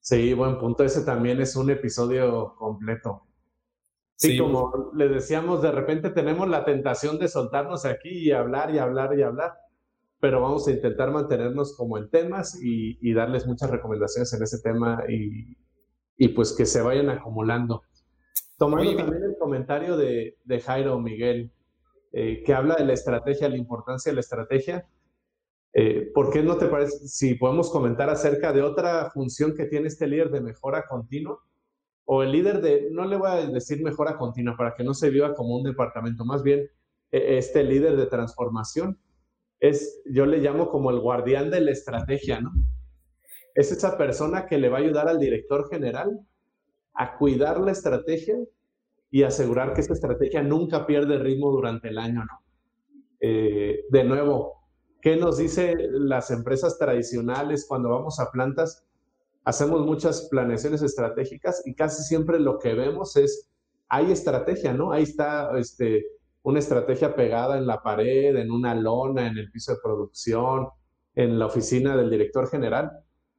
Sí, 0.00 0.34
buen 0.34 0.58
punto. 0.58 0.84
Ese 0.84 1.02
también 1.02 1.40
es 1.40 1.56
un 1.56 1.70
episodio 1.70 2.54
completo. 2.58 3.22
Sí, 4.22 4.38
como 4.38 4.92
le 4.94 5.08
decíamos, 5.08 5.62
de 5.62 5.72
repente 5.72 6.10
tenemos 6.10 6.48
la 6.48 6.64
tentación 6.64 7.18
de 7.18 7.28
soltarnos 7.28 7.84
aquí 7.84 8.10
y 8.10 8.30
hablar 8.30 8.72
y 8.74 8.78
hablar 8.78 9.18
y 9.18 9.22
hablar, 9.22 9.54
pero 10.20 10.40
vamos 10.40 10.68
a 10.68 10.70
intentar 10.70 11.10
mantenernos 11.10 11.76
como 11.76 11.98
en 11.98 12.08
temas 12.08 12.56
y, 12.62 13.12
darles 13.12 13.46
muchas 13.46 13.70
recomendaciones 13.70 14.32
en 14.32 14.42
ese 14.42 14.60
tema 14.60 15.02
y, 15.08 15.56
y, 16.16 16.28
pues 16.28 16.54
que 16.56 16.66
se 16.66 16.80
vayan 16.80 17.10
acumulando. 17.10 17.82
Tomando 18.58 18.94
también 18.96 19.24
el 19.24 19.36
comentario 19.38 19.96
de, 19.96 20.38
de 20.44 20.60
Jairo 20.60 21.00
Miguel, 21.00 21.50
eh, 22.12 22.42
que 22.44 22.54
habla 22.54 22.76
de 22.76 22.84
la 22.84 22.92
estrategia, 22.92 23.48
la 23.48 23.56
importancia 23.56 24.12
de 24.12 24.14
la 24.14 24.20
estrategia. 24.20 24.86
Eh, 25.72 26.10
¿Por 26.14 26.30
qué 26.30 26.42
no 26.42 26.58
te 26.58 26.66
parece 26.66 27.08
si 27.08 27.34
podemos 27.34 27.70
comentar 27.70 28.10
acerca 28.10 28.52
de 28.52 28.62
otra 28.62 29.10
función 29.10 29.54
que 29.56 29.64
tiene 29.64 29.88
este 29.88 30.06
líder 30.06 30.30
de 30.30 30.42
mejora 30.42 30.84
continua? 30.86 31.40
O 32.04 32.22
el 32.22 32.32
líder 32.32 32.60
de, 32.60 32.88
no 32.90 33.04
le 33.04 33.16
voy 33.16 33.30
a 33.30 33.46
decir 33.46 33.82
mejora 33.82 34.16
continua 34.16 34.56
para 34.56 34.74
que 34.74 34.84
no 34.84 34.94
se 34.94 35.10
viva 35.10 35.34
como 35.34 35.56
un 35.56 35.62
departamento, 35.62 36.24
más 36.24 36.42
bien 36.42 36.68
e, 37.10 37.38
este 37.38 37.62
líder 37.62 37.96
de 37.96 38.06
transformación 38.06 38.98
es, 39.60 40.02
yo 40.06 40.26
le 40.26 40.38
llamo 40.38 40.68
como 40.70 40.90
el 40.90 40.98
guardián 40.98 41.50
de 41.50 41.60
la 41.60 41.70
estrategia, 41.70 42.40
¿no? 42.40 42.52
Es 43.54 43.70
esa 43.70 43.96
persona 43.96 44.46
que 44.46 44.58
le 44.58 44.68
va 44.68 44.78
a 44.78 44.80
ayudar 44.80 45.08
al 45.08 45.20
director 45.20 45.68
general 45.68 46.20
a 46.94 47.16
cuidar 47.16 47.60
la 47.60 47.72
estrategia 47.72 48.36
y 49.10 49.22
asegurar 49.22 49.74
que 49.74 49.82
esa 49.82 49.92
estrategia 49.92 50.42
nunca 50.42 50.86
pierde 50.86 51.18
ritmo 51.18 51.50
durante 51.50 51.88
el 51.88 51.98
año, 51.98 52.24
¿no? 52.24 52.42
Eh, 53.20 53.84
de 53.88 54.04
nuevo, 54.04 54.64
¿qué 55.00 55.16
nos 55.16 55.38
dicen 55.38 55.78
las 56.08 56.30
empresas 56.30 56.76
tradicionales 56.78 57.66
cuando 57.68 57.90
vamos 57.90 58.18
a 58.18 58.32
plantas? 58.32 58.84
Hacemos 59.44 59.84
muchas 59.84 60.28
planeaciones 60.30 60.82
estratégicas 60.82 61.62
y 61.66 61.74
casi 61.74 62.02
siempre 62.02 62.38
lo 62.38 62.58
que 62.58 62.74
vemos 62.74 63.16
es, 63.16 63.50
hay 63.88 64.10
estrategia, 64.12 64.72
¿no? 64.72 64.92
Ahí 64.92 65.02
está 65.02 65.58
este, 65.58 66.06
una 66.42 66.58
estrategia 66.58 67.14
pegada 67.14 67.58
en 67.58 67.66
la 67.66 67.82
pared, 67.82 68.36
en 68.36 68.50
una 68.50 68.74
lona, 68.74 69.26
en 69.26 69.36
el 69.36 69.50
piso 69.50 69.72
de 69.72 69.80
producción, 69.82 70.68
en 71.14 71.38
la 71.38 71.46
oficina 71.46 71.96
del 71.96 72.10
director 72.10 72.48
general, 72.48 72.90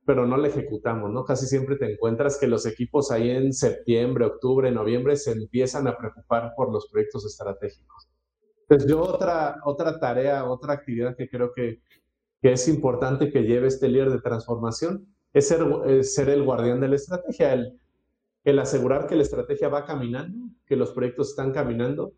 pero 0.05 0.27
no 0.27 0.37
la 0.37 0.49
ejecutamos, 0.49 1.11
¿no? 1.11 1.23
Casi 1.23 1.47
siempre 1.47 1.77
te 1.77 1.91
encuentras 1.91 2.37
que 2.37 2.47
los 2.47 2.65
equipos 2.65 3.09
ahí 3.09 3.29
en 3.31 3.53
septiembre, 3.53 4.25
octubre, 4.25 4.71
noviembre 4.71 5.15
se 5.15 5.31
empiezan 5.31 5.87
a 5.87 5.97
preocupar 5.97 6.53
por 6.55 6.71
los 6.71 6.89
proyectos 6.89 7.25
estratégicos. 7.25 8.09
Entonces 8.61 8.89
yo 8.89 9.01
otra, 9.01 9.57
otra 9.63 9.99
tarea, 9.99 10.45
otra 10.45 10.73
actividad 10.73 11.15
que 11.15 11.29
creo 11.29 11.53
que, 11.53 11.81
que 12.41 12.53
es 12.53 12.67
importante 12.67 13.31
que 13.31 13.43
lleve 13.43 13.67
este 13.67 13.87
líder 13.87 14.11
de 14.11 14.21
transformación 14.21 15.12
es 15.33 15.47
ser, 15.47 16.29
el 16.29 16.43
guardián 16.43 16.79
de 16.79 16.87
la 16.87 16.95
estrategia, 16.95 17.53
el, 17.53 17.79
el 18.43 18.59
asegurar 18.59 19.07
que 19.07 19.15
la 19.15 19.23
estrategia 19.23 19.69
va 19.69 19.85
caminando, 19.85 20.49
que 20.65 20.75
los 20.75 20.91
proyectos 20.91 21.29
están 21.29 21.51
caminando 21.51 22.13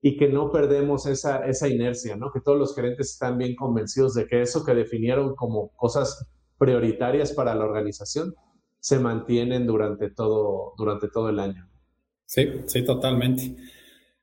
y 0.00 0.16
que 0.16 0.28
no 0.28 0.50
perdemos 0.50 1.06
esa, 1.06 1.46
esa 1.46 1.68
inercia, 1.68 2.16
¿no? 2.16 2.30
Que 2.30 2.40
todos 2.40 2.58
los 2.58 2.74
gerentes 2.74 3.12
están 3.12 3.38
bien 3.38 3.54
convencidos 3.54 4.14
de 4.14 4.26
que 4.26 4.42
eso 4.42 4.64
que 4.64 4.74
definieron 4.74 5.34
como 5.34 5.70
cosas 5.76 6.26
prioritarias 6.58 7.32
para 7.32 7.54
la 7.54 7.64
organización 7.64 8.34
se 8.80 8.98
mantienen 8.98 9.66
durante 9.66 10.10
todo, 10.10 10.74
durante 10.76 11.08
todo 11.08 11.30
el 11.30 11.38
año. 11.38 11.66
Sí, 12.26 12.46
sí, 12.66 12.84
totalmente. 12.84 13.56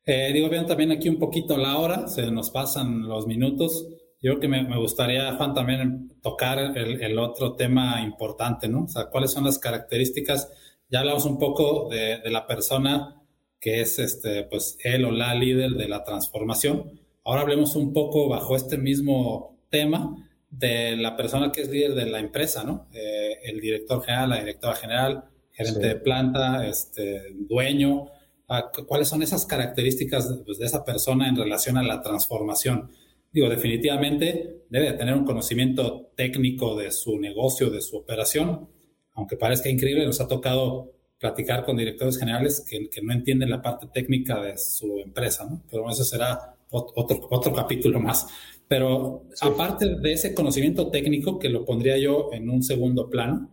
Eh, 0.06 0.32
digo 0.34 0.50
bien 0.50 0.66
también 0.66 0.92
aquí 0.92 1.10
un 1.10 1.18
poquito 1.18 1.58
la 1.58 1.78
hora, 1.78 2.08
se 2.08 2.30
nos 2.32 2.52
pasan 2.52 3.08
los 3.08 3.26
minutos. 3.26 3.88
Yo 4.22 4.38
creo 4.38 4.40
que 4.40 4.48
me, 4.48 4.78
gustaría, 4.78 5.36
Juan, 5.36 5.54
también 5.54 6.11
tocar 6.22 6.60
el, 6.78 7.20
otro 7.20 7.56
tema 7.56 8.02
importante, 8.02 8.68
¿no? 8.68 8.84
O 8.84 8.88
sea, 8.88 9.06
cuáles 9.06 9.32
son 9.32 9.44
las 9.44 9.58
características. 9.58 10.52
Ya 10.90 11.00
hablamos 11.00 11.26
un 11.26 11.40
poco 11.40 11.90
de, 11.90 12.22
la 12.30 12.46
persona 12.48 13.16
que 13.60 13.82
es, 13.82 14.00
este, 14.00 14.44
pues, 14.44 14.78
él 14.84 15.06
o 15.06 15.12
la 15.12 15.34
líder 15.36 15.72
de 15.72 15.88
la 15.88 16.04
transformación. 16.04 17.00
Ahora 17.24 17.42
hablemos 17.42 17.76
un 17.76 17.94
poco 17.94 18.28
bajo 18.28 18.56
este 18.56 18.78
mismo 18.78 19.58
tema 19.70 20.16
de 20.50 20.98
la 20.98 21.16
persona 21.16 21.52
que 21.52 21.62
es 21.62 21.70
líder 21.70 21.96
de 21.96 22.06
la 22.06 22.20
empresa, 22.20 22.64
¿no? 22.64 22.88
Eh, 22.94 23.40
el 23.44 23.60
director 23.60 24.04
general, 24.04 24.30
la 24.32 24.40
directora 24.40 24.76
general, 24.76 25.24
gerente 25.52 25.88
de 25.88 25.96
planta, 25.96 26.68
este, 26.68 27.34
dueño. 27.34 28.08
Ah, 28.48 28.70
¿Cuáles 28.88 29.08
son 29.08 29.24
esas 29.24 29.46
características 29.46 30.42
pues, 30.46 30.60
de 30.60 30.66
esa 30.66 30.84
persona 30.84 31.30
en 31.30 31.38
relación 31.38 31.78
a 31.78 31.84
la 31.84 32.02
transformación? 32.02 32.92
Digo, 33.32 33.50
definitivamente 33.50 34.64
debe 34.70 34.94
tener 34.94 35.14
un 35.16 35.26
conocimiento 35.26 36.12
técnico 36.16 36.76
de 36.76 36.92
su 36.92 37.20
negocio, 37.20 37.70
de 37.70 37.82
su 37.82 37.98
operación, 37.98 38.70
aunque 39.14 39.38
parezca 39.38 39.70
increíble, 39.70 40.06
nos 40.06 40.22
ha 40.22 40.28
tocado 40.28 40.94
platicar 41.18 41.66
con 41.66 41.78
directores 41.78 42.18
generales 42.18 42.66
que, 42.68 42.90
que, 42.90 43.02
no 43.02 43.14
entienden 43.14 43.50
la 43.50 43.62
parte 43.62 43.88
técnica 43.94 44.42
de 44.42 44.58
su 44.58 44.98
empresa, 45.00 45.46
¿no? 45.46 45.62
Pero 45.70 45.90
eso 45.90 46.04
será 46.04 46.56
otro, 46.72 47.28
otro 47.30 47.54
capítulo 47.54 48.00
más. 48.00 48.28
Pero 48.68 49.26
aparte 49.42 49.96
de 49.96 50.14
ese 50.14 50.34
conocimiento 50.34 50.90
técnico, 50.90 51.38
que 51.38 51.50
lo 51.50 51.66
pondría 51.66 51.98
yo 51.98 52.30
en 52.32 52.50
un 52.50 52.64
segundo 52.64 53.10
plano, 53.10 53.52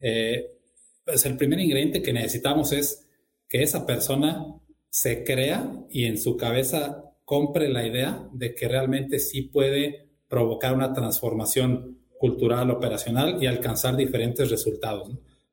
eh, 0.00 0.58
pues 1.04 1.24
el 1.24 1.36
primer 1.36 1.58
ingrediente 1.58 2.02
que 2.02 2.12
necesitamos 2.12 2.72
es 2.72 3.08
que 3.48 3.62
esa 3.62 3.86
persona 3.86 4.44
se 4.90 5.24
crea 5.24 5.72
y 5.90 6.04
en 6.04 6.18
su 6.18 6.36
cabeza 6.36 7.07
compre 7.28 7.68
la 7.68 7.86
idea 7.86 8.26
de 8.32 8.54
que 8.54 8.66
realmente 8.68 9.18
sí 9.18 9.42
puede 9.42 10.08
provocar 10.28 10.74
una 10.74 10.94
transformación 10.94 11.98
cultural, 12.18 12.70
operacional 12.70 13.36
y 13.42 13.46
alcanzar 13.46 13.96
diferentes 13.96 14.48
resultados. 14.48 15.10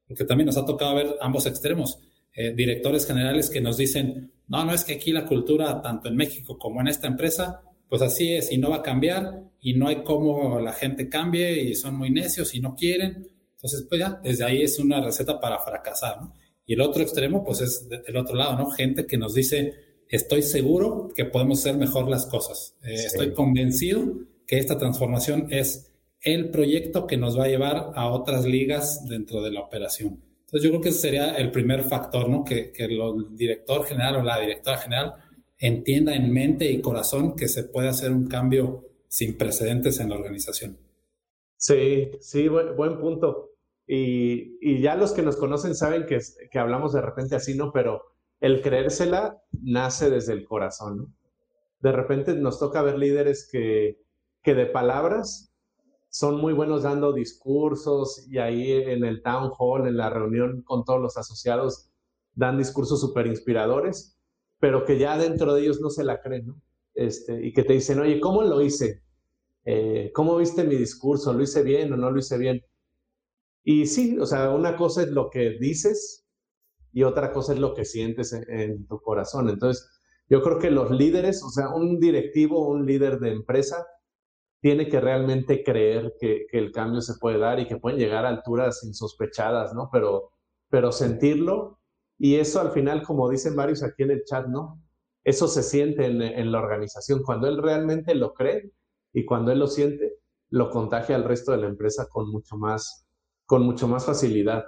Porque 0.07 0.23
también 0.23 0.45
nos 0.45 0.55
ha 0.55 0.65
tocado 0.65 0.95
ver 0.95 1.17
ambos 1.19 1.45
extremos. 1.45 1.99
Eh, 2.33 2.53
directores 2.55 3.05
generales 3.05 3.49
que 3.49 3.59
nos 3.59 3.75
dicen, 3.75 4.31
no, 4.47 4.63
no 4.63 4.73
es 4.73 4.85
que 4.85 4.93
aquí 4.93 5.11
la 5.11 5.25
cultura, 5.25 5.81
tanto 5.81 6.07
en 6.07 6.15
México 6.15 6.57
como 6.57 6.79
en 6.79 6.87
esta 6.87 7.07
empresa, 7.07 7.61
pues 7.89 8.01
así 8.01 8.31
es 8.31 8.53
y 8.53 8.57
no 8.57 8.69
va 8.69 8.77
a 8.77 8.81
cambiar 8.81 9.43
y 9.59 9.73
no 9.73 9.89
hay 9.89 10.01
cómo 10.05 10.61
la 10.61 10.71
gente 10.71 11.09
cambie 11.09 11.61
y 11.61 11.75
son 11.75 11.97
muy 11.97 12.09
necios 12.09 12.55
y 12.55 12.61
no 12.61 12.73
quieren. 12.73 13.27
Entonces, 13.55 13.85
pues 13.89 13.99
ya, 13.99 14.17
desde 14.23 14.45
ahí 14.45 14.61
es 14.61 14.79
una 14.79 15.03
receta 15.03 15.41
para 15.41 15.59
fracasar. 15.59 16.19
Y 16.65 16.75
el 16.75 16.79
otro 16.79 17.03
extremo, 17.03 17.43
pues 17.43 17.59
es 17.59 17.89
del 17.89 18.15
otro 18.15 18.35
lado, 18.35 18.55
¿no? 18.57 18.71
Gente 18.71 19.05
que 19.05 19.17
nos 19.17 19.33
dice, 19.33 19.84
estoy 20.09 20.41
seguro 20.41 21.09
que 21.15 21.25
podemos 21.25 21.59
hacer 21.59 21.77
mejor 21.77 22.09
las 22.09 22.25
cosas. 22.25 22.75
Eh, 22.83 22.93
estoy 22.93 23.33
convencido 23.33 24.13
que 24.47 24.59
esta 24.59 24.77
transformación 24.77 25.47
es 25.51 25.91
el 26.21 26.49
proyecto 26.49 27.07
que 27.07 27.17
nos 27.17 27.37
va 27.37 27.45
a 27.45 27.47
llevar 27.47 27.91
a 27.95 28.09
otras 28.09 28.45
ligas 28.45 29.07
dentro 29.07 29.41
de 29.41 29.51
la 29.51 29.61
operación. 29.61 30.21
Entonces 30.41 30.63
yo 30.63 30.69
creo 30.69 30.81
que 30.81 30.89
ese 30.89 30.99
sería 30.99 31.35
el 31.35 31.51
primer 31.51 31.83
factor, 31.83 32.29
¿no? 32.29 32.43
Que, 32.43 32.71
que 32.71 32.85
el 32.85 32.99
director 33.31 33.85
general 33.85 34.17
o 34.17 34.23
la 34.23 34.39
directora 34.39 34.77
general 34.77 35.15
entienda 35.57 36.15
en 36.15 36.31
mente 36.31 36.69
y 36.71 36.81
corazón 36.81 37.35
que 37.35 37.47
se 37.47 37.63
puede 37.63 37.89
hacer 37.89 38.11
un 38.11 38.27
cambio 38.27 38.85
sin 39.07 39.37
precedentes 39.37 39.99
en 39.99 40.09
la 40.09 40.15
organización. 40.15 40.77
Sí, 41.57 42.11
sí, 42.19 42.47
buen, 42.47 42.99
punto. 42.99 43.51
Y, 43.87 44.57
y, 44.61 44.81
ya 44.81 44.95
los 44.95 45.13
que 45.13 45.21
nos 45.21 45.37
conocen 45.37 45.75
saben 45.75 46.05
que, 46.05 46.19
que 46.51 46.59
hablamos 46.59 46.93
de 46.93 47.01
repente 47.01 47.35
así, 47.35 47.55
¿no? 47.55 47.71
Pero 47.71 48.14
el 48.45 48.61
creérsela 48.61 49.41
nace 49.63 50.11
desde 50.11 50.33
el 50.33 50.45
corazón, 50.45 50.97
¿no? 50.97 51.13
De 51.79 51.91
repente 51.91 52.35
nos 52.35 52.59
toca 52.59 52.83
ver 52.83 52.95
líderes 52.95 53.49
que, 53.51 53.99
que 54.43 54.53
de 54.53 54.67
palabras 54.67 55.51
son 56.09 56.39
muy 56.39 56.53
buenos 56.53 56.83
dando 56.83 57.11
discursos 57.11 58.27
y 58.29 58.37
ahí 58.37 58.71
en 58.71 59.03
el 59.03 59.23
town 59.23 59.51
hall, 59.57 59.87
en 59.87 59.97
la 59.97 60.11
reunión 60.11 60.61
con 60.61 60.85
todos 60.85 61.01
los 61.01 61.17
asociados, 61.17 61.89
dan 62.35 62.59
discursos 62.59 63.01
súper 63.01 63.25
inspiradores, 63.25 64.15
pero 64.59 64.85
que 64.85 64.99
ya 64.99 65.17
dentro 65.17 65.55
de 65.55 65.61
ellos 65.61 65.81
no 65.81 65.89
se 65.89 66.03
la 66.03 66.21
creen, 66.21 66.45
¿no? 66.45 66.61
Este, 66.93 67.43
y 67.47 67.51
que 67.51 67.63
te 67.63 67.73
dicen, 67.73 67.99
oye, 67.99 68.19
¿cómo 68.19 68.43
lo 68.43 68.61
hice? 68.61 69.01
Eh, 69.65 70.11
¿Cómo 70.13 70.37
viste 70.37 70.63
mi 70.63 70.75
discurso? 70.75 71.33
¿Lo 71.33 71.41
hice 71.41 71.63
bien 71.63 71.91
o 71.93 71.97
no 71.97 72.11
lo 72.11 72.19
hice 72.19 72.37
bien? 72.37 72.63
Y 73.63 73.87
sí, 73.87 74.19
o 74.19 74.27
sea, 74.27 74.51
una 74.51 74.77
cosa 74.77 75.01
es 75.01 75.09
lo 75.09 75.31
que 75.31 75.57
dices 75.59 76.24
y 76.95 77.03
otra 77.03 77.31
cosa 77.31 77.53
es 77.53 77.59
lo 77.59 77.75
que 77.75 77.85
sientes 77.85 78.33
en, 78.33 78.49
en 78.49 78.87
tu 78.87 78.99
corazón. 79.01 79.49
Entonces, 79.49 80.01
yo 80.29 80.41
creo 80.41 80.57
que 80.57 80.71
los 80.71 80.89
líderes, 80.89 81.43
o 81.43 81.49
sea, 81.49 81.69
un 81.69 81.99
directivo, 81.99 82.67
un 82.67 82.87
líder 82.87 83.19
de 83.19 83.31
empresa, 83.31 83.85
tiene 84.65 84.89
que 84.89 84.99
realmente 84.99 85.63
creer 85.63 86.15
que, 86.19 86.47
el 86.51 86.71
cambio 86.71 86.99
se 87.01 87.19
puede 87.19 87.37
dar 87.37 87.59
y 87.59 87.67
que 87.67 87.77
pueden 87.77 87.99
llegar 87.99 88.25
a 88.25 88.29
alturas 88.29 88.83
insospechadas, 88.83 89.75
¿no? 89.75 89.89
Pero, 89.91 90.31
pero 90.69 90.91
sentirlo 90.91 91.79
y 92.17 92.37
eso 92.37 92.61
al 92.61 92.71
final, 92.71 93.03
como 93.03 93.29
dicen 93.29 93.55
varios 93.55 93.83
aquí 93.83 94.01
en 94.01 94.09
el 94.09 94.23
chat, 94.23 94.47
¿no? 94.47 94.81
Eso 95.23 95.47
se 95.47 95.61
siente 95.61 96.05
en, 96.05 96.51
la 96.51 96.59
organización. 96.59 97.21
Cuando 97.23 97.47
él 97.47 97.61
realmente 97.61 98.15
lo 98.15 98.33
cree 98.33 98.71
y 99.13 99.23
cuando 99.23 99.51
él 99.51 99.59
lo 99.59 99.67
siente, 99.67 100.13
lo 100.49 100.71
contagia 100.71 101.15
al 101.15 101.25
resto 101.25 101.51
de 101.51 101.59
la 101.59 101.67
empresa 101.67 102.07
con 102.09 102.31
mucho 102.31 102.57
más, 102.57 103.05
con 103.45 103.61
mucho 103.63 103.87
más 103.87 104.05
facilidad. 104.05 104.65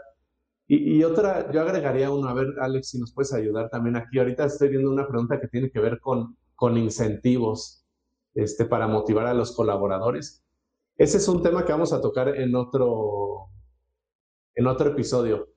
Y, 0.70 1.02
otra, 1.06 1.50
yo 1.50 1.62
agregaría 1.62 2.12
uno, 2.12 2.28
a 2.28 2.34
ver, 2.34 2.48
Alex, 2.60 2.90
si 2.90 3.00
nos 3.00 3.14
puedes 3.14 3.32
ayudar 3.32 3.70
también 3.70 3.96
aquí. 3.96 4.20
Ahorita 4.20 4.46
estoy 4.46 4.68
viendo 4.68 4.92
una 4.92 5.08
pregunta 5.08 5.40
que 5.40 5.48
tiene 5.48 5.72
que 5.72 5.80
ver 5.80 6.00
con, 6.02 6.38
con 6.56 6.78
incentivos 6.78 7.86
este, 8.34 8.66
para 8.66 8.86
motivar 8.86 9.28
a 9.28 9.34
los 9.34 9.56
colaboradores. 9.56 10.44
Ese 10.98 11.18
es 11.18 11.28
un 11.30 11.42
tema 11.42 11.64
que 11.64 11.72
vamos 11.72 11.94
a 11.94 12.02
tocar 12.02 12.36
en 12.36 12.54
otro, 12.54 13.48
en 14.56 14.68
otro 14.68 14.90
episodio. 14.90 15.48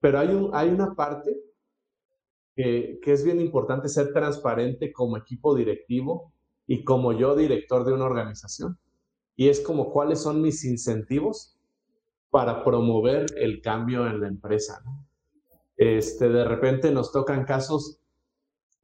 Pero 0.00 0.18
hay, 0.18 0.28
un, 0.30 0.50
hay 0.52 0.68
una 0.68 0.96
parte 0.96 1.36
que, 2.56 2.98
que 3.00 3.12
es 3.12 3.22
bien 3.22 3.40
importante 3.40 3.88
ser 3.88 4.12
transparente 4.12 4.92
como 4.92 5.16
equipo 5.16 5.54
directivo 5.54 6.32
y 6.66 6.82
como 6.82 7.12
yo 7.12 7.36
director 7.36 7.84
de 7.84 7.92
una 7.92 8.06
organización. 8.06 8.80
Y 9.36 9.48
es 9.48 9.60
como 9.60 9.92
cuáles 9.92 10.20
son 10.20 10.42
mis 10.42 10.64
incentivos 10.64 11.55
para 12.30 12.64
promover 12.64 13.26
el 13.36 13.60
cambio 13.60 14.06
en 14.06 14.20
la 14.20 14.28
empresa. 14.28 14.82
Este, 15.76 16.28
de 16.28 16.44
repente 16.44 16.90
nos 16.90 17.12
tocan 17.12 17.44
casos 17.44 18.00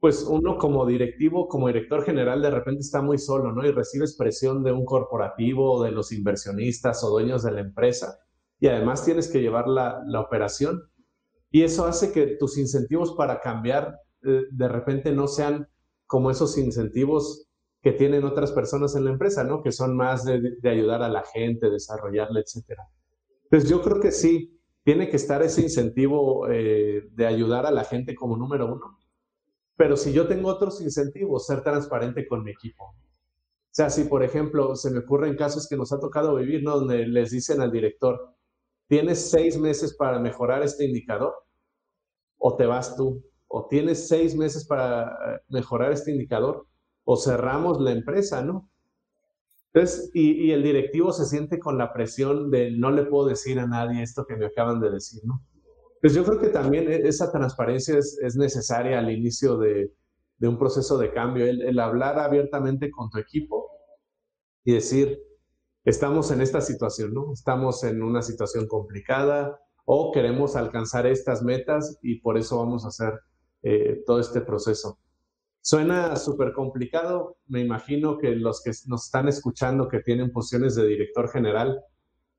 pues 0.03 0.23
uno 0.23 0.57
como 0.57 0.85
directivo, 0.85 1.47
como 1.47 1.67
director 1.67 2.03
general, 2.03 2.41
de 2.41 2.51
repente 2.51 2.81
está 2.81 3.01
muy 3.01 3.17
solo, 3.17 3.53
¿no? 3.53 3.65
Y 3.65 3.71
recibes 3.71 4.17
presión 4.17 4.61
de 4.61 4.73
un 4.73 4.83
corporativo, 4.83 5.81
de 5.81 5.91
los 5.91 6.11
inversionistas 6.11 7.05
o 7.05 7.09
dueños 7.09 7.41
de 7.41 7.53
la 7.53 7.61
empresa, 7.61 8.19
y 8.59 8.67
además 8.67 9.05
tienes 9.05 9.29
que 9.29 9.39
llevar 9.39 9.69
la, 9.69 10.03
operación. 10.19 10.81
Y 11.49 11.63
eso 11.63 11.85
hace 11.85 12.11
que 12.11 12.35
tus 12.37 12.57
incentivos 12.57 13.13
para 13.13 13.39
cambiar 13.39 13.97
eh, 14.23 14.41
de 14.51 14.67
repente 14.67 15.13
no 15.13 15.29
sean 15.29 15.69
como 16.05 16.31
esos 16.31 16.57
incentivos 16.57 17.47
que 17.81 17.93
tienen 17.93 18.25
otras 18.25 18.51
personas 18.51 18.97
en 18.97 19.05
la 19.05 19.11
empresa, 19.11 19.45
¿no? 19.45 19.63
Que 19.63 19.71
son 19.71 19.95
más 19.95 20.25
de, 20.25 20.57
ayudar 20.69 21.01
a 21.01 21.07
la 21.07 21.23
gente, 21.23 21.69
desarrollarla, 21.69 22.41
etcétera. 22.41 22.83
Pues 23.53 23.69
yo 23.69 23.83
creo 23.83 23.99
que 23.99 24.11
sí, 24.11 24.59
tiene 24.81 25.11
que 25.11 25.15
estar 25.15 25.43
ese 25.43 25.61
incentivo 25.61 26.49
eh, 26.49 27.07
de 27.11 27.27
ayudar 27.27 27.67
a 27.67 27.71
la 27.71 27.83
gente 27.83 28.15
como 28.15 28.35
número 28.35 28.65
uno 28.65 28.97
pero 29.75 29.95
si 29.95 30.11
yo 30.11 30.27
tengo 30.27 30.49
otros 30.49 30.81
incentivos, 30.81 31.45
ser 31.45 31.61
transparente 31.61 32.27
con 32.27 32.43
mi 32.43 32.49
equipo. 32.49 32.83
O 32.85 32.95
sea, 33.69 33.91
si 33.91 34.05
por 34.05 34.23
ejemplo 34.23 34.75
se 34.75 34.89
me 34.89 35.01
ocurren 35.01 35.35
casos 35.35 35.67
que 35.67 35.77
nos 35.77 35.93
ha 35.93 35.99
tocado 35.99 36.33
vivir, 36.33 36.63
¿no? 36.63 36.79
Donde 36.79 37.05
les 37.05 37.29
dicen 37.29 37.61
al 37.61 37.71
director, 37.71 38.33
tienes 38.87 39.29
seis 39.29 39.55
meses 39.55 39.95
para 39.95 40.17
mejorar 40.17 40.63
este 40.63 40.85
indicador, 40.85 41.35
o 42.39 42.55
te 42.55 42.65
vas 42.65 42.95
tú, 42.95 43.23
o 43.47 43.67
tienes 43.67 44.07
seis 44.07 44.35
meses 44.35 44.65
para 44.65 45.35
eh, 45.35 45.41
mejorar 45.49 45.91
este 45.91 46.09
indicador, 46.09 46.65
o 47.03 47.17
cerramos 47.17 47.79
la 47.79 47.91
empresa, 47.91 48.43
¿no? 48.43 48.71
Entonces, 49.73 50.11
y, 50.13 50.47
y 50.47 50.51
el 50.51 50.61
directivo 50.61 51.11
se 51.11 51.25
siente 51.25 51.59
con 51.59 51.77
la 51.77 51.93
presión 51.93 52.51
de 52.51 52.71
no 52.71 52.91
le 52.91 53.05
puedo 53.05 53.27
decir 53.27 53.59
a 53.59 53.65
nadie 53.65 54.03
esto 54.03 54.25
que 54.25 54.35
me 54.35 54.45
acaban 54.45 54.79
de 54.79 54.91
decir, 54.91 55.21
¿no? 55.25 55.43
Pues 55.99 56.13
yo 56.13 56.25
creo 56.25 56.37
que 56.37 56.49
también 56.49 56.91
e-, 56.91 57.07
esa 57.07 57.31
transparencia 57.31 57.97
es, 57.97 58.19
es 58.21 58.35
necesaria 58.35 58.99
al 58.99 59.09
inicio 59.09 59.57
de, 59.57 59.91
de, 60.37 60.47
un 60.47 60.59
proceso 60.59 60.97
de 60.97 61.11
cambio, 61.11 61.45
el, 61.45 61.61
el, 61.61 61.79
hablar 61.79 62.19
abiertamente 62.19 62.91
con 62.91 63.09
tu 63.09 63.17
equipo 63.17 63.71
y 64.65 64.73
decir, 64.73 65.19
estamos 65.85 66.29
en 66.31 66.41
esta 66.41 66.61
situación, 66.61 67.13
¿no? 67.13 67.31
Estamos 67.33 67.83
en 67.83 68.03
una 68.03 68.21
situación 68.21 68.67
complicada 68.67 69.59
o 69.85 70.11
queremos 70.11 70.55
alcanzar 70.55 71.07
estas 71.07 71.41
metas 71.41 71.97
y 72.01 72.19
por 72.19 72.37
eso 72.37 72.57
vamos 72.57 72.85
a 72.85 72.89
hacer 72.89 73.13
eh, 73.63 74.03
todo 74.05 74.19
este 74.19 74.41
proceso. 74.41 74.99
Suena 75.65 76.17
súper 76.17 76.51
complicado, 76.51 77.37
me 77.47 77.61
imagino 77.61 78.17
que 78.17 78.35
los 78.35 78.61
que 78.61 78.71
nos 78.87 79.05
están 79.05 79.29
escuchando 79.29 79.87
que 79.87 80.01
tienen 80.01 80.29
posiciones 80.29 80.75
de 80.75 80.85
director 80.85 81.29
general, 81.29 81.79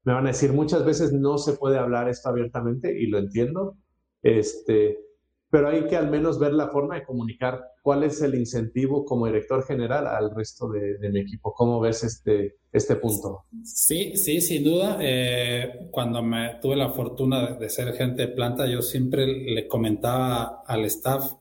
me 0.05 0.13
van 0.13 0.27
a 0.27 0.33
decir, 0.33 0.53
muchas 0.53 0.85
veces 0.85 1.11
no 1.11 1.39
se 1.39 1.55
puede 1.55 1.79
hablar 1.79 2.11
esto 2.11 2.29
abiertamente 2.29 2.95
y 3.01 3.07
lo 3.07 3.17
entiendo, 3.17 3.79
este, 4.23 4.99
pero 5.49 5.69
hay 5.69 5.87
que 5.87 5.97
al 5.97 6.11
menos 6.11 6.39
ver 6.39 6.53
la 6.53 6.69
forma 6.69 6.97
de 6.97 7.05
comunicar 7.05 7.63
cuál 7.81 8.03
es 8.03 8.21
el 8.21 8.35
incentivo 8.35 9.07
como 9.07 9.25
director 9.25 9.65
general 9.65 10.07
al 10.07 10.35
resto 10.35 10.69
de, 10.69 10.99
mi 11.11 11.21
equipo. 11.21 11.55
¿Cómo 11.55 11.81
ves 11.81 12.05
este, 12.05 12.57
este 12.73 12.97
punto? 12.97 13.45
Sí, 13.63 14.17
sí, 14.17 14.43
sin 14.43 14.65
duda. 14.65 14.99
Eh, 15.01 15.89
cuando 15.91 16.23
me 16.23 16.59
tuve 16.61 16.77
la 16.77 16.91
fortuna 16.91 17.53
de, 17.53 17.71
ser 17.71 17.95
gente 17.95 18.27
de 18.27 18.35
planta, 18.35 18.67
yo 18.67 18.83
siempre 18.83 19.27
le 19.27 19.67
comentaba 19.67 20.63
al 20.67 20.85
staff, 20.85 21.35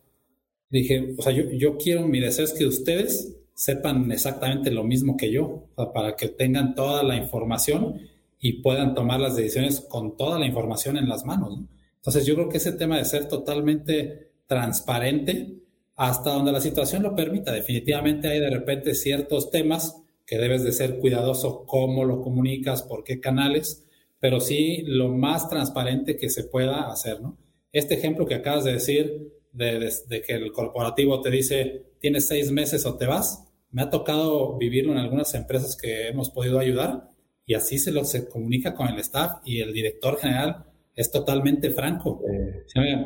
dije, 0.74 1.14
o 1.18 1.22
sea, 1.22 1.32
yo, 1.32 1.44
yo 1.52 1.78
quiero, 1.78 2.08
mi 2.08 2.20
deseo 2.20 2.46
es 2.46 2.54
que 2.54 2.66
ustedes 2.66 3.38
sepan 3.54 4.12
exactamente 4.12 4.72
lo 4.72 4.84
mismo 4.84 5.16
que 5.16 5.32
yo, 5.32 5.68
para 5.94 6.16
que 6.16 6.30
tengan 6.30 6.74
toda 6.74 7.04
la 7.04 7.16
información 7.16 8.02
y 8.40 8.62
puedan 8.62 8.96
tomar 8.96 9.20
las 9.20 9.36
decisiones 9.36 9.82
con 9.82 10.18
toda 10.18 10.40
la 10.40 10.48
información 10.48 10.98
en 10.98 11.08
las 11.08 11.26
manos. 11.26 11.60
Entonces 11.98 12.26
yo 12.26 12.34
creo 12.34 12.50
que 12.50 12.58
ese 12.58 12.74
tema 12.74 12.98
de 12.98 13.06
ser 13.06 13.28
totalmente 13.28 14.32
transparente 14.48 15.60
hasta 15.96 16.32
donde 16.32 16.52
la 16.52 16.60
situación 16.60 17.04
lo 17.04 17.16
permita. 17.16 17.52
Definitivamente 17.52 18.28
hay 18.28 18.40
de 18.40 18.50
repente 18.50 18.96
ciertos 18.96 19.52
temas 19.52 20.02
que 20.26 20.40
debes 20.40 20.64
de 20.64 20.72
ser 20.72 20.98
cuidadoso 20.98 21.66
cómo 21.68 22.04
lo 22.04 22.22
comunicas, 22.22 22.82
por 22.82 23.04
qué 23.04 23.20
canales, 23.20 23.86
pero 24.20 24.40
sí 24.40 24.82
lo 24.88 25.10
más 25.10 25.50
transparente 25.50 26.18
que 26.18 26.32
se 26.32 26.46
pueda 26.46 26.92
hacer, 26.92 27.22
¿no? 27.22 27.38
Este 27.72 27.94
ejemplo 27.94 28.26
que 28.26 28.36
acabas 28.36 28.64
de 28.64 28.74
decir, 28.74 29.34
de, 29.54 30.22
que 30.26 30.34
el 30.34 30.52
corporativo 30.52 31.22
te 31.22 31.30
dice, 31.30 31.84
tienes 32.00 32.28
seis 32.28 32.52
meses 32.52 32.86
o 32.86 32.98
te 32.98 33.06
vas, 33.06 33.46
me 33.72 33.84
ha 33.84 33.90
tocado 33.90 34.58
vivirlo 34.58 34.92
en 34.92 34.98
algunas 34.98 35.34
empresas 35.34 35.76
que 35.76 36.08
hemos 36.08 36.30
podido 36.30 36.60
ayudar 36.60 37.10
y 37.46 37.54
así 37.54 37.80
se, 37.80 37.92
lo, 37.92 38.04
se 38.04 38.28
comunica 38.28 38.76
con 38.76 38.88
el 38.88 39.00
staff 39.00 39.42
y 39.46 39.62
el 39.62 39.74
director 39.74 40.18
general 40.18 40.66
es 40.96 41.12
totalmente 41.12 41.72
franco. 41.72 42.22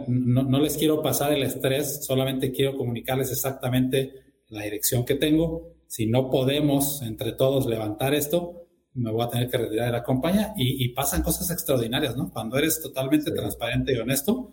No, 0.08 0.44
no, 0.44 0.60
les 0.60 0.78
quiero 0.78 1.02
pasar 1.02 1.32
el 1.34 1.44
estrés, 1.44 2.06
solamente 2.06 2.52
quiero 2.52 2.76
comunicarles 2.76 3.32
exactamente 3.32 4.14
la 4.50 4.64
dirección 4.64 5.06
que 5.06 5.16
tengo. 5.16 5.74
Si 5.88 6.06
no 6.06 6.30
podemos 6.30 7.02
entre 7.02 7.32
todos 7.32 7.66
levantar 7.66 8.14
esto, 8.14 8.68
me 8.94 9.12
voy 9.12 9.24
a 9.24 9.30
tener 9.30 9.50
que 9.50 9.58
retirar 9.58 9.86
de 9.86 9.92
la 9.94 10.04
compañía 10.04 10.54
y, 10.58 10.90
pasan 10.90 11.22
cosas 11.22 11.50
extraordinarias, 11.52 12.18
¿no? 12.18 12.30
Cuando 12.32 12.58
eres 12.58 12.82
totalmente 12.82 13.32
transparente 13.32 13.94
y 13.94 13.98
honesto, 13.98 14.52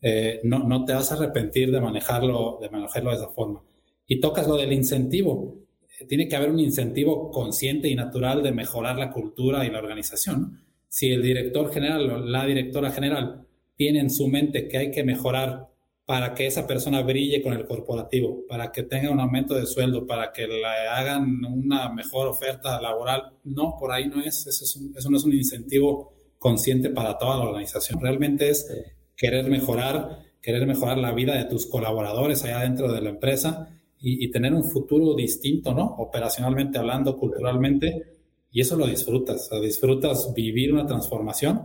eh, 0.00 0.40
no, 0.44 0.60
no 0.60 0.84
te 0.84 0.92
vas 0.92 1.10
a 1.10 1.14
arrepentir 1.14 1.70
de 1.70 1.80
manejarlo, 1.80 2.58
de 2.60 2.70
manejarlo 2.70 3.10
de 3.10 3.16
esa 3.16 3.28
forma. 3.28 3.62
Y 4.06 4.20
tocas 4.20 4.46
lo 4.46 4.56
del 4.56 4.72
incentivo. 4.72 5.58
Eh, 5.98 6.06
tiene 6.06 6.28
que 6.28 6.36
haber 6.36 6.50
un 6.50 6.60
incentivo 6.60 7.30
consciente 7.30 7.88
y 7.88 7.94
natural 7.94 8.42
de 8.42 8.52
mejorar 8.52 8.98
la 8.98 9.10
cultura 9.10 9.64
y 9.64 9.70
la 9.70 9.78
organización. 9.78 10.60
Si 10.88 11.10
el 11.10 11.22
director 11.22 11.72
general 11.72 12.10
o 12.10 12.18
la 12.18 12.46
directora 12.46 12.90
general 12.90 13.46
tiene 13.76 14.00
en 14.00 14.10
su 14.10 14.28
mente 14.28 14.68
que 14.68 14.78
hay 14.78 14.90
que 14.90 15.04
mejorar 15.04 15.68
para 16.06 16.34
que 16.34 16.46
esa 16.46 16.66
persona 16.66 17.02
brille 17.02 17.42
con 17.42 17.54
el 17.54 17.64
corporativo, 17.64 18.46
para 18.46 18.70
que 18.70 18.82
tenga 18.82 19.10
un 19.10 19.20
aumento 19.20 19.54
de 19.54 19.66
sueldo, 19.66 20.06
para 20.06 20.32
que 20.32 20.46
le 20.46 20.66
hagan 20.66 21.44
una 21.44 21.88
mejor 21.88 22.28
oferta 22.28 22.80
laboral. 22.80 23.32
No, 23.44 23.76
por 23.78 23.90
ahí 23.90 24.06
no 24.06 24.20
es. 24.20 24.46
Eso, 24.46 25.10
no 25.10 25.16
es 25.16 25.24
un 25.24 25.32
incentivo 25.32 26.12
consciente 26.38 26.90
para 26.90 27.16
toda 27.16 27.38
la 27.38 27.44
organización. 27.44 28.00
Realmente 28.00 28.50
es 28.50 28.68
querer 29.16 29.48
mejorar, 29.48 30.24
querer 30.40 30.66
mejorar 30.66 30.98
la 30.98 31.12
vida 31.12 31.36
de 31.36 31.44
tus 31.44 31.66
colaboradores 31.66 32.44
allá 32.44 32.60
dentro 32.60 32.92
de 32.92 33.00
la 33.00 33.10
empresa 33.10 33.74
y, 34.06 34.30
tener 34.30 34.52
un 34.52 34.64
futuro 34.64 35.14
distinto, 35.14 35.72
¿no? 35.72 35.84
Operacionalmente 35.98 36.78
hablando, 36.78 37.16
culturalmente. 37.16 38.18
Y 38.50 38.60
eso 38.60 38.76
lo 38.76 38.86
disfrutas, 38.86 39.50
o 39.50 39.60
disfrutas 39.60 40.34
vivir 40.34 40.74
una 40.74 40.86
transformación. 40.86 41.62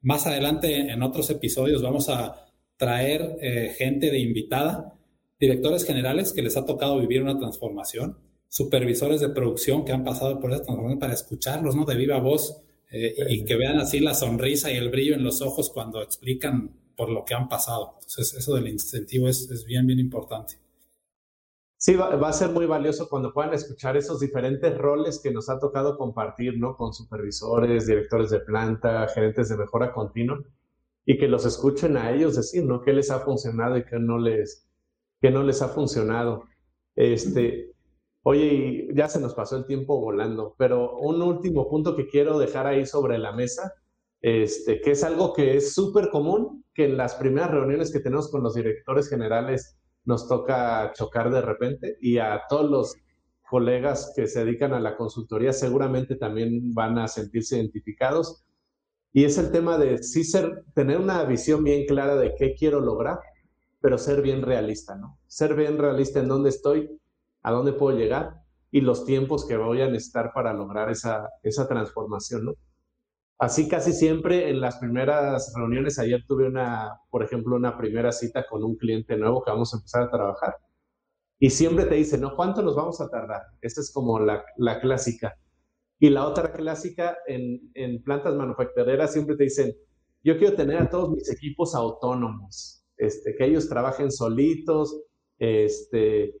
Más 0.00 0.26
adelante 0.26 0.90
en 0.90 1.02
otros 1.02 1.28
episodios 1.28 1.82
vamos 1.82 2.08
a 2.08 2.46
traer 2.78 3.36
eh, 3.42 3.74
gente 3.76 4.10
de 4.10 4.18
invitada, 4.20 4.94
directores 5.38 5.84
generales 5.84 6.32
que 6.32 6.40
les 6.40 6.56
ha 6.56 6.64
tocado 6.64 6.98
vivir 6.98 7.22
una 7.22 7.38
transformación, 7.38 8.16
supervisores 8.48 9.20
de 9.20 9.28
producción 9.28 9.84
que 9.84 9.92
han 9.92 10.02
pasado 10.02 10.40
por 10.40 10.50
esa 10.50 10.62
transformación 10.62 10.98
para 10.98 11.12
escucharlos, 11.12 11.76
¿no? 11.76 11.84
De 11.84 11.94
viva 11.94 12.18
voz 12.20 12.62
eh, 12.90 13.14
y 13.28 13.44
que 13.44 13.56
vean 13.56 13.78
así 13.78 14.00
la 14.00 14.14
sonrisa 14.14 14.72
y 14.72 14.76
el 14.76 14.88
brillo 14.88 15.14
en 15.14 15.24
los 15.24 15.42
ojos 15.42 15.68
cuando 15.68 16.02
explican 16.02 16.70
por 17.02 17.10
lo 17.10 17.24
que 17.24 17.34
han 17.34 17.48
pasado. 17.48 17.94
Entonces, 17.94 18.32
eso 18.34 18.54
del 18.54 18.68
incentivo 18.68 19.26
es, 19.26 19.50
es 19.50 19.64
bien, 19.64 19.84
bien 19.88 19.98
importante. 19.98 20.54
Sí, 21.76 21.96
va, 21.96 22.14
va, 22.14 22.28
a 22.28 22.32
ser 22.32 22.50
muy 22.50 22.64
valioso 22.64 23.08
cuando 23.08 23.32
puedan 23.32 23.52
escuchar 23.54 23.96
esos 23.96 24.20
diferentes 24.20 24.78
roles 24.78 25.18
que 25.20 25.32
nos 25.32 25.48
ha 25.50 25.58
tocado 25.58 25.98
compartir, 25.98 26.60
¿no? 26.60 26.76
Con 26.76 26.94
supervisores, 26.94 27.88
directores 27.88 28.30
de 28.30 28.38
planta, 28.38 29.08
gerentes 29.08 29.48
de 29.48 29.56
mejora 29.56 29.92
continua 29.92 30.38
y 31.04 31.18
que 31.18 31.26
los 31.26 31.44
escuchen 31.44 31.96
a 31.96 32.12
ellos 32.12 32.36
decir, 32.36 32.64
¿no? 32.64 32.82
¿Qué 32.82 32.92
les 32.92 33.10
ha 33.10 33.18
funcionado 33.18 33.76
y 33.76 33.84
qué 33.84 33.98
no 33.98 34.18
les, 34.18 34.68
qué 35.20 35.32
no 35.32 35.42
les 35.42 35.60
ha 35.60 35.70
funcionado? 35.70 36.44
Este, 36.94 37.72
oye, 38.22 38.90
ya 38.94 39.08
se 39.08 39.20
nos 39.20 39.34
pasó 39.34 39.56
el 39.56 39.66
tiempo 39.66 39.98
volando, 40.00 40.54
pero 40.56 40.98
un 40.98 41.20
último 41.20 41.68
punto 41.68 41.96
que 41.96 42.06
quiero 42.06 42.38
dejar 42.38 42.68
ahí 42.68 42.86
sobre 42.86 43.18
la 43.18 43.32
mesa, 43.32 43.74
este, 44.22 44.80
que 44.80 44.92
es 44.92 45.02
algo 45.02 45.32
que 45.32 45.56
es 45.56 45.74
súper 45.74 46.08
común, 46.10 46.64
que 46.72 46.84
en 46.84 46.96
las 46.96 47.16
primeras 47.16 47.50
reuniones 47.50 47.92
que 47.92 48.00
tenemos 48.00 48.30
con 48.30 48.42
los 48.42 48.54
directores 48.54 49.08
generales 49.08 49.76
nos 50.04 50.28
toca 50.28 50.92
chocar 50.94 51.30
de 51.30 51.42
repente 51.42 51.96
y 52.00 52.18
a 52.18 52.42
todos 52.48 52.70
los 52.70 52.94
colegas 53.50 54.12
que 54.16 54.26
se 54.26 54.44
dedican 54.44 54.72
a 54.72 54.80
la 54.80 54.96
consultoría 54.96 55.52
seguramente 55.52 56.16
también 56.16 56.72
van 56.72 56.98
a 56.98 57.08
sentirse 57.08 57.56
identificados 57.56 58.44
y 59.12 59.24
es 59.24 59.36
el 59.36 59.50
tema 59.50 59.76
de 59.76 60.02
sí 60.02 60.24
ser, 60.24 60.64
tener 60.74 60.98
una 60.98 61.22
visión 61.24 61.62
bien 61.62 61.84
clara 61.86 62.16
de 62.16 62.34
qué 62.34 62.54
quiero 62.54 62.80
lograr, 62.80 63.18
pero 63.80 63.98
ser 63.98 64.22
bien 64.22 64.40
realista, 64.40 64.96
¿no? 64.96 65.18
Ser 65.26 65.54
bien 65.54 65.76
realista 65.76 66.20
en 66.20 66.28
dónde 66.28 66.48
estoy, 66.48 66.88
a 67.42 67.50
dónde 67.50 67.74
puedo 67.74 67.96
llegar 67.96 68.36
y 68.70 68.80
los 68.80 69.04
tiempos 69.04 69.46
que 69.46 69.58
voy 69.58 69.82
a 69.82 69.86
necesitar 69.88 70.32
para 70.32 70.54
lograr 70.54 70.90
esa, 70.90 71.28
esa 71.42 71.68
transformación, 71.68 72.46
¿no? 72.46 72.54
Así 73.42 73.68
casi 73.68 73.92
siempre 73.92 74.50
en 74.50 74.60
las 74.60 74.76
primeras 74.76 75.52
reuniones, 75.56 75.98
ayer 75.98 76.24
tuve 76.28 76.46
una, 76.46 77.00
por 77.10 77.24
ejemplo, 77.24 77.56
una 77.56 77.76
primera 77.76 78.12
cita 78.12 78.46
con 78.48 78.62
un 78.62 78.76
cliente 78.76 79.16
nuevo 79.16 79.42
que 79.42 79.50
vamos 79.50 79.74
a 79.74 79.78
empezar 79.78 80.04
a 80.04 80.10
trabajar. 80.12 80.54
Y 81.40 81.50
siempre 81.50 81.86
te 81.86 81.96
dice, 81.96 82.18
¿no? 82.18 82.36
¿Cuánto 82.36 82.62
nos 82.62 82.76
vamos 82.76 83.00
a 83.00 83.08
tardar? 83.08 83.42
Esa 83.60 83.80
es 83.80 83.90
como 83.92 84.20
la, 84.20 84.44
la 84.58 84.80
clásica. 84.80 85.36
Y 85.98 86.10
la 86.10 86.28
otra 86.28 86.52
clásica 86.52 87.18
en, 87.26 87.68
en, 87.74 88.00
plantas 88.04 88.36
manufactureras 88.36 89.12
siempre 89.12 89.34
te 89.34 89.42
dicen, 89.42 89.74
yo 90.22 90.38
quiero 90.38 90.54
tener 90.54 90.76
a 90.76 90.88
todos 90.88 91.10
mis 91.10 91.28
equipos 91.28 91.74
autónomos, 91.74 92.84
este, 92.96 93.34
que 93.34 93.44
ellos 93.44 93.68
trabajen 93.68 94.12
solitos, 94.12 95.02
este, 95.40 96.36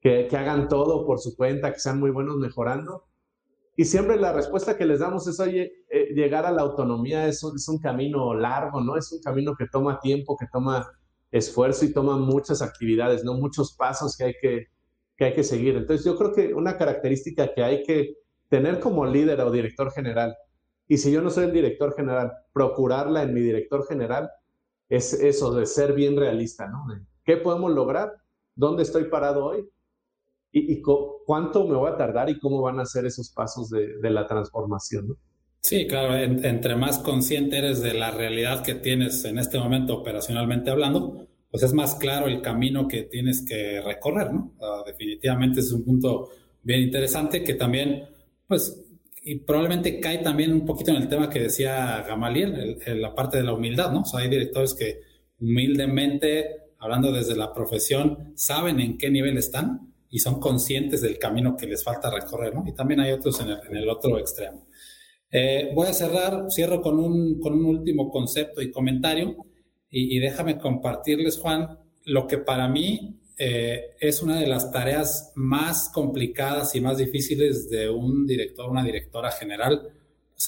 que, 0.00 0.28
que, 0.30 0.36
hagan 0.36 0.68
todo 0.68 1.06
por 1.06 1.18
su 1.18 1.34
cuenta, 1.34 1.72
que 1.72 1.80
sean 1.80 1.98
muy 1.98 2.12
buenos 2.12 2.36
mejorando. 2.36 3.02
Y 3.76 3.84
siempre 3.84 4.16
la 4.16 4.32
respuesta 4.32 4.76
que 4.76 4.86
les 4.86 5.00
damos 5.00 5.26
es, 5.28 5.38
oye, 5.38 5.84
eh, 5.90 6.08
llegar 6.14 6.46
a 6.46 6.50
la 6.50 6.62
autonomía 6.62 7.28
es, 7.28 7.44
es 7.44 7.68
un 7.68 7.78
camino 7.78 8.32
largo, 8.32 8.80
¿no? 8.80 8.96
Es 8.96 9.12
un 9.12 9.20
camino 9.20 9.54
que 9.54 9.66
toma 9.66 10.00
tiempo, 10.00 10.36
que 10.36 10.46
toma 10.50 10.90
esfuerzo 11.30 11.84
y 11.84 11.92
toma 11.92 12.16
muchas 12.16 12.62
actividades, 12.62 13.22
¿no? 13.22 13.34
Muchos 13.34 13.76
pasos 13.76 14.16
que 14.16 14.24
hay 14.24 14.34
que, 14.40 14.66
que 15.16 15.24
hay 15.26 15.34
que 15.34 15.44
seguir. 15.44 15.76
Entonces 15.76 16.06
yo 16.06 16.16
creo 16.16 16.32
que 16.32 16.54
una 16.54 16.78
característica 16.78 17.52
que 17.52 17.62
hay 17.62 17.82
que 17.82 18.14
tener 18.48 18.80
como 18.80 19.04
líder 19.04 19.40
o 19.42 19.50
director 19.50 19.92
general, 19.92 20.34
y 20.88 20.96
si 20.96 21.12
yo 21.12 21.20
no 21.20 21.28
soy 21.28 21.44
el 21.44 21.52
director 21.52 21.94
general, 21.94 22.32
procurarla 22.52 23.24
en 23.24 23.34
mi 23.34 23.40
director 23.40 23.86
general, 23.86 24.30
es 24.88 25.12
eso 25.12 25.52
de 25.52 25.66
ser 25.66 25.92
bien 25.92 26.16
realista, 26.16 26.66
¿no? 26.68 26.86
¿Qué 27.24 27.36
podemos 27.36 27.72
lograr? 27.72 28.12
¿Dónde 28.54 28.84
estoy 28.84 29.04
parado 29.04 29.44
hoy? 29.44 29.68
¿Y, 30.52 30.80
cuánto 30.80 31.66
me 31.66 31.76
voy 31.76 31.90
a 31.90 31.96
tardar 31.96 32.30
y 32.30 32.38
cómo 32.38 32.62
van 32.62 32.80
a 32.80 32.86
ser 32.86 33.04
esos 33.04 33.30
pasos 33.30 33.68
de, 33.68 34.10
la 34.10 34.26
transformación, 34.26 35.08
¿no? 35.08 35.16
Sí, 35.60 35.86
claro, 35.86 36.16
entre 36.16 36.76
más 36.76 36.98
consciente 37.00 37.58
eres 37.58 37.82
de 37.82 37.92
la 37.92 38.10
realidad 38.10 38.62
que 38.62 38.74
tienes 38.74 39.24
en 39.24 39.38
este 39.38 39.58
momento 39.58 39.96
operacionalmente 39.96 40.70
hablando, 40.70 41.26
pues 41.50 41.62
es 41.62 41.72
más 41.72 41.96
claro 41.96 42.26
el 42.26 42.40
camino 42.40 42.86
que 42.86 43.02
tienes 43.02 43.44
que 43.44 43.82
recorrer, 43.82 44.32
¿no? 44.32 44.52
definitivamente 44.86 45.60
es 45.60 45.72
un 45.72 45.84
punto 45.84 46.30
bien 46.62 46.82
interesante 46.82 47.42
que 47.42 47.54
también 47.54 48.04
pues, 48.46 48.80
y 49.22 49.40
probablemente 49.40 49.98
cae 49.98 50.18
también 50.18 50.52
un 50.52 50.64
poquito 50.64 50.92
en 50.92 50.98
el 50.98 51.08
tema 51.08 51.28
que 51.28 51.40
decía 51.40 52.04
Gamaliel, 52.06 52.78
la 52.86 53.14
parte 53.14 53.38
de 53.38 53.42
la 53.42 53.54
humildad, 53.54 53.90
¿no? 53.90 54.02
O 54.02 54.16
hay 54.16 54.28
directores 54.28 54.72
que 54.74 55.00
humildemente, 55.40 56.74
hablando 56.78 57.10
desde 57.10 57.34
la 57.34 57.52
profesión, 57.52 58.32
saben 58.36 58.78
en 58.78 58.96
qué 58.96 59.10
nivel 59.10 59.36
están 59.36 59.92
y 60.16 60.18
son 60.18 60.40
conscientes 60.40 61.02
del 61.02 61.18
camino 61.18 61.54
que 61.58 61.66
les 61.66 61.84
falta 61.84 62.10
recorrer, 62.10 62.54
¿no? 62.54 62.64
Y 62.66 62.72
también 62.72 63.00
hay 63.00 63.12
otros 63.12 63.38
en 63.38 63.76
el, 63.76 63.86
otro 63.86 64.18
extremo. 64.18 64.66
Eh, 65.30 65.72
voy 65.74 65.88
a 65.88 65.92
cerrar, 65.92 66.46
cierro 66.50 66.80
con 66.80 66.98
un, 66.98 67.38
con 67.38 67.52
un 67.52 67.66
último 67.66 68.10
concepto 68.10 68.62
y 68.62 68.70
comentario 68.70 69.36
y, 69.90 70.16
y 70.16 70.18
déjame 70.18 70.56
compartirles, 70.56 71.38
Juan, 71.38 71.68
lo 72.06 72.26
que 72.26 72.38
para 72.38 72.66
mí 72.66 73.20
eh, 73.36 73.94
es 74.00 74.22
una 74.22 74.40
de 74.40 74.46
las 74.46 74.72
tareas 74.72 75.32
más 75.34 75.90
complicadas 75.92 76.74
y 76.74 76.80
más 76.80 76.96
difíciles 76.96 77.68
de 77.68 77.90
un 77.90 78.26
director, 78.26 78.70
una 78.70 78.82
directora 78.82 79.30
general. 79.30 79.82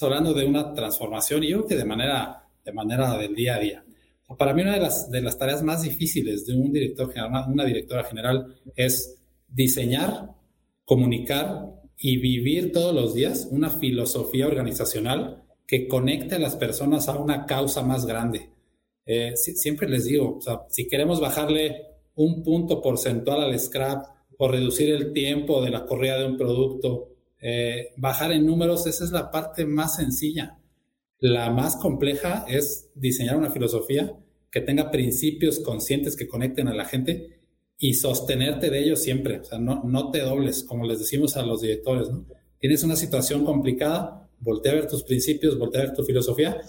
Hablando 0.01 0.33
de 0.33 0.45
una 0.45 0.73
transformación 0.73 1.43
y 1.43 1.49
yo 1.49 1.57
creo 1.57 1.67
que 1.67 1.75
de 1.75 1.85
manera, 1.85 2.47
de 2.65 2.73
manera 2.73 3.15
del 3.19 3.35
día 3.35 3.53
a 3.53 3.59
día. 3.59 3.85
Para 4.35 4.55
mí 4.55 4.63
una 4.63 4.73
de 4.73 4.81
las, 4.81 5.11
de 5.11 5.21
las 5.21 5.37
tareas 5.37 5.61
más 5.61 5.83
difíciles 5.83 6.47
de 6.47 6.55
un 6.55 6.71
director 6.71 7.13
general, 7.13 7.45
una 7.51 7.65
directora 7.65 8.03
general, 8.03 8.55
es 8.75 9.18
diseñar, 9.51 10.35
comunicar 10.85 11.69
y 11.97 12.17
vivir 12.17 12.71
todos 12.71 12.95
los 12.95 13.13
días 13.13 13.47
una 13.51 13.69
filosofía 13.69 14.47
organizacional 14.47 15.43
que 15.67 15.87
conecte 15.87 16.35
a 16.35 16.39
las 16.39 16.55
personas 16.55 17.09
a 17.09 17.19
una 17.19 17.45
causa 17.45 17.83
más 17.83 18.05
grande. 18.05 18.49
Eh, 19.05 19.35
siempre 19.35 19.89
les 19.89 20.05
digo, 20.05 20.39
si 20.69 20.87
queremos 20.87 21.19
bajarle 21.19 21.85
un 22.15 22.43
punto 22.43 22.81
porcentual 22.81 23.41
al 23.41 23.59
scrap 23.59 24.05
o 24.37 24.47
reducir 24.47 24.89
el 24.89 25.13
tiempo 25.13 25.63
de 25.63 25.71
la 25.71 25.85
corrida 25.85 26.17
de 26.17 26.27
un 26.27 26.37
producto, 26.37 27.09
eh, 27.41 27.93
bajar 27.97 28.31
en 28.31 28.45
números, 28.45 28.87
esa 28.87 29.03
es 29.03 29.11
la 29.11 29.31
parte 29.31 29.65
más 29.65 29.95
sencilla. 29.95 30.59
La 31.19 31.49
más 31.49 31.75
compleja 31.75 32.45
es 32.47 32.89
diseñar 32.95 33.37
una 33.37 33.51
filosofía 33.51 34.15
que 34.51 34.61
tenga 34.61 34.91
principios 34.91 35.59
conscientes 35.59 36.15
que 36.15 36.27
conecten 36.27 36.67
a 36.67 36.73
la 36.73 36.85
gente 36.85 37.38
y 37.79 37.93
sostenerte 37.93 38.69
de 38.69 38.83
ellos 38.83 39.01
siempre. 39.01 39.39
O 39.39 39.43
sea, 39.43 39.57
no, 39.57 39.81
no 39.85 40.11
te 40.11 40.19
dobles, 40.19 40.63
como 40.63 40.85
les 40.85 40.99
decimos 40.99 41.37
a 41.37 41.43
los 41.43 41.61
directores. 41.61 42.09
¿no? 42.09 42.25
Tienes 42.59 42.83
una 42.83 42.97
situación 42.97 43.45
complicada, 43.45 44.29
voltea 44.39 44.73
a 44.73 44.75
ver 44.75 44.87
tus 44.87 45.03
principios, 45.03 45.57
voltea 45.57 45.81
a 45.81 45.85
ver 45.85 45.95
tu 45.95 46.03
filosofía 46.03 46.61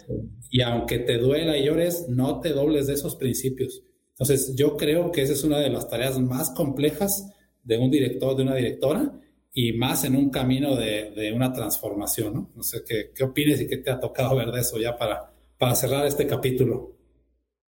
y 0.49 0.63
aunque 0.63 1.01
te 1.01 1.19
duela 1.19 1.59
y 1.59 1.67
llores, 1.67 2.07
no 2.09 2.41
te 2.41 2.51
dobles 2.51 2.87
de 2.87 2.95
esos 2.95 3.17
principios. 3.17 3.83
Entonces, 4.11 4.55
yo 4.55 4.77
creo 4.77 5.11
que 5.11 5.23
esa 5.23 5.33
es 5.33 5.43
una 5.43 5.59
de 5.59 5.71
las 5.71 5.89
tareas 5.89 6.19
más 6.21 6.51
complejas 6.51 7.33
de 7.65 7.79
un 7.79 7.91
director, 7.91 8.37
de 8.37 8.43
una 8.43 8.55
directora 8.55 9.21
y 9.53 9.73
más 9.73 10.05
en 10.05 10.15
un 10.15 10.31
camino 10.31 10.77
de, 10.77 11.33
una 11.35 11.53
transformación, 11.53 12.35
¿no? 12.35 12.51
No 12.55 12.63
sé, 12.63 12.85
¿qué, 12.87 13.11
¿qué 13.15 13.25
opinas 13.25 13.61
y 13.61 13.67
qué 13.67 13.79
te 13.79 13.91
ha 13.91 13.99
tocado 13.99 14.37
ver 14.37 14.53
de 14.53 14.61
eso 14.61 14.79
ya 14.79 14.97
para, 14.97 15.33
para 15.59 15.75
cerrar 15.75 16.07
este 16.07 16.27
capítulo? 16.27 16.97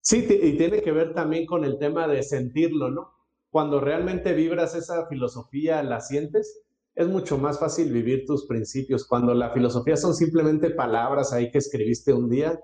Sí, 0.02 0.28
y 0.30 0.58
tiene 0.58 0.82
que 0.82 0.92
ver 0.92 1.14
también 1.14 1.46
con 1.46 1.64
el 1.64 1.80
tema 1.80 2.08
de 2.08 2.22
sentirlo, 2.24 2.92
¿no? 2.92 3.13
Cuando 3.54 3.80
realmente 3.80 4.34
vibras 4.34 4.74
esa 4.74 5.06
filosofía, 5.06 5.84
la 5.84 6.02
sientes, 6.02 6.64
es 6.96 7.08
mucho 7.08 7.38
más 7.38 7.60
fácil 7.60 7.94
vivir 7.94 8.26
tus 8.26 8.48
principios. 8.48 9.06
Cuando 9.06 9.36
la 9.36 9.52
filosofía 9.52 9.96
son 9.96 10.16
simplemente 10.16 10.72
palabras 10.72 11.34
ahí 11.34 11.52
que 11.52 11.60
escribiste 11.60 12.14
un 12.14 12.32
día, 12.32 12.60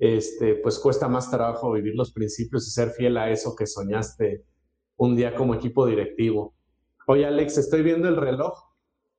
este, 0.00 0.56
pues 0.56 0.80
cuesta 0.80 1.06
más 1.06 1.30
trabajo 1.30 1.70
vivir 1.70 1.94
los 1.94 2.12
principios 2.12 2.66
y 2.66 2.72
ser 2.72 2.90
fiel 2.90 3.18
a 3.18 3.30
eso 3.30 3.54
que 3.54 3.68
soñaste 3.68 4.44
un 4.96 5.14
día 5.14 5.36
como 5.36 5.54
equipo 5.54 5.86
directivo. 5.86 6.56
Oye, 7.06 7.24
Alex, 7.24 7.58
estoy 7.58 7.84
viendo 7.84 8.08
el 8.08 8.16
reloj 8.16 8.52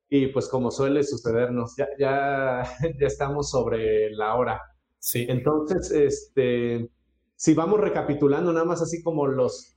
y 0.10 0.28
pues 0.28 0.50
como 0.50 0.72
suele 0.72 1.06
sucedernos, 1.06 1.74
ya, 1.78 1.88
ya, 1.98 2.64
ya 3.00 3.08
estamos 3.08 3.50
sobre 3.50 4.12
la 4.12 4.36
hora. 4.36 4.62
Sí. 5.00 5.26
Entonces, 5.30 5.90
este, 5.90 6.92
si 7.38 7.54
vamos 7.54 7.80
recapitulando 7.80 8.52
nada 8.52 8.66
más 8.66 8.82
así 8.82 9.02
como 9.02 9.26
los 9.26 9.77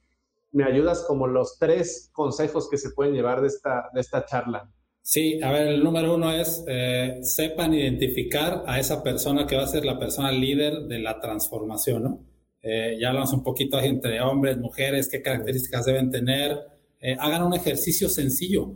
me 0.53 0.65
ayudas 0.65 1.05
como 1.07 1.27
los 1.27 1.59
tres 1.59 2.11
consejos 2.13 2.69
que 2.69 2.79
se 2.79 2.91
pueden 2.91 3.15
llevar 3.15 3.41
de 3.41 3.49
esta, 3.49 3.89
de 3.95 4.01
esta 4.01 4.25
charla. 4.25 4.71
Sí, 5.03 5.41
a 5.43 5.51
ver, 5.51 5.69
el 5.69 5.83
número 5.83 6.15
uno 6.15 6.31
es, 6.31 6.63
eh, 6.69 7.21
sepan 7.23 7.73
identificar 7.75 8.63
a 8.67 8.79
esa 8.79 9.03
persona 9.03 9.47
que 9.47 9.57
va 9.57 9.65
a 9.65 9.67
ser 9.67 9.85
la 9.85 9.99
persona 9.99 10.31
líder 10.31 10.83
de 10.83 10.99
la 10.99 11.19
transformación, 11.21 12.03
¿no? 12.03 12.27
Eh, 12.63 12.99
ya 13.01 13.09
hablamos 13.09 13.33
un 13.33 13.43
poquito 13.43 13.81
entre 13.81 14.21
hombres, 14.21 14.59
mujeres, 14.59 15.09
qué 15.09 15.23
características 15.23 15.87
deben 15.87 16.11
tener. 16.11 16.59
Eh, 17.01 17.17
hagan 17.19 17.43
un 17.43 17.55
ejercicio 17.55 18.09
sencillo 18.09 18.75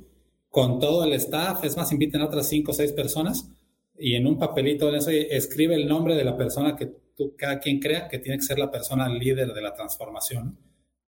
con 0.49 0.79
todo 0.79 1.05
el 1.05 1.13
staff, 1.15 1.65
es 1.65 1.77
más, 1.77 1.93
inviten 1.93 2.23
a 2.23 2.27
otras 2.27 2.49
cinco 2.49 2.73
o 2.73 2.75
seis 2.75 2.93
personas 2.93 3.51
y 3.99 4.15
en 4.15 4.27
un 4.27 4.39
papelito 4.39 4.91
de 4.91 4.99
eso 4.99 5.11
escribe 5.11 5.75
el 5.75 5.87
nombre 5.87 6.15
de 6.15 6.25
la 6.25 6.37
persona 6.37 6.75
que 6.75 6.87
tú, 7.15 7.35
cada 7.37 7.59
quien 7.61 7.79
crea 7.79 8.09
que 8.09 8.19
tiene 8.19 8.39
que 8.39 8.45
ser 8.45 8.59
la 8.59 8.71
persona 8.71 9.09
líder 9.09 9.53
de 9.53 9.61
la 9.61 9.75
transformación. 9.75 10.59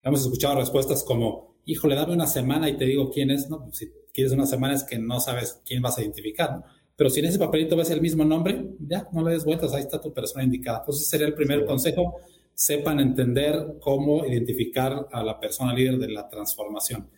Hemos 0.04 0.22
escuchado 0.22 0.60
respuestas 0.60 1.04
como, 1.04 1.56
híjole, 1.66 1.96
dame 1.96 2.14
una 2.14 2.28
semana 2.28 2.70
y 2.70 2.78
te 2.78 2.86
digo 2.86 3.10
quién 3.10 3.32
es, 3.32 3.50
¿no? 3.50 3.70
Si 3.72 3.90
quieres 4.14 4.34
una 4.34 4.46
semana 4.46 4.76
es 4.76 4.84
que 4.84 5.00
no 5.00 5.20
sabes 5.20 5.62
quién 5.66 5.82
vas 5.82 5.98
a 5.98 6.02
identificar, 6.02 6.52
¿no? 6.52 6.64
Pero 6.96 7.10
si 7.10 7.22
en 7.22 7.26
ese 7.26 7.40
papelito 7.40 7.76
ves 7.76 7.90
el 7.90 8.02
mismo 8.02 8.24
nombre, 8.24 8.66
ya, 8.80 9.08
no 9.12 9.24
le 9.24 9.34
des 9.34 9.46
vueltas, 9.46 9.74
ahí 9.74 9.82
está 9.82 10.00
tu 10.00 10.14
persona 10.14 10.44
indicada. 10.44 10.80
Entonces 10.80 11.08
sería 11.08 11.26
el 11.26 11.34
primer 11.34 11.66
consejo, 11.66 12.20
sepan 12.54 13.00
entender 13.00 13.78
cómo 13.80 14.26
identificar 14.26 15.08
a 15.12 15.24
la 15.24 15.40
persona 15.40 15.74
líder 15.74 15.98
de 15.98 16.10
la 16.10 16.30
transformación. 16.30 17.10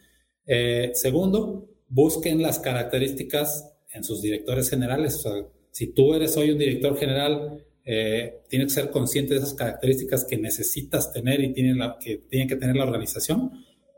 Eh, 0.46 0.92
segundo, 0.94 1.68
busquen 1.90 2.42
las 2.42 2.60
características 2.60 3.74
en 3.90 4.04
sus 4.04 4.22
directores 4.22 4.70
generales. 4.70 5.16
O 5.16 5.20
sea, 5.20 5.48
si 5.72 5.88
tú 5.88 6.14
eres 6.14 6.38
hoy 6.38 6.52
un 6.52 6.58
director 6.58 6.96
general 6.98 7.66
eh, 7.86 8.42
que 8.50 8.70
ser 8.70 8.90
consciente 8.90 9.36
de 9.36 9.40
esas 9.40 9.54
características 9.54 10.26
que 10.26 10.38
necesitas 10.38 11.14
tener 11.14 11.40
y 11.42 11.54
tiene 11.54 11.76
la, 11.76 11.98
que 12.00 12.18
tiene 12.18 12.48
que 12.48 12.56
tener 12.56 12.76
la 12.76 12.84
organización 12.84 13.52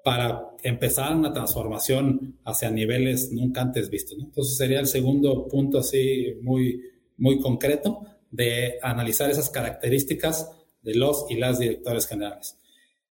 para 0.04 0.52
empezar 0.64 1.16
una 1.16 1.34
transformación 1.34 2.40
hacia 2.46 2.70
niveles 2.70 3.32
nunca 3.32 3.62
antes 3.62 3.90
vistos. 3.90 4.18
Entonces 4.20 4.58
sería 4.58 4.80
el 4.80 4.88
segundo 4.88 5.48
punto 5.48 5.80
así 5.80 6.34
muy, 6.42 6.82
muy 7.18 7.40
concreto 7.40 8.06
de 8.32 8.78
analizar 8.82 9.30
esas 9.30 9.50
características 9.50 10.52
de 10.82 10.96
los 10.96 11.26
y 11.30 11.36
las 11.36 11.60
directores 11.60 12.08
generales. 12.08 12.58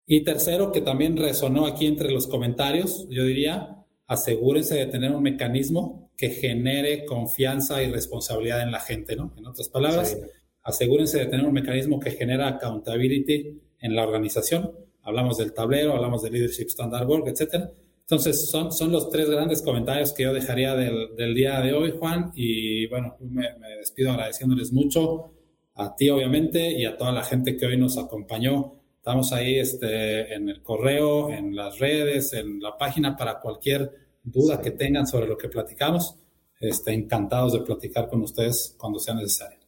Y 0.06 0.24
tercero, 0.24 0.72
que 0.72 0.82
también 0.82 1.16
resonó 1.16 1.66
aquí 1.66 1.86
entre 1.86 2.12
los 2.12 2.28
comentarios, 2.28 3.08
yo 3.10 3.24
diría, 3.24 3.86
asegúrense 4.08 4.76
de 4.76 4.88
tener 4.88 5.12
un 5.12 5.24
mecanismo 5.24 6.12
que 6.18 6.30
genere 6.30 7.06
confianza 7.06 7.82
y 7.82 7.92
responsabilidad 7.92 8.62
en 8.62 8.72
la 8.72 8.80
gente, 8.82 9.16
¿no? 9.16 9.34
En 9.38 9.46
otras 9.46 9.70
palabras, 9.70 10.18
asegúrense 10.64 11.20
de 11.20 11.26
tener 11.26 11.46
un 11.46 11.54
mecanismo 11.54 12.00
que 12.00 12.12
genera 12.12 12.48
accountability 12.48 13.60
en 13.80 13.96
la 13.96 14.04
organización. 14.04 14.72
Hablamos 15.04 15.38
del 15.38 15.54
tablero, 15.54 15.94
hablamos 15.94 16.22
del 16.22 16.34
Leadership 16.34 16.68
Standard 16.68 17.08
Work, 17.08 17.28
etc. 17.28 17.70
Entonces, 18.02 18.50
son, 18.50 18.72
son 18.72 18.92
los 18.92 19.10
tres 19.10 19.30
grandes 19.30 19.62
comentarios 19.62 20.14
que 20.14 20.24
yo 20.24 20.34
dejaría 20.34 20.76
del, 20.76 21.16
del 21.16 21.34
día 21.34 21.62
de 21.62 21.74
hoy, 21.74 21.94
Juan. 21.98 22.32
Y 22.36 22.88
bueno, 22.88 23.16
me, 23.20 23.58
me, 23.58 23.78
despido 23.78 24.12
agradeciéndoles 24.12 24.72
mucho 24.72 25.32
a 25.76 25.96
ti, 25.96 26.10
obviamente, 26.10 26.78
y 26.78 26.86
a 26.86 26.98
toda 26.98 27.12
la 27.12 27.24
gente 27.24 27.56
que 27.56 27.66
hoy 27.66 27.78
nos 27.78 27.98
acompañó. 27.98 28.74
Estamos 28.98 29.32
ahí 29.34 29.58
este, 29.58 30.34
en 30.34 30.50
el 30.50 30.62
correo, 30.62 31.32
en 31.32 31.56
las 31.56 31.80
redes, 31.80 32.34
en 32.34 32.60
la 32.60 32.78
página 32.78 33.16
para 33.16 33.40
cualquier 33.40 33.90
duda 34.24 34.62
que 34.62 34.72
tengan 34.72 35.08
sobre 35.08 35.28
lo 35.28 35.38
que 35.38 35.48
platicamos. 35.48 36.16
Este, 36.60 36.94
encantados 36.94 37.54
de 37.54 37.62
platicar 37.62 38.08
con 38.08 38.22
ustedes 38.22 38.76
cuando 38.78 39.00
sea 39.00 39.16
necesario. 39.16 39.61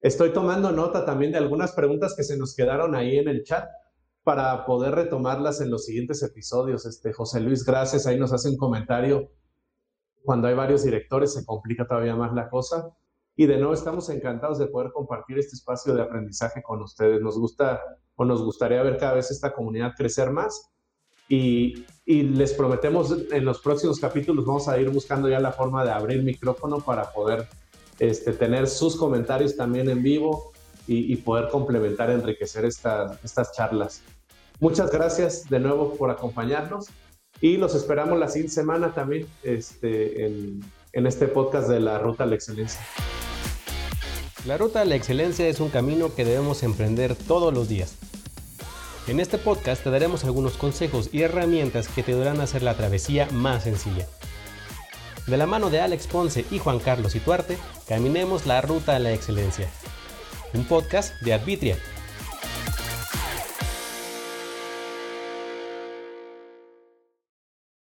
Estoy 0.00 0.32
tomando 0.32 0.72
nota 0.72 1.04
también 1.04 1.32
de 1.32 1.38
algunas 1.38 1.72
preguntas 1.72 2.14
que 2.14 2.22
se 2.22 2.36
nos 2.36 2.54
quedaron 2.54 2.94
ahí 2.94 3.18
en 3.18 3.28
el 3.28 3.42
chat 3.44 3.66
para 4.22 4.66
poder 4.66 4.94
retomarlas 4.94 5.60
en 5.60 5.70
los 5.70 5.84
siguientes 5.84 6.22
episodios. 6.22 6.84
Este, 6.84 7.12
José 7.12 7.40
Luis, 7.40 7.64
gracias. 7.64 8.06
Ahí 8.06 8.18
nos 8.18 8.32
hace 8.32 8.50
un 8.50 8.56
comentario. 8.56 9.30
Cuando 10.24 10.48
hay 10.48 10.54
varios 10.54 10.82
directores 10.82 11.32
se 11.32 11.46
complica 11.46 11.86
todavía 11.86 12.16
más 12.16 12.34
la 12.34 12.48
cosa. 12.48 12.90
Y 13.36 13.46
de 13.46 13.56
nuevo 13.58 13.72
estamos 13.72 14.08
encantados 14.10 14.58
de 14.58 14.66
poder 14.66 14.90
compartir 14.92 15.38
este 15.38 15.54
espacio 15.54 15.94
de 15.94 16.02
aprendizaje 16.02 16.62
con 16.62 16.82
ustedes. 16.82 17.20
Nos 17.20 17.38
gusta 17.38 17.80
o 18.16 18.24
nos 18.24 18.42
gustaría 18.42 18.82
ver 18.82 18.98
cada 18.98 19.14
vez 19.14 19.30
esta 19.30 19.52
comunidad 19.52 19.94
crecer 19.96 20.30
más. 20.30 20.72
Y, 21.28 21.84
y 22.04 22.22
les 22.22 22.52
prometemos 22.52 23.14
en 23.30 23.44
los 23.44 23.60
próximos 23.60 23.98
capítulos 23.98 24.44
vamos 24.44 24.68
a 24.68 24.78
ir 24.78 24.90
buscando 24.90 25.28
ya 25.28 25.40
la 25.40 25.52
forma 25.52 25.84
de 25.84 25.90
abrir 25.90 26.22
micrófono 26.22 26.80
para 26.80 27.12
poder 27.12 27.48
este, 27.98 28.32
tener 28.32 28.68
sus 28.68 28.96
comentarios 28.96 29.56
también 29.56 29.88
en 29.88 30.02
vivo 30.02 30.52
y, 30.88 31.16
poder 31.16 31.48
complementar, 31.48 32.10
enriquecer 32.10 32.64
estas 32.64 33.52
charlas. 33.56 34.02
Muchas 34.60 34.90
gracias 34.90 35.48
de 35.50 35.58
nuevo 35.58 35.94
por 35.94 36.10
acompañarnos 36.10 36.86
y 37.40 37.56
los 37.56 37.74
esperamos 37.74 38.18
la 38.18 38.28
siguiente 38.28 38.54
semana 38.54 38.94
también 38.94 39.26
este, 39.42 40.24
en, 40.24 40.60
en 40.92 41.06
este 41.06 41.26
podcast 41.26 41.68
de 41.68 41.80
la 41.80 41.98
Ruta 41.98 42.24
a 42.24 42.26
la 42.26 42.36
Excelencia. 42.36 42.80
La 44.46 44.56
Ruta 44.56 44.82
a 44.82 44.84
la 44.84 44.94
Excelencia 44.94 45.48
es 45.48 45.58
un 45.58 45.70
camino 45.70 46.14
que 46.14 46.24
debemos 46.24 46.62
emprender 46.62 47.16
todos 47.16 47.52
los 47.52 47.68
días. 47.68 47.96
En 49.08 49.20
este 49.20 49.38
podcast 49.38 49.84
te 49.84 49.90
daremos 49.90 50.24
algunos 50.24 50.56
consejos 50.56 51.10
y 51.12 51.22
herramientas 51.22 51.88
que 51.88 52.02
te 52.02 52.12
ayudarán 52.12 52.40
a 52.40 52.44
hacer 52.44 52.62
la 52.62 52.76
travesía 52.76 53.28
más 53.32 53.64
sencilla. 53.64 54.06
De 55.26 55.36
la 55.36 55.46
mano 55.46 55.70
de 55.70 55.80
Alex 55.80 56.06
Ponce 56.06 56.44
y 56.52 56.58
Juan 56.58 56.78
Carlos 56.78 57.16
Ituarte, 57.16 57.58
caminemos 57.88 58.46
la 58.46 58.60
ruta 58.60 58.94
a 58.94 59.00
la 59.00 59.12
excelencia. 59.12 59.68
Un 60.54 60.64
podcast 60.64 61.20
de 61.22 61.34
Arbitria 61.34 61.76